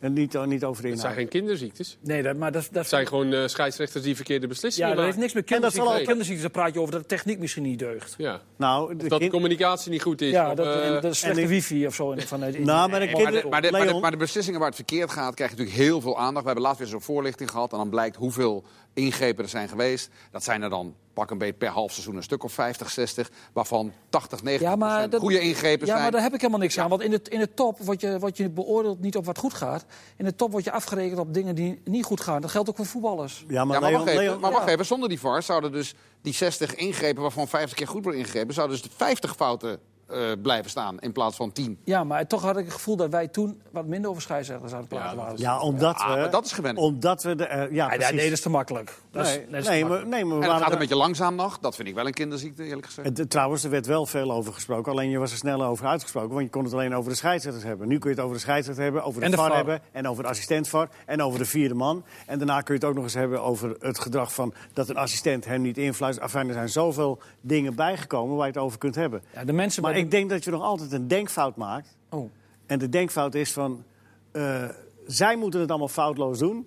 En 0.00 0.12
niet, 0.12 0.34
eh, 0.34 0.44
niet 0.44 0.64
over 0.64 0.82
de 0.82 0.88
Het 0.88 1.00
zijn 1.00 1.14
geen 1.14 1.28
kinderziektes. 1.28 1.98
Nee, 2.00 2.22
dat, 2.22 2.36
maar 2.36 2.52
dat, 2.52 2.62
dat, 2.62 2.74
Het 2.74 2.88
zijn 2.88 3.06
gewoon 3.06 3.32
eh, 3.32 3.46
scheidsrechters 3.46 4.04
die 4.04 4.16
verkeerde 4.16 4.46
beslissingen 4.46 4.88
ja, 4.90 4.94
dat 4.94 5.04
heeft 5.04 5.16
maken. 5.16 5.34
niks 5.34 5.48
met 5.48 5.56
En 5.56 5.60
dat 5.62 5.72
zal 5.72 5.84
kinderziektes. 5.84 6.06
kinderziektes, 6.08 6.52
dan 6.52 6.62
praat 6.62 6.74
je 6.74 6.80
over 6.80 6.92
dat 6.92 7.02
de 7.02 7.08
techniek 7.08 7.38
misschien 7.38 7.62
niet 7.62 7.78
deugt. 7.78 8.14
Ja. 8.18 8.40
Nou, 8.56 8.96
de 8.96 9.02
Of 9.02 9.08
dat 9.08 9.20
de 9.20 9.28
communicatie 9.30 9.90
niet 9.90 10.02
goed 10.02 10.20
is. 10.20 10.30
Ja, 10.30 10.50
of, 10.50 10.54
dat, 10.56 10.66
eh, 10.66 10.94
en 10.94 11.00
de 11.00 11.14
slechte 11.14 11.40
ik- 11.40 11.48
wifi 11.48 11.86
of 11.86 11.94
zo. 11.94 12.10
in- 12.12 12.20
Van, 12.20 12.44
in, 12.44 12.64
Nou, 12.64 12.90
maar 12.90 13.00
de 13.00 13.06
in- 13.06 13.12
kind- 13.14 13.22
Maar 13.30 13.32
de, 13.42 13.48
maar, 13.48 13.62
de, 13.62 13.70
maar, 13.70 13.80
de, 13.80 13.86
Leon? 13.86 14.00
maar 14.00 14.10
de 14.10 14.16
beslissingen 14.16 14.58
waar 14.58 14.68
het 14.68 14.76
verkeerd 14.76 15.10
gaat, 15.10 15.34
krijg 15.34 15.50
je 15.50 15.56
natuurlijk 15.56 15.84
heel 15.86 16.00
veel 16.00 16.18
aandacht. 16.18 16.40
We 16.40 16.46
hebben 16.46 16.62
laatst 16.64 16.78
weer 16.78 16.88
zo'n 16.88 17.00
voorlichting 17.00 17.50
gehad. 17.50 17.72
En 17.72 17.78
dan 17.78 17.88
blijkt 17.90 18.16
hoeveel 18.16 18.64
ingrepen 18.94 19.44
er 19.44 19.50
zijn 19.50 19.68
geweest. 19.68 20.08
Dat 20.30 20.44
zijn 20.44 20.62
er 20.62 20.70
dan 20.70 20.94
pak 21.14 21.30
een 21.30 21.38
beetje 21.38 21.54
per 21.54 21.68
half 21.68 21.92
seizoen 21.92 22.16
een 22.16 22.22
stuk 22.22 22.44
of 22.44 22.52
50, 22.52 22.90
60. 22.90 23.30
Waarvan 23.52 23.92
80, 24.08 24.42
90 24.42 24.68
Ja, 24.68 24.76
maar 24.76 25.10
dat- 25.10 25.20
goede 25.20 25.40
ingrepen 25.40 25.86
Ja, 25.86 25.92
zijn. 25.92 26.02
maar 26.02 26.10
daar 26.10 26.22
heb 26.22 26.34
ik 26.34 26.40
helemaal 26.40 26.60
niks 26.60 26.78
aan. 26.78 26.88
Want 26.88 27.02
in 27.02 27.10
de, 27.10 27.20
in 27.28 27.38
de 27.38 27.54
top 27.54 27.78
word 27.78 28.00
je, 28.00 28.18
word 28.18 28.36
je 28.36 28.50
beoordeeld 28.50 29.00
niet 29.00 29.16
op 29.16 29.24
wat 29.24 29.38
goed 29.38 29.54
gaat. 29.54 29.84
In 30.16 30.24
de 30.24 30.34
top 30.34 30.50
word 30.50 30.64
je 30.64 30.72
afgerekend 30.72 31.18
op 31.20 31.34
dingen 31.34 31.54
die 31.54 31.80
niet 31.84 32.04
goed 32.04 32.20
gaan. 32.20 32.40
Dat 32.40 32.50
geldt 32.50 32.68
ook 32.68 32.76
voor 32.76 32.86
voetballers. 32.86 33.44
Ja, 33.48 33.64
maar, 33.64 33.74
ja, 33.74 33.80
maar 33.80 33.90
Leon, 33.90 34.04
wacht 34.04 34.10
even. 34.12 34.24
Leon- 34.24 34.40
maar 34.40 34.52
wacht 34.52 34.66
ja. 34.66 34.72
even. 34.72 34.86
Zonder 34.86 35.08
die 35.08 35.20
VAR 35.20 35.42
zouden 35.42 35.72
dus 35.72 35.94
die 36.22 36.34
60 36.34 36.74
ingrepen, 36.74 37.22
waarvan 37.22 37.48
50 37.48 37.76
keer 37.76 37.88
goed 37.88 38.02
worden 38.02 38.20
ingegrepen, 38.20 38.54
zouden 38.54 38.76
dus 38.80 38.86
de 38.90 38.96
50 38.96 39.34
fouten 39.36 39.78
eh, 40.06 40.18
blijven 40.42 40.70
staan 40.70 40.98
in 41.00 41.12
plaats 41.12 41.36
van 41.36 41.52
10. 41.52 41.78
Ja, 41.84 42.04
maar 42.04 42.26
toch 42.26 42.42
had 42.42 42.56
ik 42.56 42.64
het 42.64 42.74
gevoel 42.74 42.96
dat 42.96 43.10
wij 43.10 43.28
toen 43.28 43.60
wat 43.70 43.86
minder 43.86 44.10
over 44.10 44.22
scheidsrechters 44.22 44.72
aan 44.72 44.78
het 44.78 44.88
praten 44.88 45.16
waren. 45.16 45.38
ja, 45.38 45.60
omdat 45.60 45.96
we... 46.02 46.08
maar 46.08 46.30
dat 46.30 46.44
is 46.44 46.52
gewenning. 46.52 46.84
Omdat 46.86 47.22
we 47.22 47.34
de... 47.34 47.44
eh, 47.46 47.58
ja, 47.72 47.92
Ja, 47.92 48.10
nee, 48.10 48.24
dat 48.24 48.32
is 48.32 48.40
te 48.40 48.50
makkelijk. 48.50 48.98
Dat 49.10 49.26
is, 49.26 49.32
nee, 49.48 49.60
is 49.60 49.66
nee, 49.68 49.80
maar, 49.80 49.88
makkelijk. 49.90 50.14
nee, 50.14 50.24
maar 50.24 50.28
we 50.28 50.34
En 50.34 50.40
het 50.40 50.46
waren 50.50 50.62
gaat 50.62 50.72
een 50.72 50.78
beetje 50.78 50.96
langzaam 50.96 51.34
nog. 51.34 51.58
Dat 51.58 51.74
vind 51.76 51.88
ik 51.88 51.94
wel 51.94 52.06
een 52.06 52.12
kinderziekte, 52.12 52.64
eerlijk 52.64 52.86
gezegd. 52.86 53.18
Het- 53.18 53.30
trouwens, 53.30 53.64
er 53.64 53.70
werd 53.70 53.86
wel 53.86 54.06
veel 54.06 54.32
over 54.32 54.52
gesproken. 54.52 54.92
Alleen 54.92 55.10
je 55.10 55.18
was 55.18 55.30
er 55.30 55.36
snel 55.36 55.64
over 55.64 55.86
uitgesproken. 55.86 56.30
Want 56.30 56.42
je 56.42 56.50
kon 56.50 56.64
het 56.64 56.72
alleen 56.72 56.94
over 56.94 57.10
de 57.10 57.16
scheidsrechters 57.16 57.64
hebben. 57.64 57.88
Nu 57.88 57.98
kun 57.98 58.10
je 58.10 58.16
het 58.16 58.24
over 58.24 58.36
de 58.36 58.42
scheidsrechter 58.42 58.84
hebben, 58.84 59.02
over 59.04 59.20
de, 59.20 59.24
En 59.26 59.30
de 59.30 59.36
VAR, 59.36 59.46
VAR. 59.46 59.56
hebben. 59.56 59.80
En 59.92 60.08
over 60.08 60.22
de 60.22 60.28
assistent 60.28 60.68
VAR. 60.68 60.88
En 61.06 61.22
over 61.22 61.38
de 61.38 61.44
vierde 61.44 61.74
man. 61.74 62.04
En 62.26 62.38
daarna 62.38 62.60
kun 62.60 62.74
je 62.74 62.80
het 62.80 62.88
ook 62.88 62.94
nog 62.94 63.04
eens 63.04 63.14
hebben 63.14 63.42
over 63.42 63.76
het 63.80 63.98
gedrag 63.98 64.34
van 64.34 64.54
dat 64.72 64.88
een 64.88 64.96
assistent 64.96 65.44
hem 65.44 65.62
niet 65.62 65.78
influistert. 65.78 66.32
Enfin, 66.32 66.48
er 66.48 66.54
zijn 66.54 66.68
zoveel 66.68 67.18
dingen 67.40 67.74
bijgekomen 67.74 68.36
waar 68.36 68.46
je 68.46 68.52
het 68.52 68.62
over 68.62 68.78
kunt 68.78 68.94
hebben. 68.94 69.22
Ja, 69.34 69.44
de 69.44 69.52
mensen 69.52 69.82
Maar 69.82 69.93
ik 69.96 70.10
denk 70.10 70.30
dat 70.30 70.44
je 70.44 70.50
nog 70.50 70.62
altijd 70.62 70.92
een 70.92 71.08
denkfout 71.08 71.56
maakt. 71.56 71.96
Oh. 72.10 72.30
En 72.66 72.78
de 72.78 72.88
denkfout 72.88 73.34
is 73.34 73.52
van... 73.52 73.84
eh, 74.32 74.68
zij 75.06 75.36
moeten 75.36 75.60
het 75.60 75.68
allemaal 75.70 75.88
foutloos 75.88 76.38
doen. 76.38 76.66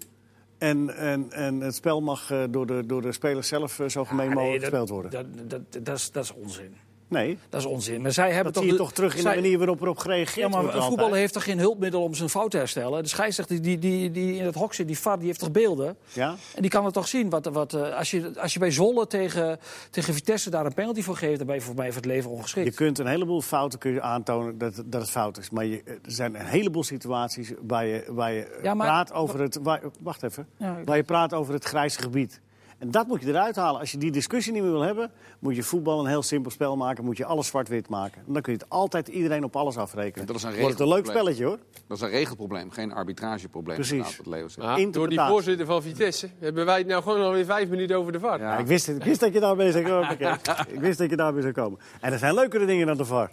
En, 0.57 0.95
en, 0.97 1.31
en 1.31 1.59
het 1.59 1.75
spel 1.75 2.01
mag 2.01 2.31
eh, 2.31 2.43
door, 2.49 2.65
de, 2.65 2.85
door 2.85 3.01
de 3.01 3.11
spelers 3.11 3.47
zelf 3.47 3.79
eh, 3.79 3.87
zo 3.87 4.05
gemeen 4.05 4.29
mogelijk 4.29 4.61
gespeeld 4.61 4.89
worden. 4.89 5.11
Dat, 5.11 5.25
dat, 5.49 5.49
dat, 5.49 5.85
dat, 5.85 5.97
is, 5.97 6.11
dat 6.11 6.23
is 6.23 6.33
onzin. 6.33 6.75
Nee, 7.07 7.37
Dat 7.49 7.59
is 7.59 7.65
onzin. 7.67 8.01
Maar 8.01 8.11
zij 8.11 8.25
hebben 8.25 8.43
dat 8.43 8.53
toch 8.53 8.63
zie 8.63 8.71
je 8.71 8.77
toch 8.77 8.91
terug 8.93 9.15
in 9.15 9.21
zij- 9.21 9.35
de 9.35 9.41
manier 9.41 9.57
waarop 9.57 9.81
erop 9.81 9.97
gereageerd 9.97 10.35
Ja, 10.35 10.47
maar 10.47 10.61
wordt. 10.61 10.75
een 10.75 10.81
voetballer 10.83 11.15
heeft 11.17 11.33
toch 11.33 11.43
geen 11.43 11.59
hulpmiddel 11.59 12.03
om 12.03 12.13
zijn 12.13 12.29
fout 12.29 12.51
te 12.51 12.57
herstellen? 12.57 13.03
De 13.03 13.09
scheidsrechter 13.09 13.61
die, 13.61 13.79
die, 13.79 14.11
die 14.11 14.35
in 14.35 14.45
het 14.45 14.55
hok 14.55 14.73
zit, 14.73 14.87
die 14.87 14.99
VAR, 14.99 15.17
die 15.17 15.27
heeft 15.27 15.39
toch 15.39 15.51
beelden? 15.51 15.97
Ja? 16.13 16.35
En 16.55 16.61
die 16.61 16.71
kan 16.71 16.85
het 16.85 16.93
toch 16.93 17.07
zien. 17.07 17.29
Wat, 17.29 17.45
wat, 17.45 17.73
eh, 17.73 17.97
als, 17.97 18.11
je, 18.11 18.31
als 18.39 18.53
je 18.53 18.59
bij 18.59 18.71
Zwolle 18.71 19.07
tegen, 19.07 19.59
tegen 19.89 20.13
Vitesse 20.13 20.49
daar 20.49 20.65
een 20.65 20.73
penalty 20.73 21.01
voor 21.01 21.15
geeft... 21.17 21.37
dan 21.37 21.47
ben 21.47 21.55
je 21.55 21.61
voor 21.61 21.75
mij 21.75 21.87
voor 21.87 21.95
het 21.95 22.05
leven 22.05 22.29
Je 22.29 22.35
ongeschikt. 22.35 22.75
kunt 22.75 22.99
een 22.99 23.07
heleboel 23.07 23.41
fouten 23.41 23.79
kun 23.79 23.91
je 23.91 24.01
aantonen 24.01 24.57
dat, 24.57 24.83
dat 24.85 25.01
het 25.01 25.09
fout 25.09 25.37
is. 25.37 25.49
Maar 25.49 25.65
je, 25.65 25.81
er 25.85 25.99
zijn 26.11 26.35
een 26.39 26.45
heleboel 26.45 26.83
situaties 26.83 27.51
waar 27.67 27.85
je, 27.85 28.03
waar 28.09 28.31
je 28.33 28.59
Ja, 28.63 28.73
maar- 28.73 28.87
praat 28.87 29.13
over 29.13 29.39
het... 29.39 29.59
Waar, 29.63 29.81
wacht 30.01 30.23
even. 30.23 30.47
Ja, 30.57 30.77
ik- 30.77 30.85
Waar 30.87 30.97
je 30.97 31.03
praat 31.03 31.33
over 31.33 31.53
het 31.53 31.63
grijze 31.63 31.99
gebied. 31.99 32.41
En 32.77 32.91
dat 32.91 33.07
moet 33.07 33.21
je 33.21 33.27
eruit 33.27 33.55
halen. 33.55 33.79
Als 33.79 33.91
je 33.91 33.97
die 33.97 34.11
discussie 34.11 34.53
niet 34.53 34.61
meer 34.61 34.71
wil 34.71 34.81
hebben... 34.81 35.11
moet 35.39 35.55
je 35.55 35.63
voetbal 35.63 35.99
een 35.99 36.05
heel 36.05 36.23
simpel 36.23 36.51
spel 36.51 36.75
maken. 36.77 37.03
Moet 37.05 37.17
je 37.17 37.25
alles 37.25 37.47
zwart-wit 37.47 37.89
maken. 37.89 38.23
En 38.27 38.33
dan 38.33 38.41
kun 38.41 38.53
je 38.53 38.59
het 38.59 38.69
altijd 38.69 39.07
iedereen 39.07 39.43
op 39.43 39.55
alles 39.55 39.77
afrekenen. 39.77 40.27
Dat 40.27 40.35
is 40.35 40.43
een 40.43 40.59
Wordt 40.59 40.79
een 40.79 40.87
leuk 40.87 40.95
regelprobleem. 41.05 41.33
spelletje, 41.35 41.45
hoor. 41.45 41.83
Dat 41.87 41.97
is 41.97 42.03
een 42.03 42.09
regelprobleem, 42.09 42.71
geen 42.71 42.91
arbitrageprobleem. 42.93 43.75
Precies. 43.75 44.19
Leo 44.25 44.47
zegt. 44.47 44.93
Door 44.93 45.09
die 45.09 45.19
voorzitter 45.19 45.65
van 45.65 45.81
Vitesse 45.81 46.29
hebben 46.39 46.65
wij 46.65 46.77
het 46.77 46.87
nou 46.87 47.03
gewoon 47.03 47.21
alweer 47.21 47.45
vijf 47.45 47.69
minuten 47.69 47.97
over 47.97 48.11
de 48.11 48.19
VAR. 48.19 48.39
Ja. 48.39 48.51
Ja, 48.53 48.57
ik, 48.57 48.67
wist, 48.67 48.85
het- 48.87 48.97
ik 48.97 49.03
wist 49.03 49.19
dat 49.19 49.33
je 49.33 49.39
daarmee 49.39 49.71
zou 49.71 49.83
komen. 49.85 50.11
ik 50.75 50.79
wist 50.79 50.97
dat 50.97 51.09
je 51.09 51.15
daarmee 51.15 51.41
zou 51.41 51.53
komen. 51.53 51.79
En 52.01 52.11
er 52.13 52.19
zijn 52.19 52.33
leukere 52.33 52.65
dingen 52.65 52.87
dan 52.87 52.97
de 52.97 53.05
VAR. 53.05 53.29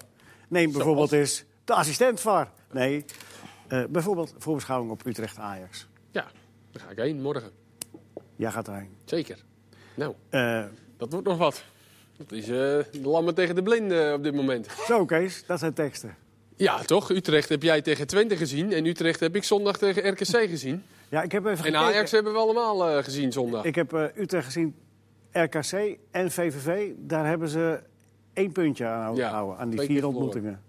Neem 0.48 0.72
bijvoorbeeld 0.72 1.12
eens 1.12 1.44
de 1.64 1.74
assistent 1.74 2.20
VAR. 2.20 2.50
Nee, 2.72 3.04
eh, 3.68 3.84
bijvoorbeeld 3.88 4.34
voorbeschouwing 4.38 4.90
op 4.90 5.06
Utrecht-Ajax. 5.06 5.86
Ja, 6.10 6.24
daar 6.72 6.82
ga 6.82 6.90
ik 6.90 6.96
heen 6.96 7.22
morgen. 7.22 7.50
Jij 8.36 8.50
gaat 8.50 8.68
erheen. 8.68 8.96
Zeker. 9.04 9.38
Nou, 9.94 10.14
Eh, 10.28 10.64
dat 10.96 11.12
wordt 11.12 11.26
nog 11.26 11.38
wat. 11.38 11.64
Dat 12.16 12.32
is 12.32 12.42
eh, 12.42 12.48
de 12.48 13.00
lammen 13.02 13.34
tegen 13.34 13.54
de 13.54 13.62
blinden 13.62 14.14
op 14.14 14.22
dit 14.22 14.34
moment. 14.34 14.66
zo, 14.86 15.04
Kees, 15.04 15.46
dat 15.46 15.58
zijn 15.58 15.72
teksten. 15.72 16.16
Ja, 16.56 16.82
toch? 16.82 17.10
Utrecht 17.10 17.48
heb 17.48 17.62
jij 17.62 17.82
tegen 17.82 18.06
Twente 18.06 18.36
gezien. 18.36 18.72
En 18.72 18.86
Utrecht 18.86 19.20
heb 19.20 19.36
ik 19.36 19.44
zondag 19.44 19.78
tegen 19.78 20.10
RKC 20.10 20.48
gezien. 20.48 20.82
Ja, 21.08 21.22
ik 21.22 21.32
heb 21.32 21.44
even 21.44 21.50
En 21.50 21.64
gekeken. 21.64 21.78
Ajax 21.80 22.10
hebben 22.10 22.32
we 22.32 22.38
allemaal 22.38 22.88
eh, 22.88 23.04
gezien 23.04 23.32
zondag. 23.32 23.64
Ik 23.64 23.74
heb 23.74 23.92
eh, 23.92 24.04
Utrecht 24.16 24.44
gezien, 24.44 24.74
RKC 25.32 25.98
en 26.10 26.30
VVV. 26.30 26.90
Daar 26.96 27.26
hebben 27.26 27.48
ze 27.48 27.80
één 28.32 28.52
puntje 28.52 28.86
aan 28.86 29.16
Ja, 29.16 29.54
aan 29.58 29.70
die 29.70 29.80
vier 29.80 30.06
ontmoetingen. 30.06 30.62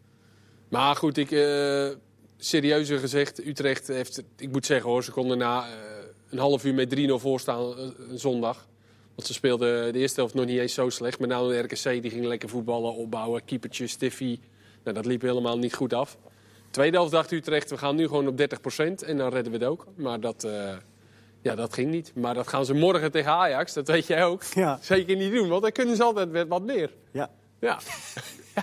Maar 0.69 0.95
goed, 0.95 1.17
ik, 1.17 1.32
eh 1.32 1.89
serieuzer 2.38 2.99
gezegd, 2.99 3.45
Utrecht 3.45 3.88
heeft, 3.88 4.23
ik 4.38 4.51
moet 4.51 4.65
zeggen 4.65 4.89
hoor, 4.89 5.04
ze 5.04 5.12
konden 5.12 5.38
na 5.38 5.63
eh, 5.63 5.69
een 6.36 6.41
half 6.41 6.65
uur 6.65 6.74
met 6.74 6.95
3-0 6.95 7.12
voorstaan 7.13 7.78
eh, 7.78 7.84
een 8.10 8.19
zondag. 8.19 8.67
Want 9.15 9.28
ze 9.28 9.34
speelden 9.34 9.93
de 9.93 10.00
eerste 10.00 10.19
helft 10.19 10.34
nog 10.36 10.45
niet 10.45 10.60
eens 10.60 10.74
zo 10.74 10.89
slecht. 10.89 11.19
Met 11.19 11.30
name 11.30 11.48
de 11.50 11.60
RKC, 11.60 12.02
die 12.02 12.12
ging 12.12 12.26
lekker 12.26 12.50
voetballen, 12.50 12.93
opbouwen, 12.95 13.45
keepertje, 13.45 13.88
stiffie. 13.88 14.39
Nou, 14.84 14.95
dat 14.95 15.06
liep 15.06 15.21
helemaal 15.21 15.58
niet 15.58 15.74
goed 15.76 15.93
af. 15.93 16.17
Tweede 16.69 16.98
helft 16.98 17.12
dacht 17.12 17.32
Utrecht, 17.32 17.69
we 17.69 17.78
gaan 17.78 17.95
nu 17.95 18.08
gewoon 18.08 18.28
op 18.28 18.38
30% 18.39 18.43
en 19.06 19.17
dan 19.17 19.30
redden 19.34 19.52
we 19.52 19.58
het 19.58 19.67
ook. 19.67 19.86
Maar 19.95 20.19
dat, 20.19 20.43
eh, 20.43 20.74
ja, 21.41 21.56
dat 21.56 21.74
ging 21.74 21.91
niet. 21.91 22.12
Maar 22.15 22.34
dat 22.34 22.48
gaan 22.48 22.65
ze 22.65 22.74
morgen 22.74 23.12
tegen 23.12 23.32
Ajax, 23.32 23.74
dat 23.74 23.88
weet 23.88 24.08
jij 24.08 24.26
ook. 24.26 24.43
Ja. 24.43 24.80
Zeker 24.82 25.15
niet 25.15 25.32
doen, 25.34 25.50
want 25.50 25.62
dan 25.62 25.71
kunnen 25.71 25.95
ze 25.95 26.04
altijd 26.04 26.48
wat 26.48 26.63
meer. 26.63 26.91
Ja, 27.12 27.30
Ja, 27.60 27.80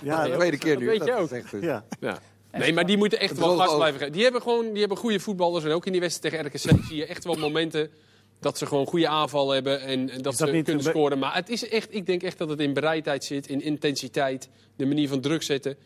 ja, 0.03 0.23
de 0.23 0.29
dat- 0.29 0.37
tweede 0.37 0.57
keer 0.57 0.73
dat 0.73 0.81
nu. 0.81 0.87
weet 0.89 1.03
je 1.05 1.11
is 1.11 1.17
ook. 1.17 1.29
echt, 1.31 1.53
eh, 1.53 1.61
ja. 1.61 1.85
ja. 1.99 2.19
Nee, 2.57 2.73
maar 2.73 2.85
die 2.85 2.97
moeten 2.97 3.19
echt 3.19 3.37
wel 3.37 3.57
gas 3.57 3.75
blijven 3.75 3.99
geven. 3.99 4.13
Die 4.13 4.23
hebben 4.23 4.41
gewoon 4.41 4.69
die 4.69 4.79
hebben 4.79 4.97
goede 4.97 5.19
voetballers. 5.19 5.65
En 5.65 5.71
ook 5.71 5.85
in 5.85 5.91
die 5.91 6.01
wedstrijd 6.01 6.33
tegen 6.33 6.73
RKC 6.75 6.85
zie 6.85 6.95
je 6.95 7.05
echt 7.05 7.23
wel 7.23 7.35
momenten 7.35 7.91
dat 8.39 8.57
ze 8.57 8.65
gewoon 8.65 8.85
goede 8.85 9.07
aanval 9.07 9.49
hebben. 9.49 9.81
En, 9.81 10.09
en 10.09 10.21
dat, 10.21 10.23
dat 10.23 10.37
ze 10.37 10.45
niet 10.45 10.65
kunnen 10.65 10.83
scoren. 10.83 11.19
Maar 11.19 11.35
het 11.35 11.49
is 11.49 11.69
echt, 11.69 11.95
ik 11.95 12.05
denk 12.05 12.23
echt 12.23 12.37
dat 12.37 12.49
het 12.49 12.59
in 12.59 12.73
bereidheid 12.73 13.23
zit, 13.23 13.47
in 13.47 13.61
intensiteit, 13.61 14.49
de 14.75 14.85
manier 14.85 15.07
van 15.07 15.21
druk 15.21 15.43
zetten. 15.43 15.77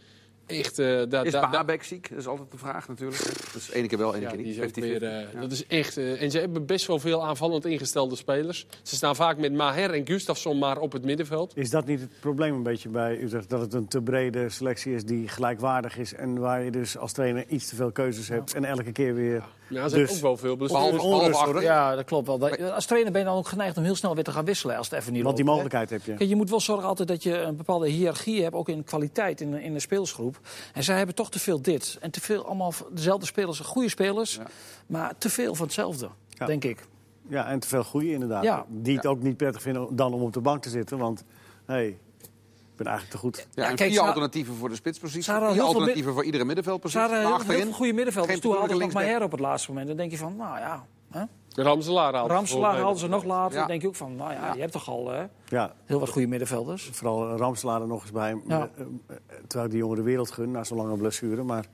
Echt, 0.48 0.80
eh 0.80 1.02
daar, 1.10 1.26
Is 1.26 1.32
daar- 1.32 1.50
Babek 1.50 1.84
ziek? 1.84 2.10
Dat 2.10 2.18
is 2.20 2.28
altijd 2.28 2.52
de 2.52 2.58
vraag 2.58 2.88
natuurlijk. 2.88 3.24
hè. 3.24 3.32
Dus 3.54 3.72
ene 3.72 3.88
keer 3.88 3.98
wel, 3.98 4.14
ene 4.16 4.22
ja, 4.22 4.28
keer 4.30 4.38
die 4.38 4.48
niet. 4.48 4.56
is 4.58 4.62
ook 4.64 4.70
50-50. 4.70 5.00
weer, 5.00 5.04
eh, 5.04 5.34
Ja. 5.34 5.40
Dat 5.42 5.52
is 5.52 5.66
echt. 5.68 5.98
eh, 5.98 6.22
en 6.22 6.32
ze 6.32 6.40
hebben 6.40 6.66
best 6.66 6.88
wel 6.88 7.00
veel 7.00 7.26
aanvallend 7.26 7.66
ingestelde 7.66 8.16
spelers. 8.16 8.66
Ze 8.84 8.96
staan 8.96 9.16
vaak 9.16 9.38
met 9.38 9.54
Maher 9.54 9.94
en 9.94 10.08
Gustafsson 10.08 10.58
maar 10.60 10.78
op 10.80 10.92
het 10.92 11.06
middenveld. 11.06 11.58
Is 11.58 11.70
dat 11.70 11.86
niet 11.86 12.00
het 12.00 12.20
probleem 12.20 12.56
een 12.56 12.64
beetje 12.64 12.90
bij 12.90 13.22
Utrecht? 13.22 13.50
Dat 13.50 13.62
het 13.62 13.74
een 13.74 13.88
te 13.88 14.02
brede 14.02 14.50
selectie 14.50 14.94
is 14.94 15.04
die 15.06 15.28
gelijkwaardig 15.28 15.98
is... 15.98 16.14
en 16.14 16.40
waar 16.40 16.64
je 16.64 16.72
dus 16.72 16.98
als 16.98 17.12
trainer 17.12 17.46
iets 17.48 17.68
te 17.68 17.76
veel 17.76 17.92
keuzes 17.92 18.28
hebt... 18.28 18.54
en 18.54 18.66
elke 18.66 18.92
keer 18.92 19.14
weer... 19.16 19.44
Ja, 19.70 19.84
er 19.84 19.90
zijn 19.90 20.02
Dus- 20.02 20.16
ook 20.16 20.22
wel 20.22 20.38
veel 20.38 20.56
blessures. 20.56 21.64
Ja, 21.64 21.96
dat 21.96 22.06
klopt 22.06 22.28
wel. 22.28 22.38
Dat- 22.38 22.62
Als 22.72 22.86
trainer 22.86 23.12
ben 23.12 23.22
je 23.22 23.28
dan 23.28 23.38
ook 23.38 23.48
geneigd 23.48 23.78
om 23.78 23.84
heel 23.84 23.96
snel 23.96 24.16
weer 24.16 24.24
te 24.24 24.32
gaan 24.32 24.46
wisselen 24.46 24.78
als 24.78 24.90
het 24.90 25.00
even 25.00 25.14
niet 25.14 25.24
Want 25.24 25.36
die 25.38 25.46
loopt, 25.46 25.58
hè? 25.58 25.64
mogelijkheid 25.64 25.90
heb 26.02 26.12
je. 26.12 26.18
Kijk, 26.18 26.30
je 26.30 26.36
moet 26.36 26.50
wel 26.50 26.60
zorgen 26.60 26.88
altijd 26.88 27.08
dat 27.08 27.24
je 27.24 27.38
een 27.38 27.56
bepaalde 27.56 27.90
hiërarchie 27.90 28.44
hebt, 28.44 28.56
ook 28.56 28.70
in 28.70 28.84
kwaliteit 28.84 29.42
in 29.42 29.54
in 29.54 29.74
de 29.74 29.80
speelsgroep. 29.80 30.37
En 30.74 30.84
zij 30.84 30.98
hebben 30.98 31.16
toch 31.16 31.30
te 31.32 31.40
veel 31.40 31.62
dit. 31.62 31.98
En 32.02 32.12
te 32.12 32.22
veel 32.22 32.46
allemaal 32.46 32.74
dezelfde 32.92 33.26
spelers, 33.26 33.60
goede 33.60 33.90
spelers, 33.90 34.36
Ja. 34.36 34.44
maar 34.88 35.18
te 35.18 35.30
veel 35.30 35.56
van 35.56 35.66
hetzelfde, 35.66 36.10
Ja. 36.30 36.46
denk 36.46 36.64
ik. 36.64 36.86
Ja, 37.30 37.48
en 37.48 37.60
te 37.60 37.68
veel 37.68 37.84
goeie 37.84 38.12
inderdaad. 38.14 38.44
Ja. 38.44 38.66
Die 38.70 38.96
het 38.96 39.06
ook 39.06 39.22
niet 39.22 39.38
prettig 39.38 39.62
vinden 39.62 39.96
dan 39.96 40.14
om 40.14 40.22
op 40.22 40.34
de 40.34 40.42
bank 40.42 40.62
te 40.62 40.70
zitten. 40.70 40.98
Want, 40.98 41.24
hé, 41.66 41.74
hey, 41.74 41.88
ik 41.88 42.76
ben 42.76 42.86
eigenlijk 42.88 43.16
te 43.16 43.22
goed. 43.22 43.38
Ja, 43.38 43.64
Ja, 43.64 43.70
en 43.70 43.76
kijk, 43.76 43.90
vier 43.90 44.00
ze- 44.00 44.06
alternatieven 44.06 44.56
voor 44.56 44.70
de 44.70 44.76
spitspositie. 44.76 45.24
ze 45.24 45.32
Vier 45.32 45.42
heel 45.42 45.54
veel 45.54 45.66
alternatieven 45.66 46.14
voor 46.14 46.24
iedere 46.24 46.42
Ze 46.42 46.48
middenveldpositie. 46.48 47.02
hadden 47.02 47.30
Maar 47.30 47.46
heel, 47.46 47.64
veel 47.64 47.72
goede 47.72 47.94
middenvelders. 47.94 48.40
Toen 48.40 48.52
hadden 48.56 48.78
ze 48.78 48.84
nog. 48.84 48.94
Maier 48.94 49.24
op 49.24 49.32
het 49.32 49.40
laatste 49.40 49.70
moment. 49.70 49.88
Dan 49.88 49.98
denk 49.98 50.12
je 50.12 50.18
van, 50.18 50.36
nou 50.36 50.58
ja. 50.60 50.86
Hè? 51.12 51.24
Ramselaar 51.64 52.14
haalt 52.14 52.30
Ramselaar 52.32 52.78
haalden 52.78 53.00
ze 53.00 53.08
nog 53.08 53.24
later. 53.24 53.54
Ja. 53.54 53.60
Dan 53.60 53.68
denk 53.68 53.82
je 53.82 53.88
ook 53.88 53.96
van, 53.96 54.16
nou 54.16 54.32
ja, 54.34 54.46
Ja. 54.46 54.54
je 54.54 54.60
hebt 54.60 54.72
toch 54.72 54.90
al 54.90 55.10
hè, 55.12 55.26
Ja, 55.46 55.74
heel 55.86 56.00
wat 56.00 56.10
goede 56.10 56.28
middenvelders. 56.28 56.90
vooral 56.94 57.36
Ramselaar 57.38 57.82
er 57.82 57.88
nog 57.88 58.02
eens 58.02 58.12
bij. 58.12 58.42
Ja. 58.48 58.70
Eh, 58.78 58.82
eh, 59.08 59.16
terwijl 59.48 59.66
ik 59.66 59.70
die 59.72 59.80
jongen 59.80 59.96
de 59.98 60.04
wereld 60.04 60.32
gun, 60.32 60.52
na 60.52 60.64
zo'n 60.64 60.78
lange 60.78 60.98
blessure. 60.98 61.44
Maar 61.44 61.66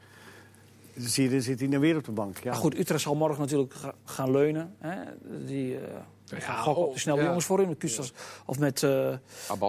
zie 0.97 1.29
je, 1.29 1.41
zit 1.41 1.59
hij 1.59 1.67
nou 1.69 1.81
weer 1.81 1.97
op 1.97 2.03
de 2.03 2.11
bank. 2.11 2.37
Ja. 2.37 2.51
Maar 2.51 2.59
goed, 2.59 2.77
Utrecht 2.77 3.01
zal 3.01 3.15
morgen 3.15 3.39
natuurlijk 3.41 3.73
ga- 3.73 3.93
gaan 4.05 4.31
leunen. 4.31 4.75
Hè? 4.79 4.95
Die, 5.45 5.77
eh 5.77 5.81
die 6.25 6.41
gaan 6.41 6.63
gokken 6.63 6.85
op 6.87 6.93
de 6.93 6.99
snelle 6.99 7.19
ja. 7.21 7.25
jongens 7.27 7.45
voor 7.45 7.61
in. 7.61 7.77
Kustas, 7.77 8.13
Of 8.45 8.59
met 8.59 8.83
eh 8.83 9.13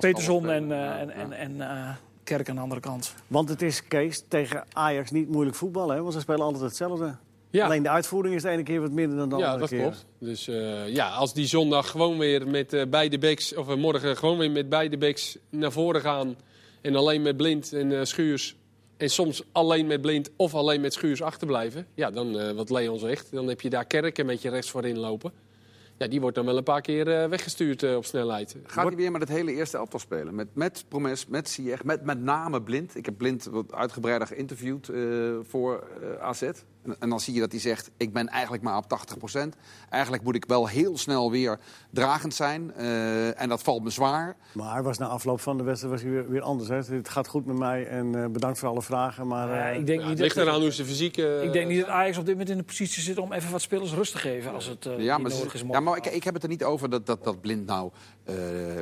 Peterson 0.00 0.48
en, 0.48 0.72
eh, 0.72 0.79
spelen. 0.90 1.11
en, 1.16 1.29
Ja. 1.29 1.35
en, 1.37 1.59
en 1.61 1.61
eh, 1.87 1.94
Kerk 2.24 2.48
aan 2.48 2.55
de 2.55 2.61
andere 2.61 2.81
kant. 2.81 3.14
Want 3.27 3.48
het 3.48 3.62
is, 3.62 3.87
Kees, 3.88 4.24
tegen 4.29 4.64
Ajax 4.72 5.11
niet 5.11 5.29
moeilijk 5.29 5.57
voetballen. 5.57 5.96
Hè? 5.96 6.00
Want 6.03 6.14
ze 6.14 6.20
spelen 6.20 6.40
altijd 6.40 6.62
hetzelfde. 6.62 7.14
Ja. 7.55 7.64
Alleen 7.64 7.83
de 7.83 7.88
uitvoering 7.88 8.35
is 8.35 8.43
de 8.43 8.49
ene 8.49 8.62
keer 8.62 8.81
wat 8.81 8.90
minder 8.90 9.19
dan 9.19 9.29
de 9.29 9.37
Ja, 9.37 9.43
andere 9.43 9.61
dat 9.61 9.69
keer. 9.69 9.81
klopt. 9.81 10.07
Dus 10.19 10.49
eh, 10.49 10.88
ja, 10.88 11.09
als 11.09 11.35
die 11.35 11.47
zondag 11.47 11.90
gewoon 11.90 12.19
weer 12.19 12.49
met 12.49 12.73
eh, 12.73 12.83
beide 12.87 13.19
backs, 13.19 13.55
of 13.55 13.69
eh, 13.69 13.77
morgen 13.77 14.17
gewoon 14.17 14.38
weer 14.38 14.51
met 14.51 14.69
beide 14.69 14.99
backs 14.99 15.38
naar 15.51 15.73
voren 15.73 16.01
gaan. 16.01 16.37
En 16.81 16.97
alleen 16.97 17.23
met 17.23 17.37
Blind 17.37 17.73
en 17.73 17.99
eh, 17.99 18.05
Schuurs 18.05 18.57
En 18.97 19.11
soms 19.11 19.43
alleen 19.53 19.87
met 19.87 20.01
Blind 20.01 20.31
of 20.37 20.55
alleen 20.55 20.81
met 20.81 20.93
Schuurs 20.95 21.23
achterblijven. 21.23 21.87
Ja, 21.95 22.11
dan, 22.11 22.38
eh, 22.38 22.51
wat 22.53 22.71
Leon 22.71 22.99
zegt, 22.99 23.29
dan 23.33 23.49
heb 23.49 23.61
je 23.61 23.71
daar 23.71 23.85
Kerk 23.85 24.19
een 24.19 24.27
beetje 24.27 24.51
rechts 24.51 24.71
voorin 24.71 24.99
lopen. 24.99 25.33
Ja, 25.99 26.07
die 26.07 26.21
wordt 26.21 26.37
dan 26.37 26.44
wel 26.46 26.57
een 26.57 26.63
paar 26.63 26.81
keer 26.81 27.09
eh, 27.23 27.29
weggestuurd 27.29 27.96
op 27.96 28.05
snelheid. 28.05 28.57
Gaat 28.67 28.87
hij 28.87 28.96
weer 28.96 29.11
met 29.11 29.21
het 29.21 29.31
hele 29.31 29.52
eerste 29.52 29.77
elftal 29.77 29.98
spelen? 29.98 30.35
Met, 30.35 30.48
met 30.52 30.85
Promes, 30.88 31.27
met 31.27 31.48
Ziyech, 31.48 31.85
met 31.85 32.05
met 32.05 32.21
name 32.23 32.63
Blind. 32.63 32.96
Ik 32.96 33.05
heb 33.05 33.19
Blind 33.19 33.44
wat 33.44 33.73
uitgebreider 33.73 34.27
geïnterviewd 34.29 34.88
eh, 34.88 35.02
voor 35.42 35.85
AZ. 36.21 36.42
En, 36.99 37.09
dan 37.09 37.21
zie 37.21 37.35
je 37.35 37.41
dat 37.41 37.51
hij 37.51 37.61
zegt, 37.61 37.91
ik 37.97 38.13
ben 38.13 38.29
eigenlijk 38.29 38.63
maar 38.63 38.77
op 38.77 39.01
80% 39.35 39.49
Eigenlijk 39.91 40.23
moet 40.23 40.35
ik 40.35 40.45
wel 40.45 40.69
heel 40.69 40.99
snel 40.99 41.31
weer 41.31 41.59
dragend 41.91 42.35
zijn. 42.35 42.73
eh, 42.75 43.41
en 43.41 43.49
dat 43.49 43.63
valt 43.63 43.83
me 43.83 43.91
zwaar. 43.91 44.37
Maar 44.53 44.83
was 44.83 44.99
na 44.99 45.07
afloop 45.07 45.41
van 45.41 45.57
de 45.57 45.63
wedstrijd 45.63 45.95
was 45.95 46.03
hij 46.03 46.11
weer, 46.13 46.31
weer 46.31 46.43
anders. 46.43 46.69
Hè? 46.69 46.95
Het 46.97 47.09
gaat 47.09 47.29
goed 47.29 47.47
met 47.47 47.59
mij 47.59 47.87
en 47.87 48.23
eh, 48.23 48.31
bedankt 48.31 48.59
voor 48.59 48.69
alle 48.69 48.83
vragen. 48.83 49.27
Maar 49.27 49.49
Ja, 49.49 49.71
eh, 49.71 49.79
ik 49.79 49.87
denk 49.87 50.01
Ja, 50.01 50.05
niet 50.09 50.15
het 50.15 50.23
ligt 50.25 50.35
dat, 50.35 50.47
eraan 50.47 50.61
hoe 50.61 50.73
ze 50.73 50.85
fysiek... 50.85 51.17
ik 51.17 51.53
denk 51.53 51.69
niet 51.69 51.81
dat 51.81 51.89
Ajax 51.89 52.19
op 52.19 52.25
dit 52.25 52.33
moment 52.35 52.51
in 52.51 52.57
de 52.57 52.63
positie 52.63 53.03
zit 53.03 53.19
om 53.19 53.33
even 53.33 53.51
wat 53.51 53.61
spelers 53.63 53.93
rust 53.93 54.13
te 54.13 54.19
geven 54.19 54.53
als 54.53 54.67
het 54.67 54.89
Ja, 54.99 55.19
maar, 55.19 55.31
nodig 55.31 55.55
is. 55.55 55.63
ja, 55.71 55.81
maar 55.81 55.97
ik, 55.97 56.07
ik 56.07 56.25
heb 56.25 56.35
het 56.35 56.43
er 56.43 56.49
niet 56.49 56.65
over 56.65 56.91
dat, 56.91 57.07
dat, 57.07 57.25
dat 57.25 57.41
Blind 57.41 57.67
nou 57.67 57.91
eh, 58.25 58.35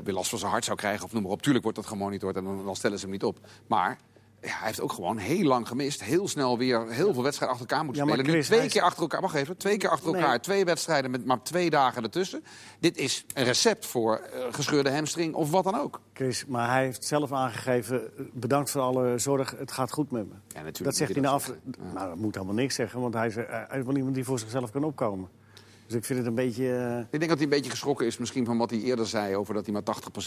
weer 0.05 0.15
last 0.15 0.31
van 0.31 0.39
zijn 0.39 0.51
hart 0.51 0.65
zou 0.65 0.77
krijgen 0.77 1.05
of 1.05 1.13
noem 1.13 1.23
maar 1.23 1.33
op. 1.33 1.43
Tuurlijk 1.43 1.65
wordt 1.65 1.79
dat 1.79 1.89
gemonitord 1.89 2.37
en 2.37 2.45
dan, 2.45 2.65
dan 2.65 2.77
stellen 2.77 2.99
ze 2.99 3.05
hem 3.05 3.13
niet 3.13 3.25
op. 3.25 3.39
Maar 3.67 3.99
ja, 4.43 4.49
hij 4.49 4.66
heeft 4.66 4.80
ook 4.80 4.93
gewoon 4.93 5.18
heel 5.18 5.45
lang 5.45 5.68
gemist. 5.68 6.03
Heel 6.03 6.28
snel 6.28 6.59
weer 6.59 6.86
heel 6.88 7.12
veel 7.14 7.22
wedstrijden 7.22 7.59
achter 7.59 7.70
elkaar 7.70 7.84
moeten 7.84 8.05
Ja, 8.07 8.09
spelen. 8.12 8.30
Chris, 8.30 8.49
nu 8.49 8.55
twee 8.55 8.66
is- 8.66 8.72
keer 8.72 8.82
achter 8.82 9.03
elkaar. 9.03 9.20
Wacht 9.20 9.34
even, 9.34 9.57
twee 9.57 9.76
keer 9.76 9.88
achter 9.90 10.12
Nee. 10.12 10.20
elkaar. 10.20 10.40
Twee 10.40 10.64
wedstrijden 10.64 11.11
met 11.11 11.24
maar 11.24 11.43
twee 11.43 11.70
dagen 11.70 12.03
ertussen. 12.03 12.45
Dit 12.80 12.97
is 12.97 13.24
een 13.34 13.45
recept 13.45 13.86
voor 13.86 14.16
eh, 14.16 14.40
gescheurde 14.51 14.90
hamstring 14.93 15.34
of 15.34 15.51
wat 15.51 15.64
dan 15.64 15.74
ook. 15.80 16.01
Chris, 16.12 16.47
maar 16.47 16.70
hij 16.70 16.84
heeft 16.84 17.05
zelf 17.05 17.32
aangegeven, 17.32 18.03
eh, 18.18 18.24
bedankt 18.32 18.70
voor 18.70 18.80
alle 18.80 19.18
zorg, 19.18 19.55
het 19.59 19.72
gaat 19.72 19.93
goed 19.93 20.11
met 20.11 20.28
me. 20.28 20.34
Ja, 20.49 20.55
natuurlijk 20.62 20.84
dat 20.84 20.97
zegt 20.97 21.12
hij 21.12 21.20
na 21.22 21.30
af. 21.30 21.53
Nou, 21.95 22.09
dat 22.09 22.16
moet 22.18 22.34
helemaal 22.34 22.55
niks 22.57 22.74
zeggen, 22.74 23.01
want 23.01 23.14
hij 23.14 23.26
is, 23.26 23.36
eh, 23.36 23.45
hij 23.68 23.78
is 23.78 23.84
wel 23.84 23.97
iemand 23.97 24.14
die 24.14 24.24
voor 24.24 24.38
zichzelf 24.38 24.70
kan 24.70 24.84
opkomen. 24.84 25.28
Dus 25.93 26.01
ik 26.01 26.07
vind 26.07 26.18
het 26.18 26.28
een 26.28 26.34
beetje... 26.34 26.68
eh, 26.74 26.99
Ik 26.99 27.18
denk 27.18 27.28
dat 27.28 27.34
hij 27.38 27.43
een 27.43 27.49
beetje 27.49 27.70
geschrokken 27.70 28.07
is 28.07 28.18
misschien 28.18 28.45
van 28.45 28.59
wat 28.59 28.70
hij 28.70 28.80
eerder 28.80 29.07
zei 29.07 29.36
over 29.36 29.55
dat 29.55 29.66
hij 29.66 29.72
maar 29.74 29.82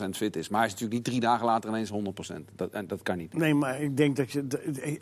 80% 0.05 0.09
fit 0.09 0.35
is. 0.35 0.49
Maar 0.49 0.59
hij 0.59 0.67
is 0.67 0.73
natuurlijk 0.73 0.93
niet 0.99 1.03
drie 1.03 1.19
dagen 1.19 1.45
later 1.45 1.69
ineens 1.69 1.91
100%. 1.91 2.35
Dat, 2.55 2.71
en 2.71 2.87
dat 2.87 3.01
kan 3.03 3.17
niet. 3.17 3.33
Nee, 3.33 3.53
maar 3.53 3.81
ik 3.81 3.97
denk 3.97 4.15
dat 4.15 4.31
je... 4.31 4.47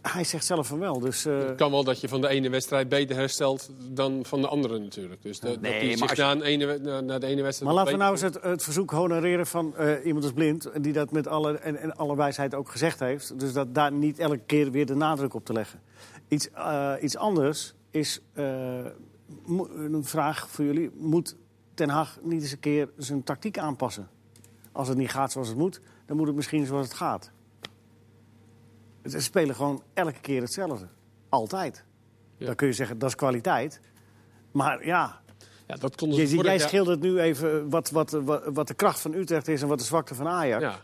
Hij 0.01 0.23
zegt 0.23 0.45
zelf 0.45 0.67
van 0.67 0.79
wel, 0.79 0.99
dus... 0.99 1.25
eh, 1.25 1.37
Het 1.37 1.55
kan 1.55 1.71
wel 1.71 1.83
dat 1.83 2.01
je 2.01 2.07
van 2.07 2.21
de 2.21 2.27
ene 2.27 2.49
wedstrijd 2.49 2.89
beter 2.89 3.15
herstelt 3.15 3.69
dan 3.89 4.19
van 4.25 4.41
de 4.41 4.47
andere 4.47 4.79
natuurlijk. 4.79 5.21
Dus 5.21 5.39
dat, 5.39 5.61
Nee, 5.61 5.89
dat 5.89 5.97
zich 5.97 6.09
als 6.09 6.17
je- 6.17 6.23
na, 6.23 6.31
een 6.31 6.41
ene, 6.41 6.65
we- 6.65 6.79
na, 6.81 7.01
na 7.01 7.19
de 7.19 7.27
ene 7.27 7.41
wedstrijd... 7.41 7.73
Maar 7.75 7.83
laten 7.83 7.97
we 7.97 8.03
nou 8.03 8.11
eens 8.11 8.21
het, 8.21 8.43
het 8.43 8.63
verzoek 8.63 8.91
honoreren 8.91 9.47
van 9.47 9.75
eh, 9.77 10.05
iemand 10.05 10.23
als 10.23 10.33
Blind... 10.33 10.65
en 10.65 10.81
die 10.81 10.93
dat 10.93 11.11
met 11.11 11.27
alle, 11.27 11.57
en, 11.57 11.77
en 11.77 11.95
alle 11.95 12.15
wijsheid 12.15 12.53
ook 12.55 12.69
gezegd 12.69 12.99
heeft. 12.99 13.39
Dus 13.39 13.53
dat 13.53 13.75
daar 13.75 13.91
niet 13.91 14.19
elke 14.19 14.39
keer 14.45 14.71
weer 14.71 14.85
de 14.85 14.95
nadruk 14.95 15.33
op 15.33 15.45
te 15.45 15.53
leggen. 15.53 15.79
Iets, 16.27 16.49
eh, 16.51 16.93
iets 17.01 17.17
anders 17.17 17.73
is 17.91 18.21
eh, 18.33 18.45
een 19.75 20.03
vraag 20.03 20.49
voor 20.49 20.65
jullie. 20.65 20.91
Moet 20.97 21.35
Ten 21.73 21.89
Hag 21.89 22.19
niet 22.21 22.41
eens 22.41 22.51
een 22.51 22.59
keer 22.59 22.89
zijn 22.97 23.23
tactiek 23.23 23.57
aanpassen? 23.57 24.09
Als 24.71 24.87
het 24.87 24.97
niet 24.97 25.09
gaat 25.09 25.31
zoals 25.31 25.47
het 25.47 25.57
moet, 25.57 25.81
dan 26.05 26.17
moet 26.17 26.27
het 26.27 26.35
misschien 26.35 26.65
zoals 26.65 26.87
het 26.87 26.95
gaat. 26.95 27.31
Ze 29.05 29.21
spelen 29.21 29.55
gewoon 29.55 29.83
elke 29.93 30.19
keer 30.19 30.41
hetzelfde. 30.41 30.87
Altijd. 31.29 31.83
Ja. 32.37 32.45
Dan 32.45 32.55
kun 32.55 32.67
je 32.67 32.73
zeggen, 32.73 32.97
dat 32.97 33.09
is 33.09 33.15
kwaliteit. 33.15 33.79
Maar 34.51 34.85
ja, 34.85 35.21
Ja, 35.67 35.75
dat 35.75 35.95
konden 35.95 36.27
ze 36.27 36.35
Jij, 36.35 36.43
jij 36.43 36.59
schildert 36.59 37.01
nu 37.01 37.19
even 37.19 37.69
wat, 37.69 37.89
wat, 37.89 38.11
wat, 38.11 38.43
wat 38.53 38.67
de 38.67 38.73
kracht 38.73 38.99
van 38.99 39.13
Utrecht 39.13 39.47
is 39.47 39.61
en 39.61 39.67
wat 39.67 39.79
de 39.79 39.85
zwakte 39.85 40.15
van 40.15 40.27
Ajax. 40.27 40.63
Ja. 40.63 40.79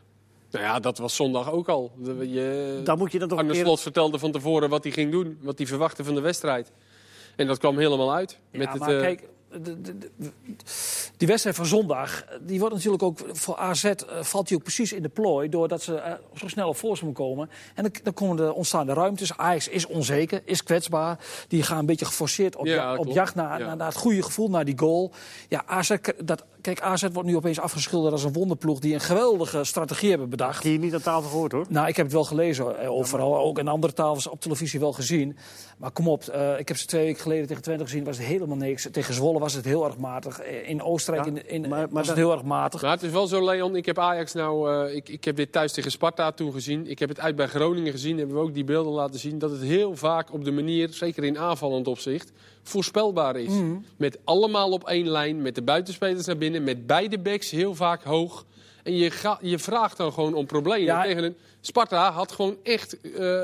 Nou 0.51 0.63
ja, 0.65 0.79
dat 0.79 0.97
was 0.97 1.15
zondag 1.15 1.51
ook 1.51 1.69
al. 1.69 1.91
Je, 2.03 2.81
Dan 2.83 2.97
moet 2.97 3.11
je 3.11 3.19
dan 3.19 3.27
toch 3.27 3.37
Arne 3.37 3.51
keer... 3.51 3.63
Slot 3.63 3.81
vertelde 3.81 4.19
van 4.19 4.31
tevoren 4.31 4.69
wat 4.69 4.83
hij 4.83 4.93
ging 4.93 5.11
doen. 5.11 5.37
Wat 5.41 5.57
hij 5.57 5.67
verwachtte 5.67 6.03
van 6.03 6.15
de 6.15 6.21
wedstrijd. 6.21 6.71
En 7.39 7.47
dat 7.47 7.57
kwam 7.57 7.77
helemaal 7.77 8.13
uit. 8.13 8.39
Ja, 8.51 8.57
Met 8.57 8.69
het, 8.69 8.79
maar 8.79 8.95
eh, 8.95 9.01
kijk, 9.01 9.23
de, 9.51 9.81
de- 9.81 9.97
de- 9.97 10.31
die 11.17 11.27
wedstrijd 11.27 11.55
van 11.55 11.65
zondag, 11.65 12.25
die 12.41 12.59
wordt 12.59 12.75
natuurlijk 12.75 13.03
ook 13.03 13.19
voor 13.31 13.55
AZ 13.57 13.83
eh, 13.83 13.93
valt 14.21 14.47
die 14.47 14.57
ook 14.57 14.63
precies 14.63 14.93
in 14.93 15.01
de 15.01 15.09
plooi 15.09 15.49
doordat 15.49 15.81
ze 15.81 15.95
eh, 15.95 16.13
zo 16.35 16.47
snel 16.47 16.67
op 16.67 16.77
voorsprong 16.77 17.13
komen. 17.13 17.49
En 17.75 17.83
dan, 17.83 17.91
dan 18.03 18.13
komen 18.13 18.39
er 18.45 18.53
ontstaan 18.53 18.85
de 18.85 18.93
ruimtes. 18.93 19.37
Ajax 19.37 19.67
is 19.67 19.85
onzeker, 19.87 20.41
is 20.45 20.63
kwetsbaar. 20.63 21.19
Die 21.47 21.63
gaan 21.63 21.77
een 21.77 21.85
beetje 21.85 22.05
geforceerd 22.05 22.55
op, 22.55 22.65
Ja, 22.65 22.73
ja- 22.73 22.95
op 22.95 23.07
jacht 23.07 23.35
naar, 23.35 23.59
Ja. 23.59 23.65
naar, 23.65 23.75
naar 23.77 23.87
het 23.87 23.97
goede 23.97 24.23
gevoel, 24.23 24.49
naar 24.49 24.65
die 24.65 24.77
goal. 24.77 25.11
Ja, 25.49 25.63
AZ, 25.65 25.95
dat, 26.23 26.45
kijk, 26.61 26.81
AZ 26.81 27.05
wordt 27.13 27.29
nu 27.29 27.35
opeens 27.35 27.59
afgeschilderd 27.59 28.13
als 28.13 28.23
een 28.23 28.33
wonderploeg 28.33 28.79
die 28.79 28.93
een 28.93 28.99
geweldige 28.99 29.63
strategie 29.63 30.09
hebben 30.09 30.29
bedacht. 30.29 30.63
Die 30.63 30.71
je 30.71 30.79
niet 30.79 30.93
aan 30.93 31.01
tafel 31.01 31.29
gehoord 31.29 31.51
hoor. 31.51 31.65
Nou, 31.69 31.87
ik 31.87 31.95
heb 31.95 32.05
het 32.05 32.13
wel 32.15 32.23
gelezen, 32.25 32.79
eh, 32.79 32.91
overal, 32.91 33.37
ook 33.37 33.59
in 33.59 33.67
andere 33.67 33.93
tafels 33.93 34.27
op 34.27 34.41
televisie 34.41 34.79
wel 34.79 34.93
gezien. 34.93 35.37
Maar 35.77 35.91
kom 35.91 36.07
op, 36.07 36.23
eh, 36.23 36.59
ik 36.59 36.67
heb 36.67 36.77
ze 36.77 36.85
twee 36.85 37.05
weken 37.05 37.21
geleden 37.21 37.47
tegen 37.47 37.63
Twente 37.63 37.83
gezien, 37.83 38.03
was 38.03 38.17
het 38.17 38.25
helemaal 38.25 38.57
niks. 38.57 38.87
Tegen 38.91 39.13
Zwolle 39.13 39.38
was 39.39 39.53
het 39.53 39.65
heel 39.65 39.85
erg 39.85 39.97
matig. 39.97 40.39
Eh, 40.39 40.69
In 40.69 40.81
Oostenrijk 40.81 41.25
Ja, 41.25 41.31
in, 41.31 41.49
in, 41.49 41.61
maar- 41.61 41.69
maar 41.69 41.87
was 41.89 42.07
het 42.07 42.15
heel 42.17 42.31
erg 42.31 42.43
matig. 42.43 42.81
Maar 42.81 42.91
het 42.91 43.03
is 43.03 43.11
wel 43.11 43.27
zo, 43.27 43.45
Leon. 43.45 43.75
Ik 43.75 43.85
heb 43.85 43.99
Ajax 43.99 44.33
nou. 44.33 44.71
eh, 44.87 44.95
ik, 44.95 45.09
ik 45.09 45.23
heb 45.23 45.35
dit 45.35 45.51
thuis 45.51 45.71
tegen 45.73 45.91
Sparta 45.91 46.31
toen 46.31 46.51
gezien. 46.53 46.87
Ik 46.89 46.99
heb 46.99 47.09
het 47.09 47.19
uit 47.19 47.35
bij 47.35 47.47
Groningen 47.47 47.91
gezien. 47.91 48.17
Hebben 48.17 48.35
we 48.35 48.41
ook 48.41 48.53
die 48.53 48.63
beelden 48.63 48.93
laten 48.93 49.19
zien. 49.19 49.39
Dat 49.39 49.51
het 49.51 49.61
heel 49.61 49.95
vaak 49.95 50.33
op 50.33 50.43
de 50.43 50.51
manier, 50.51 50.89
zeker 50.91 51.23
in 51.23 51.37
aanvallend 51.37 51.87
opzicht, 51.87 52.31
voorspelbaar 52.63 53.35
is. 53.35 53.49
Mhm. 53.53 53.75
Met 53.97 54.17
allemaal 54.23 54.71
op 54.71 54.87
één 54.87 55.07
lijn. 55.09 55.41
Met 55.41 55.55
de 55.55 55.61
buitenspelers 55.61 56.25
naar 56.25 56.37
binnen. 56.37 56.63
Met 56.63 56.87
beide 56.87 57.19
backs 57.19 57.49
heel 57.51 57.75
vaak 57.75 58.03
hoog. 58.03 58.45
En 58.83 58.95
je, 58.95 59.11
ga, 59.11 59.37
je 59.41 59.59
vraagt 59.59 59.97
dan 59.97 60.13
gewoon 60.13 60.33
om 60.33 60.45
problemen. 60.45 60.83
Ja. 60.85 61.03
Tegen 61.03 61.23
een, 61.23 61.35
Sparta 61.61 62.11
had 62.11 62.31
gewoon 62.31 62.55
echt. 62.63 63.01
eh, 63.01 63.41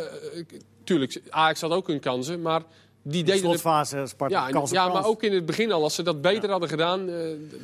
tuurlijk, 0.83 1.21
Ajax 1.29 1.61
had 1.61 1.71
ook 1.71 1.87
hun 1.87 1.99
kansen. 1.99 2.41
Maar 2.41 2.61
die 3.07 3.23
De 3.23 3.31
deden 3.31 3.49
het 3.49 3.59
slotfase 3.59 4.03
Sparta 4.05 4.45
ja, 4.45 4.51
kans 4.51 4.71
ja 4.71 4.87
maar 4.87 5.05
ook 5.05 5.23
in 5.23 5.33
het 5.33 5.45
begin 5.45 5.71
al, 5.71 5.83
als 5.83 5.95
ze 5.95 6.03
dat 6.03 6.21
beter 6.21 6.49
hadden 6.49 6.69
gedaan, 6.69 7.09
eh, 7.09 7.15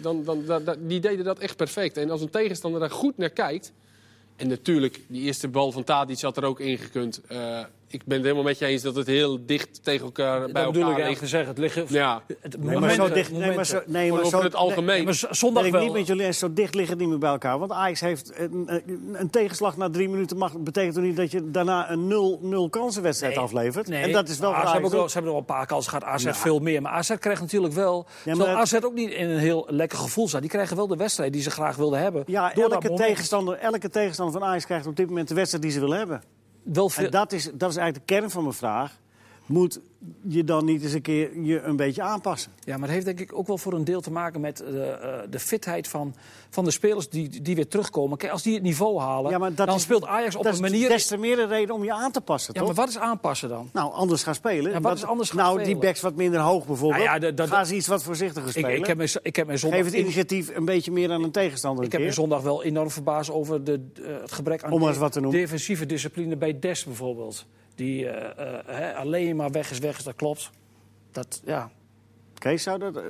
dan, 0.02 0.24
dan, 0.24 0.46
dan, 0.46 0.64
dan- 0.64 0.76
die 0.80 1.00
deden 1.00 1.26
dat 1.26 1.40
echt 1.40 1.56
perfect. 1.58 1.98
En 1.98 2.10
als 2.10 2.22
een 2.22 2.30
tegenstander 2.30 2.80
daar 2.80 2.92
goed 2.92 3.18
naar 3.18 3.30
kijkt, 3.30 3.72
en 4.36 4.48
natuurlijk, 4.48 5.00
die 5.08 5.22
eerste 5.22 5.48
bal 5.48 5.72
van 5.72 5.84
Tadic 5.84 6.22
had 6.22 6.38
er 6.38 6.44
ook 6.44 6.60
ingekund. 6.60 7.22
Eh 7.28 7.60
ik 7.92 8.02
ben 8.06 8.16
het 8.18 8.24
helemaal 8.26 8.44
met 8.46 8.58
je 8.60 8.66
eens 8.66 8.82
dat 8.82 8.96
het 8.96 9.08
heel 9.08 9.46
dicht 9.46 9.84
tegen 9.84 10.06
elkaar 10.06 10.40
bij 10.40 10.64
dat 10.64 10.72
bedoel 10.72 10.90
ik 10.90 10.98
elkaar 10.98 11.06
eigenlijk 11.06 11.08
ligt. 11.10 11.20
te 11.20 11.28
zeggen. 11.28 11.50
Het 11.50 11.58
liggen, 11.58 11.86
Ja, 11.90 12.22
het 12.40 12.64
Nee, 12.64 12.80
maar 12.80 12.92
zo 12.94 13.10
dicht... 13.10 13.32
Nee, 13.32 13.56
maar 13.56 13.66
zo, 13.66 13.82
nee, 13.86 14.12
maar 14.12 14.20
over 14.20 14.38
zo, 14.40 14.44
het 14.44 14.56
algemeen. 14.56 14.86
Nee, 14.96 15.04
maar 15.04 15.28
zondag 15.30 15.66
ik 15.66 15.72
wel. 15.72 15.84
niet 15.84 15.94
met 15.94 16.08
jullie 16.08 16.26
eens, 16.26 16.38
zo 16.40 16.54
dicht 16.54 16.74
liggen 16.76 16.94
het 16.94 17.00
niet 17.02 17.10
meer 17.10 17.20
bij 17.20 17.30
elkaar. 17.30 17.60
Want 17.60 17.72
Ajax 17.72 18.00
heeft 18.00 18.32
een, 18.40 18.64
een, 18.66 19.10
een 19.14 19.30
tegenslag 19.30 19.78
na 19.78 19.90
drie 19.90 20.10
minuten. 20.10 20.38
Mag, 20.38 20.58
betekent 20.60 20.94
toch 20.94 21.04
niet 21.04 21.16
dat 21.18 21.32
je 21.32 21.52
daarna 21.52 21.92
een 21.92 22.10
0-0 22.68 22.70
kansenwedstrijd 22.70 23.36
Nee, 23.36 23.44
aflevert? 23.44 23.88
nee. 23.88 24.04
En 24.04 24.12
dat 24.12 24.30
is 24.30 24.40
wel 24.40 24.54
Ajax 24.56 24.72
hebben 24.72 24.92
ook 25.00 25.08
ze 25.08 25.14
hebben 25.14 25.32
er 25.32 25.38
wel 25.38 25.38
een 25.50 25.56
paar 25.58 25.66
kansen 25.66 25.92
gehad. 25.92 26.06
AZ 26.08 26.24
Ja. 26.24 26.34
veel 26.34 26.60
meer. 26.60 26.82
Maar 26.82 26.92
AZ 26.92 27.16
krijgt 27.20 27.42
natuurlijk 27.42 27.74
wel... 27.74 28.04
maar 28.04 28.36
terwijl 28.36 28.48
dat- 28.50 28.58
AZ 28.58 28.74
ook 28.84 28.94
niet 28.94 29.10
in 29.12 29.30
een 29.30 29.38
heel 29.40 29.68
lekker 29.70 29.98
gevoel 29.98 30.28
staat. 30.28 30.42
Die 30.42 30.50
krijgen 30.50 30.76
wel 30.76 30.88
de 30.88 30.96
wedstrijd 30.96 31.34
die 31.34 31.42
ze 31.42 31.52
graag 31.52 31.76
wilden 31.76 32.00
hebben. 32.00 32.24
Ja, 32.28 32.54
elke 32.54 32.94
tegenstander, 32.94 33.58
elke 33.58 33.90
tegenstander 33.90 34.40
van 34.40 34.50
Ajax 34.50 34.66
krijgt 34.66 34.88
op 34.88 34.96
dit 34.96 35.08
moment 35.08 35.28
de 35.28 35.34
wedstrijd 35.36 35.64
die 35.64 35.72
ze 35.74 35.80
willen 35.80 35.98
hebben. 35.98 36.22
Wel 36.64 36.90
veel, 36.90 37.06
En 37.06 37.12
dat 37.12 37.32
is, 37.32 37.44
dat 37.44 37.70
is 37.70 37.76
eigenlijk 37.76 38.08
de 38.08 38.14
kern 38.14 38.32
van 38.32 38.44
mijn 38.44 38.56
vraag. 38.56 39.00
Moet 39.52 39.80
je 40.28 40.44
dan 40.44 40.66
niet 40.66 40.84
eens 40.84 40.94
een 40.94 41.02
keer 41.02 41.42
je 41.42 41.62
een 41.62 41.76
beetje 41.76 42.02
aanpassen? 42.02 42.52
Ja, 42.60 42.74
maar 42.78 42.84
het 42.84 42.92
heeft 42.92 43.06
denk 43.06 43.20
ik 43.20 43.38
ook 43.38 43.48
wel 43.48 43.58
voor 43.58 43.74
een 43.74 43.84
deel 43.84 44.02
te 44.02 44.12
maken 44.12 44.42
met 44.42 44.60
eh, 44.62 44.90
eh, 44.92 45.20
de 45.30 45.40
fitheid 45.40 45.88
van, 45.88 46.16
van 46.50 46.64
de 46.64 46.72
spelers 46.72 47.10
die, 47.10 47.42
die 47.42 47.56
weer 47.56 47.68
terugkomen. 47.68 48.18
Kijk, 48.18 48.32
als 48.32 48.44
die 48.44 48.54
het 48.54 48.64
niveau 48.64 49.00
halen, 49.00 49.32
Ja, 49.32 49.38
dat 49.40 49.58
dan 49.68 49.76
is- 49.76 49.82
speelt 49.82 50.06
Ajax 50.06 50.36
op 50.36 50.44
dat 50.44 50.58
een 50.58 50.64
is 50.66 50.72
manier... 50.72 50.90
des 50.90 51.08
te 51.08 51.18
meer 51.18 51.40
een 51.40 51.48
reden 51.48 51.76
om 51.76 51.84
je 51.84 51.94
aan 51.94 52.12
te 52.12 52.22
passen, 52.22 52.54
Ja, 52.54 52.60
toch? 52.60 52.70
maar 52.70 52.78
wat 52.86 52.90
is 52.90 52.98
aanpassen 53.02 53.50
dan? 53.50 53.70
Nou, 53.74 53.94
anders 53.94 54.24
gaan 54.24 54.36
spelen. 54.36 54.72
Ja, 54.72 54.82
wat 54.82 54.98
is 54.98 55.04
anders 55.06 55.30
gaan 55.30 55.38
nou, 55.40 55.52
spelen? 55.60 55.72
die 55.74 55.82
backs 55.82 56.02
wat 56.02 56.16
minder 56.16 56.40
hoog 56.40 56.66
bijvoorbeeld. 56.66 57.04
Nou 57.04 57.14
ja, 57.14 57.20
dat- 57.20 57.38
dat- 57.38 57.50
Gaan 57.50 57.66
ze 57.66 57.76
iets 57.76 57.88
wat 57.88 58.04
voorzichtiger 58.04 58.50
Ik, 58.50 58.56
spelen? 58.58 58.78
ik, 58.78 58.86
heb 58.86 58.98
mijn, 58.98 59.10
ik 59.22 59.36
heb 59.36 59.46
mijn 59.48 59.60
zondag, 59.60 59.80
Geef 59.80 59.90
het 59.90 60.00
initiatief 60.00 60.56
een 60.56 60.66
beetje 60.66 60.92
meer 60.92 61.12
aan 61.12 61.24
een 61.24 61.32
tegenstander. 61.32 61.86
ik 61.86 61.92
heb 61.92 62.02
keer. 62.02 62.14
zondag 62.14 62.42
wel 62.42 62.64
enorm 62.64 62.90
verbaasd 62.92 63.32
over 63.32 63.64
de, 63.64 63.86
eh, 63.96 64.22
het 64.22 64.32
gebrek 64.32 64.64
aan 64.64 64.72
Om 64.72 64.80
maar 64.80 64.90
eens 64.90 64.98
wat 64.98 65.12
te 65.12 65.20
noemen. 65.20 65.40
defensieve 65.40 65.86
discipline 65.86 66.36
bij 66.38 66.60
Des 66.60 66.84
bijvoorbeeld. 66.86 67.46
Die 67.76 68.08
eh, 68.10 68.90
eh, 68.92 68.98
alleen 68.98 69.36
maar 69.36 69.52
weg 69.52 69.72
is, 69.72 69.80
weg 69.80 69.98
is, 69.98 70.04
dat 70.04 70.16
klopt. 70.16 70.50
Dat, 71.12 71.42
ja. 71.46 71.72
Kees, 72.38 72.64
zou 72.64 72.80
dat... 72.80 72.96
eh, 72.98 73.04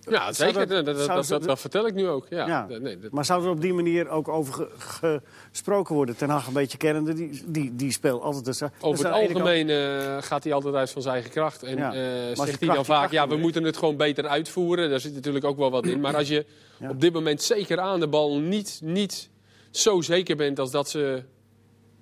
ja 0.00 0.32
zou 0.32 0.52
zeker. 0.52 0.66
dat- 0.68 0.84
Dat, 0.84 0.96
dat, 0.96 1.04
zou 1.04 1.16
dat, 1.16 1.26
ze- 1.26 1.32
dat, 1.32 1.42
dat 1.42 1.60
vertel 1.60 1.86
ik 1.86 1.94
nu 1.94 2.08
ook. 2.08 2.26
Ja, 2.30 2.46
Ja. 2.46 2.66
Nee, 2.78 2.98
dat- 2.98 3.10
Maar 3.10 3.24
zou 3.24 3.44
er 3.44 3.50
op 3.50 3.60
die 3.60 3.72
manier 3.72 4.08
ook 4.08 4.28
over 4.28 4.68
ge- 4.78 5.20
gesproken 5.50 5.94
worden? 5.94 6.16
Ten 6.16 6.28
Hag 6.30 6.46
een 6.46 6.52
beetje 6.52 6.78
kennende, 6.78 7.12
die, 7.12 7.42
die, 7.46 7.76
die 7.76 7.92
speelt 7.92 8.22
altijd... 8.22 8.44
Dus, 8.44 8.62
Over 8.80 9.04
het 9.04 9.14
algemeen 9.14 9.70
eh, 9.70 10.16
gaat 10.22 10.44
hij 10.44 10.52
altijd 10.52 10.74
uit 10.74 10.90
van 10.90 11.02
zijn 11.02 11.14
eigen 11.14 11.32
kracht. 11.32 11.62
En 11.62 11.76
Ja. 11.76 11.92
eh, 11.94 12.00
zegt 12.44 12.60
hij 12.60 12.74
dan 12.74 12.84
vaak, 12.84 13.10
ja, 13.10 13.28
we 13.28 13.36
moeten 13.36 13.64
het 13.64 13.76
gewoon 13.76 13.96
beter 13.96 14.26
uitvoeren. 14.26 14.90
Daar 14.90 15.00
zit 15.00 15.14
natuurlijk 15.14 15.44
ook 15.44 15.56
wel 15.58 15.70
wat 15.70 15.86
in. 15.86 16.00
Maar 16.00 16.16
als 16.16 16.28
je 16.28 16.46
Ja. 16.78 16.90
op 16.90 17.00
dit 17.00 17.12
moment 17.12 17.42
zeker 17.42 17.80
aan 17.80 18.00
de 18.00 18.08
bal 18.08 18.38
niet, 18.40 18.80
niet 18.84 19.30
zo 19.70 20.00
zeker 20.00 20.36
bent 20.36 20.58
als 20.58 20.70
dat 20.70 20.88
ze 20.90 21.22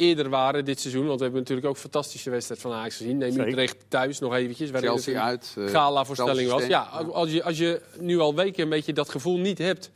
eerder 0.01 0.29
waren 0.29 0.65
dit 0.65 0.81
seizoen. 0.81 1.07
Want 1.07 1.17
we 1.19 1.23
hebben 1.25 1.41
natuurlijk 1.41 1.69
ook 1.69 1.77
fantastische 1.77 2.31
wedstrijd 2.31 2.61
van 2.61 2.73
Ajax 2.73 2.97
gezien. 2.97 3.19
Neem. 3.19 3.41
Utrecht 3.41 3.77
thuis 3.89 4.19
nog 4.19 4.35
eventjes. 4.35 4.71
waarin 4.71 4.91
het 4.91 5.03
Chelsea 5.03 5.21
een 5.23 5.27
uit. 5.29 5.55
eh, 5.59 5.67
Gala-voorstelling 5.67 6.51
was. 6.51 6.67
Ja, 6.67 6.81
als 7.13 7.31
je, 7.31 7.43
als 7.43 7.59
je 7.59 7.81
nu 7.99 8.19
al 8.19 8.35
weken 8.35 8.63
een 8.63 8.69
beetje 8.69 8.93
dat 8.93 9.09
gevoel 9.09 9.39
niet 9.39 9.59
hebt. 9.59 9.91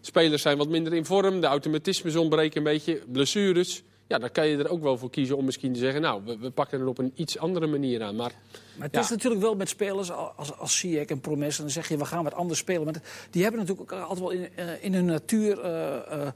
Spelers 0.00 0.42
zijn 0.42 0.58
wat 0.58 0.68
minder 0.68 0.94
in 0.94 1.04
vorm. 1.04 1.40
De 1.40 1.46
automatismes 1.46 2.16
ontbreken 2.16 2.56
een 2.58 2.64
beetje. 2.64 3.00
Blessures. 3.06 3.82
Ja, 4.06 4.18
dan 4.18 4.30
kan 4.32 4.46
je 4.46 4.56
er 4.56 4.68
ook 4.70 4.82
wel 4.82 4.98
voor 4.98 5.10
kiezen 5.10 5.36
om 5.36 5.44
misschien 5.44 5.72
te 5.72 5.78
zeggen... 5.78 6.00
nou, 6.00 6.22
we, 6.24 6.38
we 6.38 6.50
pakken 6.50 6.80
er 6.80 6.86
op 6.86 6.98
een 6.98 7.12
iets 7.14 7.38
andere 7.38 7.66
manier 7.66 8.02
aan. 8.02 8.16
Maar 8.16 8.32
Maar 8.76 8.86
het 8.86 8.94
Ja. 8.94 9.00
is 9.00 9.08
natuurlijk 9.10 9.42
wel 9.42 9.54
met 9.54 9.68
spelers 9.68 10.10
als, 10.10 10.58
als 10.58 10.78
Ziyech 10.78 11.06
en 11.06 11.20
Promes. 11.20 11.56
En 11.56 11.62
dan 11.62 11.72
zeg 11.72 11.88
je, 11.88 11.96
we 11.96 12.04
gaan 12.04 12.24
wat 12.24 12.34
anders 12.34 12.58
spelen. 12.58 12.84
Maar 12.84 13.02
die 13.30 13.42
hebben 13.42 13.60
natuurlijk 13.60 13.92
ook 13.92 14.00
altijd 14.00 14.18
wel 14.18 14.30
in, 14.30 14.48
eh, 14.56 14.84
in 14.84 14.94
hun 14.94 15.04
natuur... 15.04 15.60
eh, 15.60 15.96
eh, 15.96 16.28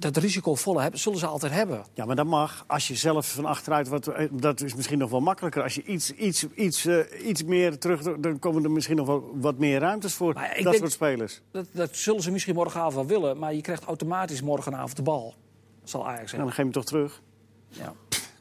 dat, 0.00 0.14
dat 0.14 0.22
risicovolle 0.22 0.80
hebben, 0.82 1.00
zullen 1.00 1.18
ze 1.18 1.26
altijd 1.26 1.52
hebben. 1.52 1.84
Ja, 1.94 2.04
maar 2.04 2.16
dat 2.16 2.26
mag. 2.26 2.64
Als 2.66 2.88
je 2.88 2.94
zelf 2.94 3.32
van 3.32 3.44
achteruit 3.44 3.88
wat. 3.88 4.06
eh, 4.06 4.28
Dat 4.32 4.60
is 4.60 4.74
misschien 4.74 4.98
nog 4.98 5.10
wel 5.10 5.20
makkelijker. 5.20 5.62
Als 5.62 5.74
je 5.74 5.82
iets, 5.84 6.14
iets, 6.14 6.46
iets, 6.54 6.86
eh, 6.86 6.98
iets 7.28 7.44
meer 7.44 7.78
terug. 7.78 8.02
Dan 8.18 8.38
komen 8.38 8.64
er 8.64 8.70
misschien 8.70 8.96
nog 8.96 9.06
wel 9.06 9.30
wat 9.34 9.58
meer 9.58 9.78
ruimtes 9.80 10.14
voor 10.14 10.32
Maar 10.34 10.52
dat 10.54 10.62
denk- 10.64 10.76
soort 10.76 10.92
spelers. 10.92 11.40
Dat, 11.52 11.66
dat 11.72 11.96
zullen 11.96 12.22
ze 12.22 12.30
misschien 12.30 12.54
morgenavond 12.54 12.94
wel 12.94 13.06
willen. 13.06 13.38
Maar 13.38 13.54
je 13.54 13.60
krijgt 13.60 13.84
automatisch 13.84 14.42
morgenavond 14.42 14.96
de 14.96 15.02
bal. 15.02 15.34
Zal 15.84 16.06
Ajax 16.06 16.20
En 16.20 16.28
zeggen. 16.28 16.38
dan 16.38 16.48
geef 16.48 16.56
je 16.56 16.62
hem 16.62 16.72
toch 16.72 16.84
terug. 16.84 17.22
Ja. 17.68 17.92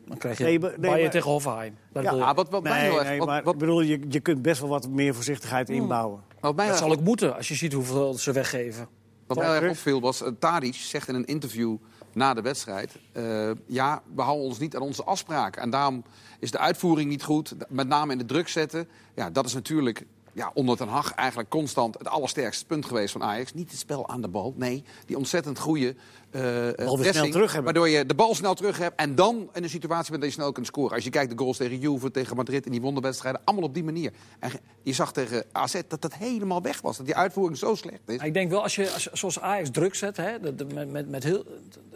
Dan 0.07 0.17
krijg 0.17 0.37
je 0.37 0.43
Nee, 0.43 0.59
nee, 0.59 1.01
maar- 1.01 1.09
tegen 1.11 1.31
Hoffenheim. 1.31 1.77
Dat, 1.93 2.03
Ja. 2.03 2.11
Ah, 2.11 2.35
wat, 2.35 2.49
wat 2.49 2.63
mij 2.63 2.71
Nee, 2.71 2.81
heel 2.89 2.99
erg- 2.99 3.07
nee, 3.07 3.17
wat- 3.17 3.27
maar 3.27 3.43
wat- 3.43 3.53
ik 3.53 3.59
bedoel, 3.59 3.81
je, 3.81 3.99
je 4.09 4.19
kunt 4.19 4.41
best 4.41 4.59
wel 4.61 4.69
wat 4.69 4.89
meer 4.89 5.13
voorzichtigheid 5.15 5.69
inbouwen. 5.69 6.21
wat 6.39 6.55
mij 6.55 6.67
dat 6.67 6.77
zal 6.77 6.91
ook 6.91 7.01
moeten 7.01 7.35
als 7.35 7.47
je 7.47 7.55
ziet 7.55 7.73
hoeveel 7.73 8.13
ze 8.13 8.31
weggeven. 8.31 8.87
Wat 9.35 9.37
mij 9.37 9.61
erg 9.61 9.69
opviel 9.69 10.01
was, 10.01 10.21
uh, 10.21 10.27
Tadic 10.39 10.75
zegt 10.75 11.07
in 11.07 11.15
een 11.15 11.25
interview 11.25 11.75
na 12.13 12.33
de 12.33 12.41
wedstrijd... 12.41 12.95
eh, 13.11 13.51
ja, 13.65 14.01
we 14.15 14.21
houden 14.21 14.45
ons 14.45 14.59
niet 14.59 14.75
aan 14.75 14.81
onze 14.81 15.03
afspraken. 15.03 15.61
En 15.61 15.69
daarom 15.69 16.03
is 16.39 16.51
de 16.51 16.57
uitvoering 16.57 17.09
niet 17.09 17.23
goed, 17.23 17.53
met 17.67 17.87
name 17.87 18.11
in 18.11 18.17
de 18.17 18.25
druk 18.25 18.47
zetten. 18.47 18.87
Ja, 19.15 19.29
dat 19.29 19.45
is 19.45 19.53
natuurlijk 19.53 20.05
ja, 20.33 20.51
onder 20.53 20.77
Ten 20.77 20.87
Hag 20.87 21.13
eigenlijk 21.13 21.49
constant 21.49 21.97
het 21.97 22.07
allersterkste 22.07 22.65
punt 22.65 22.85
geweest 22.85 23.11
van 23.11 23.23
Ajax. 23.23 23.53
Niet 23.53 23.71
het 23.71 23.79
spel 23.79 24.09
aan 24.09 24.21
de 24.21 24.27
bal, 24.27 24.53
nee, 24.57 24.83
die 25.05 25.17
ontzettend 25.17 25.59
goede 25.59 25.95
eh 26.31 26.41
snel 26.75 26.95
pressing, 26.95 27.31
terug 27.31 27.53
hebben. 27.53 27.73
Waardoor 27.73 27.89
je 27.89 28.05
de 28.05 28.15
bal 28.15 28.35
snel 28.35 28.53
terug 28.53 28.77
hebt 28.77 28.99
en 28.99 29.15
dan 29.15 29.49
in 29.53 29.63
een 29.63 29.69
situatie 29.69 30.09
bent 30.09 30.21
dat 30.23 30.31
je 30.33 30.37
snel 30.39 30.51
kunt 30.51 30.65
scoren. 30.65 30.95
Als 30.95 31.03
je 31.03 31.09
kijkt 31.09 31.31
de 31.31 31.37
goals 31.37 31.57
tegen 31.57 31.79
Juve, 31.79 32.11
tegen 32.11 32.35
Madrid 32.35 32.65
in 32.65 32.71
die 32.71 32.81
wonderwedstrijden, 32.81 33.41
allemaal 33.43 33.65
op 33.65 33.73
die 33.73 33.83
manier. 33.83 34.11
En 34.39 34.51
je 34.83 34.93
zag 34.93 35.11
tegen 35.13 35.43
AZ 35.51 35.81
dat 35.87 36.01
dat 36.01 36.13
helemaal 36.13 36.61
weg 36.61 36.81
was, 36.81 36.97
dat 36.97 37.05
die 37.05 37.15
uitvoering 37.15 37.57
zo 37.57 37.75
slecht 37.75 37.99
is. 38.05 38.21
Ik 38.21 38.33
denk 38.33 38.49
wel, 38.49 38.63
als 38.63 38.75
je 38.75 38.91
als, 38.91 39.05
zoals 39.11 39.39
Ajax 39.39 39.69
druk 39.71 39.95
zet, 39.95 40.17
hè, 40.17 40.39
met, 40.73 40.91
met, 40.91 41.09
met 41.09 41.23
heel, 41.23 41.43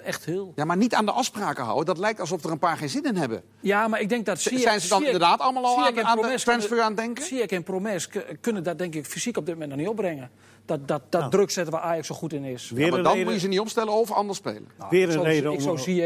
echt 0.03 0.25
heel... 0.25 0.51
Ja, 0.55 0.65
maar 0.65 0.77
niet 0.77 0.93
aan 0.93 1.05
de 1.05 1.11
afspraken 1.11 1.63
houden. 1.63 1.85
Dat 1.85 1.97
lijkt 1.97 2.19
alsof 2.19 2.43
er 2.43 2.51
een 2.51 2.59
paar 2.59 2.77
geen 2.77 2.89
zin 2.89 3.03
in 3.03 3.15
hebben. 3.15 3.43
Ja, 3.59 3.87
maar 3.87 4.01
ik 4.01 4.09
denk 4.09 4.25
dat... 4.25 4.39
Ziyech- 4.39 4.61
zijn 4.61 4.81
ze 4.81 4.87
dan 4.87 4.97
Ziyech- 4.97 5.13
inderdaad 5.13 5.39
allemaal 5.39 5.65
al 5.65 5.85
aan, 5.85 6.03
aan 6.03 6.17
de 6.17 6.23
transfer 6.23 6.59
kunnen- 6.67 6.83
aan 6.85 6.91
het 6.91 6.99
denken? 6.99 7.23
Ziyech 7.23 7.49
en 7.49 7.63
Promes 7.63 8.09
kunnen 8.41 8.63
dat 8.63 8.77
denk 8.77 8.95
ik 8.95 9.05
fysiek 9.05 9.37
op 9.37 9.45
dit 9.45 9.53
moment 9.53 9.71
nog 9.71 9.79
niet 9.79 9.89
opbrengen. 9.89 10.29
Dat, 10.65 10.87
dat, 10.87 11.01
dat 11.09 11.19
Nou. 11.19 11.31
druk 11.31 11.49
zetten 11.51 11.73
waar 11.73 11.81
Ajax 11.83 12.07
zo 12.07 12.15
goed 12.15 12.33
in 12.33 12.43
is. 12.43 12.69
Weer 12.69 12.85
Ja, 12.85 12.91
maar 12.91 13.03
dan 13.03 13.11
reden- 13.11 13.25
moet 13.25 13.33
je 13.33 13.39
ze 13.39 13.47
niet 13.47 13.59
opstellen 13.59 13.93
of 13.93 14.11
anders 14.11 14.37
spelen. 14.37 14.67
Nou, 14.77 14.89
Weer 14.89 15.01
ik 15.01 15.07
een 15.07 15.13
zou- 15.13 15.25
reden 15.25 15.51
Ik 15.51 15.59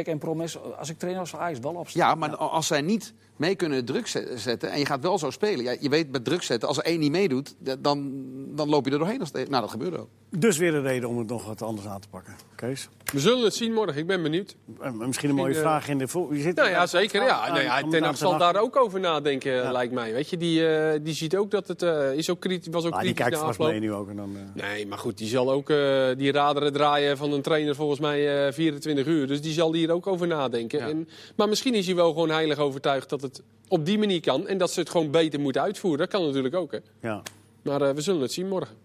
en 0.07 0.17
Promes, 0.17 0.57
als 0.77 0.89
ik 0.89 0.97
trainer 0.97 1.21
was 1.21 1.29
van 1.31 1.39
Ajax, 1.39 1.59
wel 1.59 1.73
opstellen. 1.73 2.07
Ja, 2.07 2.15
maar 2.15 2.35
als 2.35 2.67
zij 2.67 2.81
niet 2.81 3.13
mee 3.37 3.55
kunnen 3.55 3.85
druk 3.85 4.07
ze- 4.07 4.31
zetten 4.35 4.69
en 4.71 4.79
je 4.79 4.85
gaat 4.85 5.01
wel 5.01 5.17
zo 5.17 5.29
spelen. 5.31 5.63
Ja, 5.63 5.75
je 5.79 5.89
weet 5.89 6.11
met 6.11 6.25
druk 6.25 6.43
zetten, 6.43 6.67
als 6.67 6.77
er 6.77 6.83
één 6.83 6.99
niet 6.99 7.11
meedoet, 7.11 7.55
dan, 7.79 8.11
dan 8.55 8.69
loop 8.69 8.85
je 8.85 8.91
er 8.91 8.97
doorheen. 8.99 9.19
Als 9.19 9.29
het- 9.33 9.49
nou, 9.49 9.61
dat 9.61 9.71
gebeurde 9.71 9.97
ook. 9.97 10.07
Dus 10.29 10.57
weer 10.57 10.73
een 10.75 10.81
reden 10.81 11.09
om 11.09 11.17
het 11.17 11.27
nog 11.27 11.45
wat 11.45 11.61
anders 11.61 11.87
aan 11.87 11.99
te 11.99 12.07
pakken. 12.07 12.33
Kees? 12.55 12.89
we 13.13 13.19
zullen 13.19 13.43
het 13.43 13.53
zien 13.53 13.73
morgen. 13.73 13.97
Ik 13.97 14.07
ben 14.07 14.23
benieuwd. 14.23 14.55
Eh, 14.81 14.91
Misschien 14.91 15.29
een 15.29 15.35
mooie 15.35 15.53
eh, 15.53 15.59
vraag 15.59 15.87
in 15.87 15.97
de... 15.97 16.07
vo- 16.07 16.27
Je 16.31 16.41
zit 16.41 16.55
Nou 16.55 16.69
ja, 16.69 16.85
zeker. 16.87 17.23
Ja. 17.23 17.47
Nou 17.47 17.61
ja, 17.61 17.81
Ten 17.89 18.03
Hag 18.03 18.17
zal 18.17 18.37
daar 18.37 18.55
ook 18.61 18.75
over 18.75 18.99
nadenken, 18.99 19.51
Ja. 19.51 19.71
lijkt 19.71 19.93
mij. 19.93 20.13
Weet 20.13 20.29
je, 20.29 20.37
die, 20.37 20.67
eh, 20.67 20.99
die 21.03 21.13
ziet 21.13 21.35
ook 21.35 21.51
dat 21.51 21.67
het... 21.67 21.81
eh, 21.81 22.13
is 22.13 22.29
ook 22.29 22.39
kritisch, 22.39 22.67
was 22.73 22.85
ook 22.85 22.93
Ah, 22.93 23.01
die 23.01 23.13
kritisch 23.13 23.23
kijkt 23.37 23.45
na 23.47 23.53
vast 23.53 23.69
mee 23.71 23.79
nu 23.79 23.93
ook. 23.93 24.09
En 24.09 24.15
dan, 24.15 24.35
eh, 24.55 24.63
Nee, 24.69 24.87
maar 24.87 24.97
goed, 24.97 25.17
die 25.17 25.27
zal 25.27 25.51
ook 25.51 25.69
eh, 25.69 26.05
die 26.17 26.31
raderen 26.31 26.73
draaien 26.73 27.17
van 27.17 27.31
een 27.33 27.41
trainer 27.41 27.75
volgens 27.75 27.99
mij 27.99 28.47
eh 28.47 28.53
24 28.53 29.05
uur. 29.05 29.27
Dus 29.27 29.41
die 29.41 29.53
zal 29.53 29.73
hier 29.73 29.91
ook 29.91 30.07
over 30.07 30.27
nadenken. 30.27 30.79
Ja. 30.79 30.87
En, 30.87 31.09
maar 31.35 31.49
misschien 31.49 31.73
is 31.73 31.85
hij 31.85 31.95
wel 31.95 32.11
gewoon 32.11 32.29
heilig 32.29 32.57
overtuigd 32.57 33.09
dat 33.09 33.21
het 33.21 33.26
op 33.67 33.85
die 33.85 33.97
manier 33.99 34.21
kan. 34.21 34.47
En 34.47 34.57
dat 34.57 34.71
ze 34.71 34.79
het 34.79 34.89
gewoon 34.89 35.11
beter 35.11 35.39
moeten 35.39 35.61
uitvoeren. 35.61 35.99
Dat 35.99 36.09
kan 36.09 36.25
natuurlijk 36.25 36.55
ook, 36.55 36.71
hè. 36.71 36.77
ja, 37.01 37.21
Maar 37.61 37.81
eh, 37.81 37.93
we 37.93 38.01
zullen 38.01 38.21
het 38.21 38.31
zien 38.31 38.47
morgen. 38.47 38.75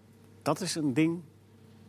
dat 0.41 0.61
is 0.61 0.75
een 0.75 0.93
ding. 0.93 1.21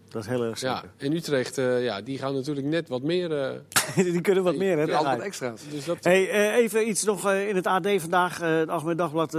Dat 0.08 0.22
is 0.22 0.28
heel 0.28 0.42
erg 0.44 0.60
Ja, 0.60 0.74
zeker. 0.74 0.90
en 0.96 1.12
Utrecht, 1.12 1.58
eh, 1.58 1.84
ja, 1.84 2.00
die 2.00 2.18
gaan 2.18 2.34
natuurlijk 2.34 2.66
net 2.66 2.88
wat 2.88 3.02
meer... 3.02 3.38
eh, 3.42 3.58
die 4.12 4.20
kunnen 4.20 4.44
wat 4.44 4.56
meer, 4.56 4.76
hè? 4.78 4.82
Ja, 4.84 4.96
altijd 4.96 5.20
extra's. 5.20 5.62
dus 5.70 5.84
dat, 5.84 6.04
Hey, 6.04 6.52
even 6.54 6.88
iets 6.88 7.04
nog 7.04 7.32
in 7.32 7.56
het 7.56 7.66
AD 7.66 7.88
vandaag, 7.96 8.38
het 8.40 8.68
Algemeen 8.68 8.96
Dagblad. 8.96 9.34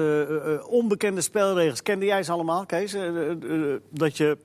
onbekende 0.68 1.22
spelregels. 1.22 1.82
Kende 1.82 2.05
jij 2.05 2.24
ze 2.24 2.32
allemaal, 2.32 2.66
Kees? 2.66 2.95
Dat 3.89 4.18
je 4.18 4.38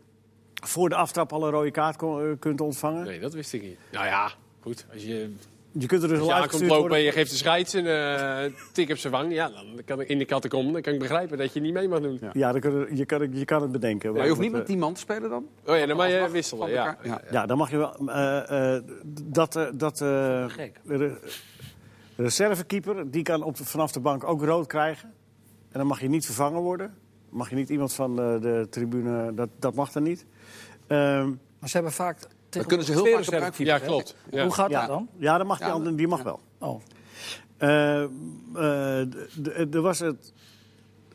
voor 0.65 0.89
de 0.89 0.95
aftrap 0.95 1.33
al 1.33 1.45
een 1.45 1.51
rode 1.51 1.71
kaart 1.71 1.97
kon- 1.97 2.37
kunt 2.39 2.61
ontvangen. 2.61 3.05
nee, 3.05 3.21
dat 3.21 3.33
wist 3.33 3.53
ik 3.53 3.63
niet. 3.63 3.79
Nou 3.93 4.07
ja, 4.07 4.33
goed. 4.61 4.87
Als 4.93 5.03
je, 5.03 5.31
Je 5.73 5.87
kunt 5.87 6.03
er 6.03 6.09
dus 6.09 6.19
als 6.19 6.29
al 6.29 6.35
je 6.35 6.41
aankomt 6.43 6.53
uitgestuurd 6.53 6.81
lopen 6.83 6.97
en 6.97 7.03
je 7.03 7.13
geeft 7.13 7.31
de 7.31 7.37
scheids 7.37 7.73
een 7.73 7.87
eh, 7.87 8.53
tik 8.73 8.91
op 8.91 8.97
zijn 8.97 9.13
wang... 9.13 9.33
Ja, 9.33 9.49
dan 9.49 9.81
kan 9.85 10.01
ik 10.01 10.09
in 10.09 10.19
de 10.19 10.25
catacombe, 10.25 10.73
dan 10.73 10.83
kan 10.83 10.93
ik 10.93 10.99
begrijpen 10.99 11.39
dat 11.39 11.53
je 11.53 11.61
niet 11.61 11.73
mee 11.73 11.89
mag 11.89 12.01
doen. 12.01 12.19
Ja, 12.21 12.31
ja 12.33 12.53
dan 12.53 12.61
kun 12.61 12.73
je, 12.73 12.97
je, 12.97 13.05
kan, 13.05 13.21
het- 13.21 13.39
je 13.39 13.45
kan 13.45 13.63
het 13.63 13.73
bedenken. 13.73 14.13
Maar 14.13 14.23
je 14.23 14.29
hoeft 14.29 14.41
niet 14.41 14.53
met 14.53 14.67
tien 14.67 14.79
man 14.79 14.95
te 14.95 15.01
spelen 15.01 15.31
dan? 15.31 15.47
Oh 15.67 15.77
ja, 15.77 15.87
dan 15.87 15.97
mag 15.97 16.09
je 16.09 16.29
wisselen, 16.31 16.71
ja. 16.71 16.97
Ja. 17.03 17.21
eh, 17.23 17.33
Ja, 17.33 17.47
dan 17.47 17.57
mag 17.59 17.71
je 17.71 17.77
wel. 17.77 18.09
eh, 18.09 18.75
eh, 18.77 18.83
dat 19.23 19.57
eh, 19.57 19.67
dat 19.75 20.01
eh, 20.01 20.45
Gek. 20.49 20.81
de, 20.85 21.17
reservekeeper 22.17 23.11
die 23.11 23.23
kan 23.23 23.43
op, 23.43 23.57
de- 23.57 23.65
vanaf 23.65 23.93
de 23.93 24.01
bank 24.01 24.25
ook 24.25 24.43
rood 24.45 24.67
krijgen. 24.67 25.09
En 25.73 25.79
dan 25.79 25.87
mag 25.87 26.01
je 26.01 26.09
niet 26.09 26.25
vervangen 26.27 26.61
worden. 26.61 26.95
Mag 27.29 27.51
je 27.51 27.57
niet 27.57 27.69
iemand 27.69 27.93
van 27.93 28.17
de, 28.17 28.39
de 28.41 28.67
tribune. 28.71 29.35
Dat, 29.35 29.49
dat 29.59 29.75
mag 29.75 29.93
dan 29.93 30.03
niet. 30.03 30.27
Ehm, 30.87 31.29
Maar 31.59 31.69
ze 31.69 31.75
hebben 31.75 31.93
vaak... 31.93 32.19
tegen 32.51 32.69
kunnen 32.69 32.87
ze 32.87 32.93
heel 32.93 33.07
vaak 33.07 33.25
gebruik 33.25 33.55
van- 33.55 33.65
Ja, 33.65 33.79
klopt. 33.79 34.17
Ja. 34.31 34.43
Hoe 34.43 34.53
gaat 34.55 34.71
ja, 34.71 34.81
dat 34.81 34.89
dan? 34.89 35.09
Ja, 35.17 35.39
dan 35.39 35.47
mag 35.47 35.59
die, 35.59 35.67
andere, 35.69 35.95
die 35.95 36.09
mag 36.09 36.23
wel. 36.23 36.41
Oh. 36.59 36.81
Eh, 37.57 38.03
eh, 38.55 39.75
Er 39.75 39.81
was 39.81 39.99
het. 39.99 40.33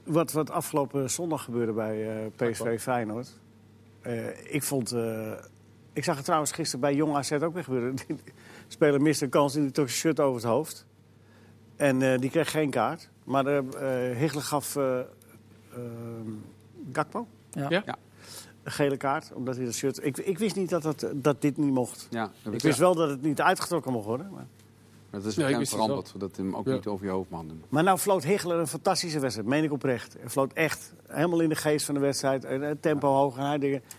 Wat, 0.03 0.31
wat 0.31 0.49
afgelopen 0.51 1.09
zondag 1.09 1.43
gebeurde 1.43 1.71
bij 1.71 2.23
eh, 2.25 2.49
PSV 2.49 2.81
Feyenoord. 2.81 3.31
Eh, 4.01 4.53
ik 4.53 4.63
vond. 4.63 4.91
eh, 4.91 5.31
ik 5.93 6.03
zag 6.03 6.15
het 6.15 6.23
trouwens 6.25 6.51
gisteren 6.51 6.79
bij 6.79 6.95
Jong 6.95 7.15
AZ 7.15 7.31
ook 7.31 7.53
weer 7.53 7.63
gebeuren. 7.63 7.95
Die 8.07 8.17
speler 8.67 9.01
miste 9.01 9.23
een 9.23 9.29
kans 9.29 9.55
en 9.55 9.61
die 9.61 9.71
trok 9.71 9.87
zijn 9.89 9.99
shirt 9.99 10.19
over 10.19 10.41
het 10.41 10.49
hoofd. 10.49 10.85
En 11.75 12.01
eh, 12.01 12.19
die 12.19 12.29
kreeg 12.29 12.51
geen 12.51 12.69
kaart. 12.69 13.09
Maar 13.23 13.45
Higgler 14.15 14.43
gaf 14.43 14.77
Gakpo 16.93 17.27
Ja. 17.51 17.69
Ja? 17.69 17.83
Een 18.65 18.71
gele 18.71 18.97
kaart. 18.97 19.31
Omdat 19.33 19.55
hij 19.55 19.65
dat 19.65 19.73
shirt. 19.73 20.05
Ik, 20.05 20.17
ik 20.17 20.37
wist 20.37 20.55
niet 20.55 20.69
dat, 20.69 20.81
dat, 20.83 21.05
dat 21.15 21.41
dit 21.41 21.57
niet 21.57 21.71
mocht. 21.71 22.07
Ja, 22.09 22.31
dat 22.43 22.53
Ik 22.53 22.61
wist 22.61 22.77
wel 22.79 22.95
dat 22.95 23.09
het 23.09 23.21
niet 23.21 23.41
uitgetrokken 23.41 23.91
mocht 23.91 24.05
worden. 24.05 24.29
Maar, 24.31 24.45
Dat 25.09 25.25
is 25.25 25.35
Ja, 25.35 25.41
ik 25.41 25.47
bekend 25.47 25.59
het 25.59 25.69
veranderd, 25.69 26.13
hij 26.35 26.45
hem 26.45 26.55
ook 26.55 26.65
Ja. 26.67 26.73
niet 26.73 26.87
over 26.87 27.05
je 27.05 27.11
hoofd 27.11 27.29
mag 27.29 27.41
doen. 27.41 27.63
maar 27.69 27.83
nou 27.83 27.97
floot 27.97 28.23
Higgler 28.23 28.59
een 28.59 28.67
fantastische 28.67 29.19
wedstrijd. 29.19 29.47
Meen 29.49 29.63
ik 29.63 29.71
oprecht. 29.71 30.15
Hij 30.19 30.29
floot 30.29 30.53
echt 30.53 30.93
helemaal 31.07 31.39
in 31.39 31.49
de 31.49 31.55
geest 31.55 31.85
van 31.85 31.93
de 31.95 32.01
wedstrijd. 32.01 32.45
En 32.45 32.61
het 32.61 32.81
tempo 32.81 33.07
hoog. 33.13 33.37
En 33.37 33.45
hij 33.45 33.57
denkt, 33.57 33.95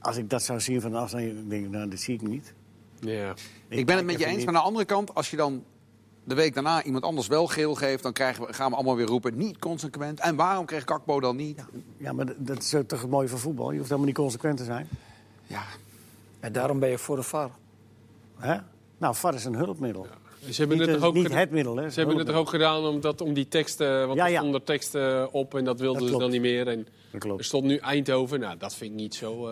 als 0.00 0.16
ik 0.16 0.30
dat 0.30 0.42
zou 0.42 0.60
zien 0.60 0.80
van 0.80 0.90
de 0.90 0.96
afstand, 0.96 1.34
dan 1.34 1.48
denk 1.48 1.64
ik, 1.64 1.70
nou, 1.70 1.88
dat 1.90 1.98
zie 1.98 2.14
ik 2.14 2.22
niet. 2.22 2.54
Ja. 3.00 3.34
Ik 3.68 3.86
ben 3.86 3.96
het 3.96 4.04
met 4.04 4.18
je 4.18 4.24
eens, 4.26 4.36
niet. 4.36 4.44
maar 4.44 4.54
aan 4.54 4.60
de 4.60 4.66
andere 4.66 4.84
kant, 4.84 5.14
als 5.14 5.30
je 5.30 5.36
dan 5.36 5.64
de 6.24 6.34
week 6.34 6.54
daarna 6.54 6.82
iemand 6.82 7.04
anders 7.04 7.26
wel 7.26 7.46
geel 7.46 7.74
geeft, 7.74 8.02
dan 8.02 8.12
krijgen 8.12 8.46
we, 8.46 8.52
gaan 8.52 8.70
we 8.70 8.74
allemaal 8.76 8.96
weer 8.96 9.06
roepen, 9.06 9.36
niet 9.36 9.58
consequent. 9.58 10.20
En 10.20 10.36
waarom 10.36 10.64
kreeg 10.64 10.84
Kakbo 10.84 11.20
dan 11.20 11.36
niet? 11.36 11.64
Ja, 11.96 12.12
maar 12.12 12.26
dat- 12.36 12.58
is 12.62 12.74
ook 12.74 12.88
toch 12.88 13.00
het 13.00 13.10
mooie 13.10 13.28
van 13.28 13.38
voetbal. 13.38 13.70
Je 13.70 13.76
hoeft 13.76 13.88
helemaal 13.88 14.08
niet 14.08 14.18
consequent 14.18 14.56
te 14.56 14.64
zijn. 14.64 14.88
Ja, 15.46 15.62
En 16.40 16.52
daarom 16.52 16.78
ben 16.78 16.88
je 16.88 16.98
voor 16.98 17.16
de 17.16 17.22
VAR. 17.22 17.50
Hè? 18.38 18.56
Nou, 18.98 19.14
VAR 19.14 19.34
is 19.34 19.44
een 19.44 19.54
hulpmiddel. 19.54 20.06
Ze 20.50 20.60
hebben 20.60 20.78
Niet, 20.78 20.86
het 20.86 20.96
eh, 20.96 21.02
toch 21.02 21.08
ook 21.10 21.14
niet 21.14 21.34
het 21.34 21.50
middel, 21.50 21.76
hè? 21.76 21.90
Ze 21.90 21.98
hebben 21.98 22.16
het 22.18 22.26
toch 22.26 22.36
ook 22.36 22.48
gedaan 22.48 22.84
om, 22.86 23.00
dat, 23.00 23.20
om 23.20 23.32
die 23.34 23.48
teksten, 23.48 24.06
want 24.06 24.18
Ja, 24.18 24.24
er 24.24 24.30
ja. 24.30 24.38
stonden 24.40 24.64
teksten 24.64 25.32
op 25.32 25.54
en 25.54 25.64
dat 25.64 25.80
wilden 25.80 26.02
Dat 26.02 26.10
ze 26.10 26.18
dan 26.18 26.30
niet 26.30 26.40
meer. 26.40 26.68
En 26.68 26.86
Dat 27.10 27.38
er 27.38 27.44
stond 27.44 27.64
nu 27.64 27.76
Eindhoven, 27.76 28.40
nou 28.40 28.56
dat 28.58 28.74
vind 28.74 28.90
ik 28.90 28.96
niet 28.96 29.14
zo... 29.14 29.48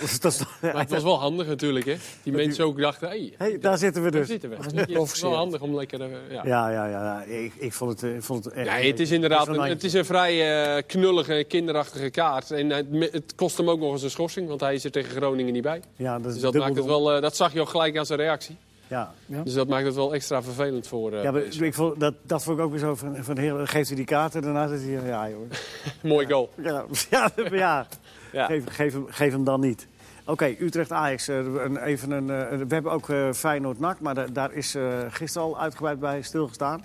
eh, 0.00 0.08
Dat 0.20 0.32
is- 0.32 0.42
maar 0.60 0.78
het 0.78 0.90
was 0.90 1.02
wel 1.02 1.18
handig 1.18 1.46
natuurlijk, 1.46 1.84
hè. 1.86 1.94
Die 2.22 2.32
mensen 2.32 2.64
ook 2.64 2.80
dachten, 2.80 3.08
hé, 3.08 3.32
Hey, 3.36 3.58
daar 3.58 3.78
zitten 3.78 4.02
we 4.02 4.10
daar 4.10 4.20
dus. 4.20 4.30
zitten 4.30 4.50
we. 4.50 4.56
Dat 4.56 4.64
is 4.88 4.94
Het 4.96 5.12
is 5.14 5.20
wel 5.22 5.34
handig 5.34 5.60
om 5.60 5.74
lekker... 5.74 6.00
eh, 6.00 6.08
ja. 6.30 6.42
Ja, 6.44 6.70
ja, 6.70 6.86
ja. 6.86 7.02
ja. 7.02 7.22
Ik, 7.22 7.52
ik 7.58 7.72
vond 7.72 7.90
het, 7.90 8.02
eh, 8.02 8.14
ik 8.16 8.22
vond 8.22 8.44
het 8.44 8.54
echt... 8.54 8.70
Nee, 8.70 8.90
het 8.90 9.00
is 9.00 9.10
inderdaad 9.10 9.48
een, 9.48 9.60
het 9.60 9.84
is 9.84 9.92
een 9.92 10.04
vrij 10.04 10.64
eh, 10.76 10.82
knullige, 10.86 11.44
kinderachtige 11.48 12.10
kaart. 12.10 12.50
En 12.50 12.70
het, 12.70 12.86
het 13.12 13.32
kost 13.34 13.56
hem 13.56 13.70
ook 13.70 13.80
nog 13.80 13.92
eens 13.92 14.02
een 14.02 14.10
schorsing, 14.10 14.48
want 14.48 14.60
hij 14.60 14.74
is 14.74 14.84
er 14.84 14.90
tegen 14.90 15.10
Groningen 15.16 15.52
niet 15.52 15.62
bij. 15.62 15.80
Ja, 15.96 16.18
dat, 16.18 16.26
is 16.26 16.32
Dus 16.32 16.42
dat, 16.42 16.54
maakt 16.54 16.76
het 16.76 16.84
wel, 16.84 17.12
eh, 17.12 17.22
dat 17.22 17.36
zag 17.36 17.52
je 17.52 17.60
ook 17.60 17.68
gelijk 17.68 17.96
aan 17.98 18.06
zijn 18.06 18.18
reactie. 18.18 18.56
Ja. 18.88 19.12
Dus 19.26 19.52
dat 19.54 19.68
maakt 19.68 19.84
het 19.86 19.94
wel 19.94 20.14
extra 20.14 20.42
vervelend 20.42 20.86
voor... 20.88 21.12
eh, 21.12 21.22
Ja, 21.22 21.30
maar 21.32 21.42
ik 21.42 21.74
vond, 21.74 22.00
dat, 22.00 22.14
dat 22.22 22.42
vond 22.42 22.58
ik 22.58 22.64
ook 22.64 22.70
weer 22.70 22.80
zo 22.80 22.94
van, 22.94 23.16
van 23.24 23.38
heer, 23.38 23.68
geeft 23.68 23.86
hij 23.88 23.96
die 23.96 24.04
kaarten, 24.04 24.42
daarna 24.42 24.68
zit 24.76 24.82
hij, 24.82 25.06
ja 25.08 25.28
joh. 25.28 25.50
Mooi 26.12 26.26
goal. 26.26 26.50
Ja, 26.62 26.84
ja, 27.10 27.30
ja. 27.50 27.86
Ja. 28.32 28.46
Geef, 28.46 28.64
geef, 28.68 28.92
hem, 28.92 29.06
geef 29.08 29.32
hem 29.32 29.44
dan 29.44 29.60
niet. 29.60 29.86
Oké, 30.24 30.54
Utrecht-Ajax. 30.58 31.28
eh, 31.28 31.36
een- 31.36 31.76
even 31.76 32.10
een, 32.10 32.30
eh, 32.30 32.58
we 32.58 32.74
hebben 32.74 32.92
ook 32.92 33.08
eh 33.08 33.32
Feyenoord-NAC, 33.32 34.00
maar 34.00 34.14
da- 34.14 34.26
daar 34.26 34.52
is 34.52 34.74
eh, 34.74 34.98
gisteren 35.08 35.46
al 35.48 35.60
uitgebreid 35.60 36.00
bij 36.00 36.22
stilgestaan. 36.22 36.84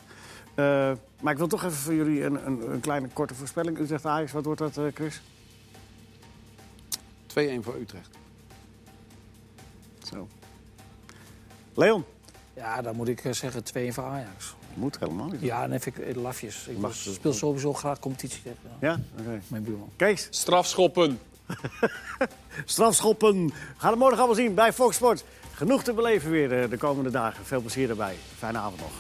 Eh, 0.56 0.91
maar 1.22 1.32
ik 1.32 1.38
wil 1.38 1.47
toch 1.47 1.64
even 1.64 1.78
voor 1.78 1.93
jullie 1.93 2.24
een, 2.24 2.45
een, 2.47 2.72
een 2.72 2.80
kleine 2.80 3.08
korte 3.14 3.36
voorspelling. 3.36 3.78
Utrecht-Ajax, 3.80 4.32
wat 4.32 4.45
wordt 4.45 4.60
dat, 4.60 4.78
eh, 4.78 4.84
Chris? 4.93 5.22
2-1 7.28 7.64
voor 7.64 7.76
Utrecht. 7.82 8.10
Zo. 10.12 10.28
Leon? 11.82 12.05
Ja, 12.53 12.82
dan 12.82 12.95
moet 12.95 13.07
ik 13.07 13.23
eh, 13.25 13.32
zeggen 13.34 13.63
2 13.63 13.93
voor 13.93 14.03
Ajax. 14.03 14.55
Moet 14.73 14.99
helemaal 14.99 15.27
niet. 15.27 15.41
Ja, 15.41 15.67
dan 15.67 15.79
vind 15.79 15.97
ik 15.97 16.05
eh, 16.05 16.15
lafjes. 16.21 16.67
Ik 16.67 16.77
Mag- 16.77 16.93
speel 16.95 17.34
sowieso 17.34 17.73
graag 17.73 17.99
competitie 17.99 18.41
tegen 18.41 18.57
eh, 18.63 18.71
Ja? 18.79 18.99
Oké. 19.19 19.41
mijn 19.47 19.63
buurman. 19.63 19.89
Kees, 19.95 20.27
Strafschoppen. 20.29 21.19
strafschoppen. 22.65 23.51
Ga 23.77 23.89
het 23.89 23.97
morgen 23.99 24.17
allemaal 24.17 24.36
zien 24.36 24.53
bij 24.53 24.73
Fox 24.73 24.95
Sports. 24.95 25.23
Genoeg 25.53 25.84
te 25.84 25.93
beleven 25.93 26.32
weer 26.32 26.69
de 26.69 26.77
komende 26.77 27.09
dagen. 27.09 27.45
Veel 27.45 27.61
plezier 27.61 27.88
daarbij. 27.88 28.15
Fijne 28.38 28.57
avond 28.57 28.79
nog. 28.82 28.91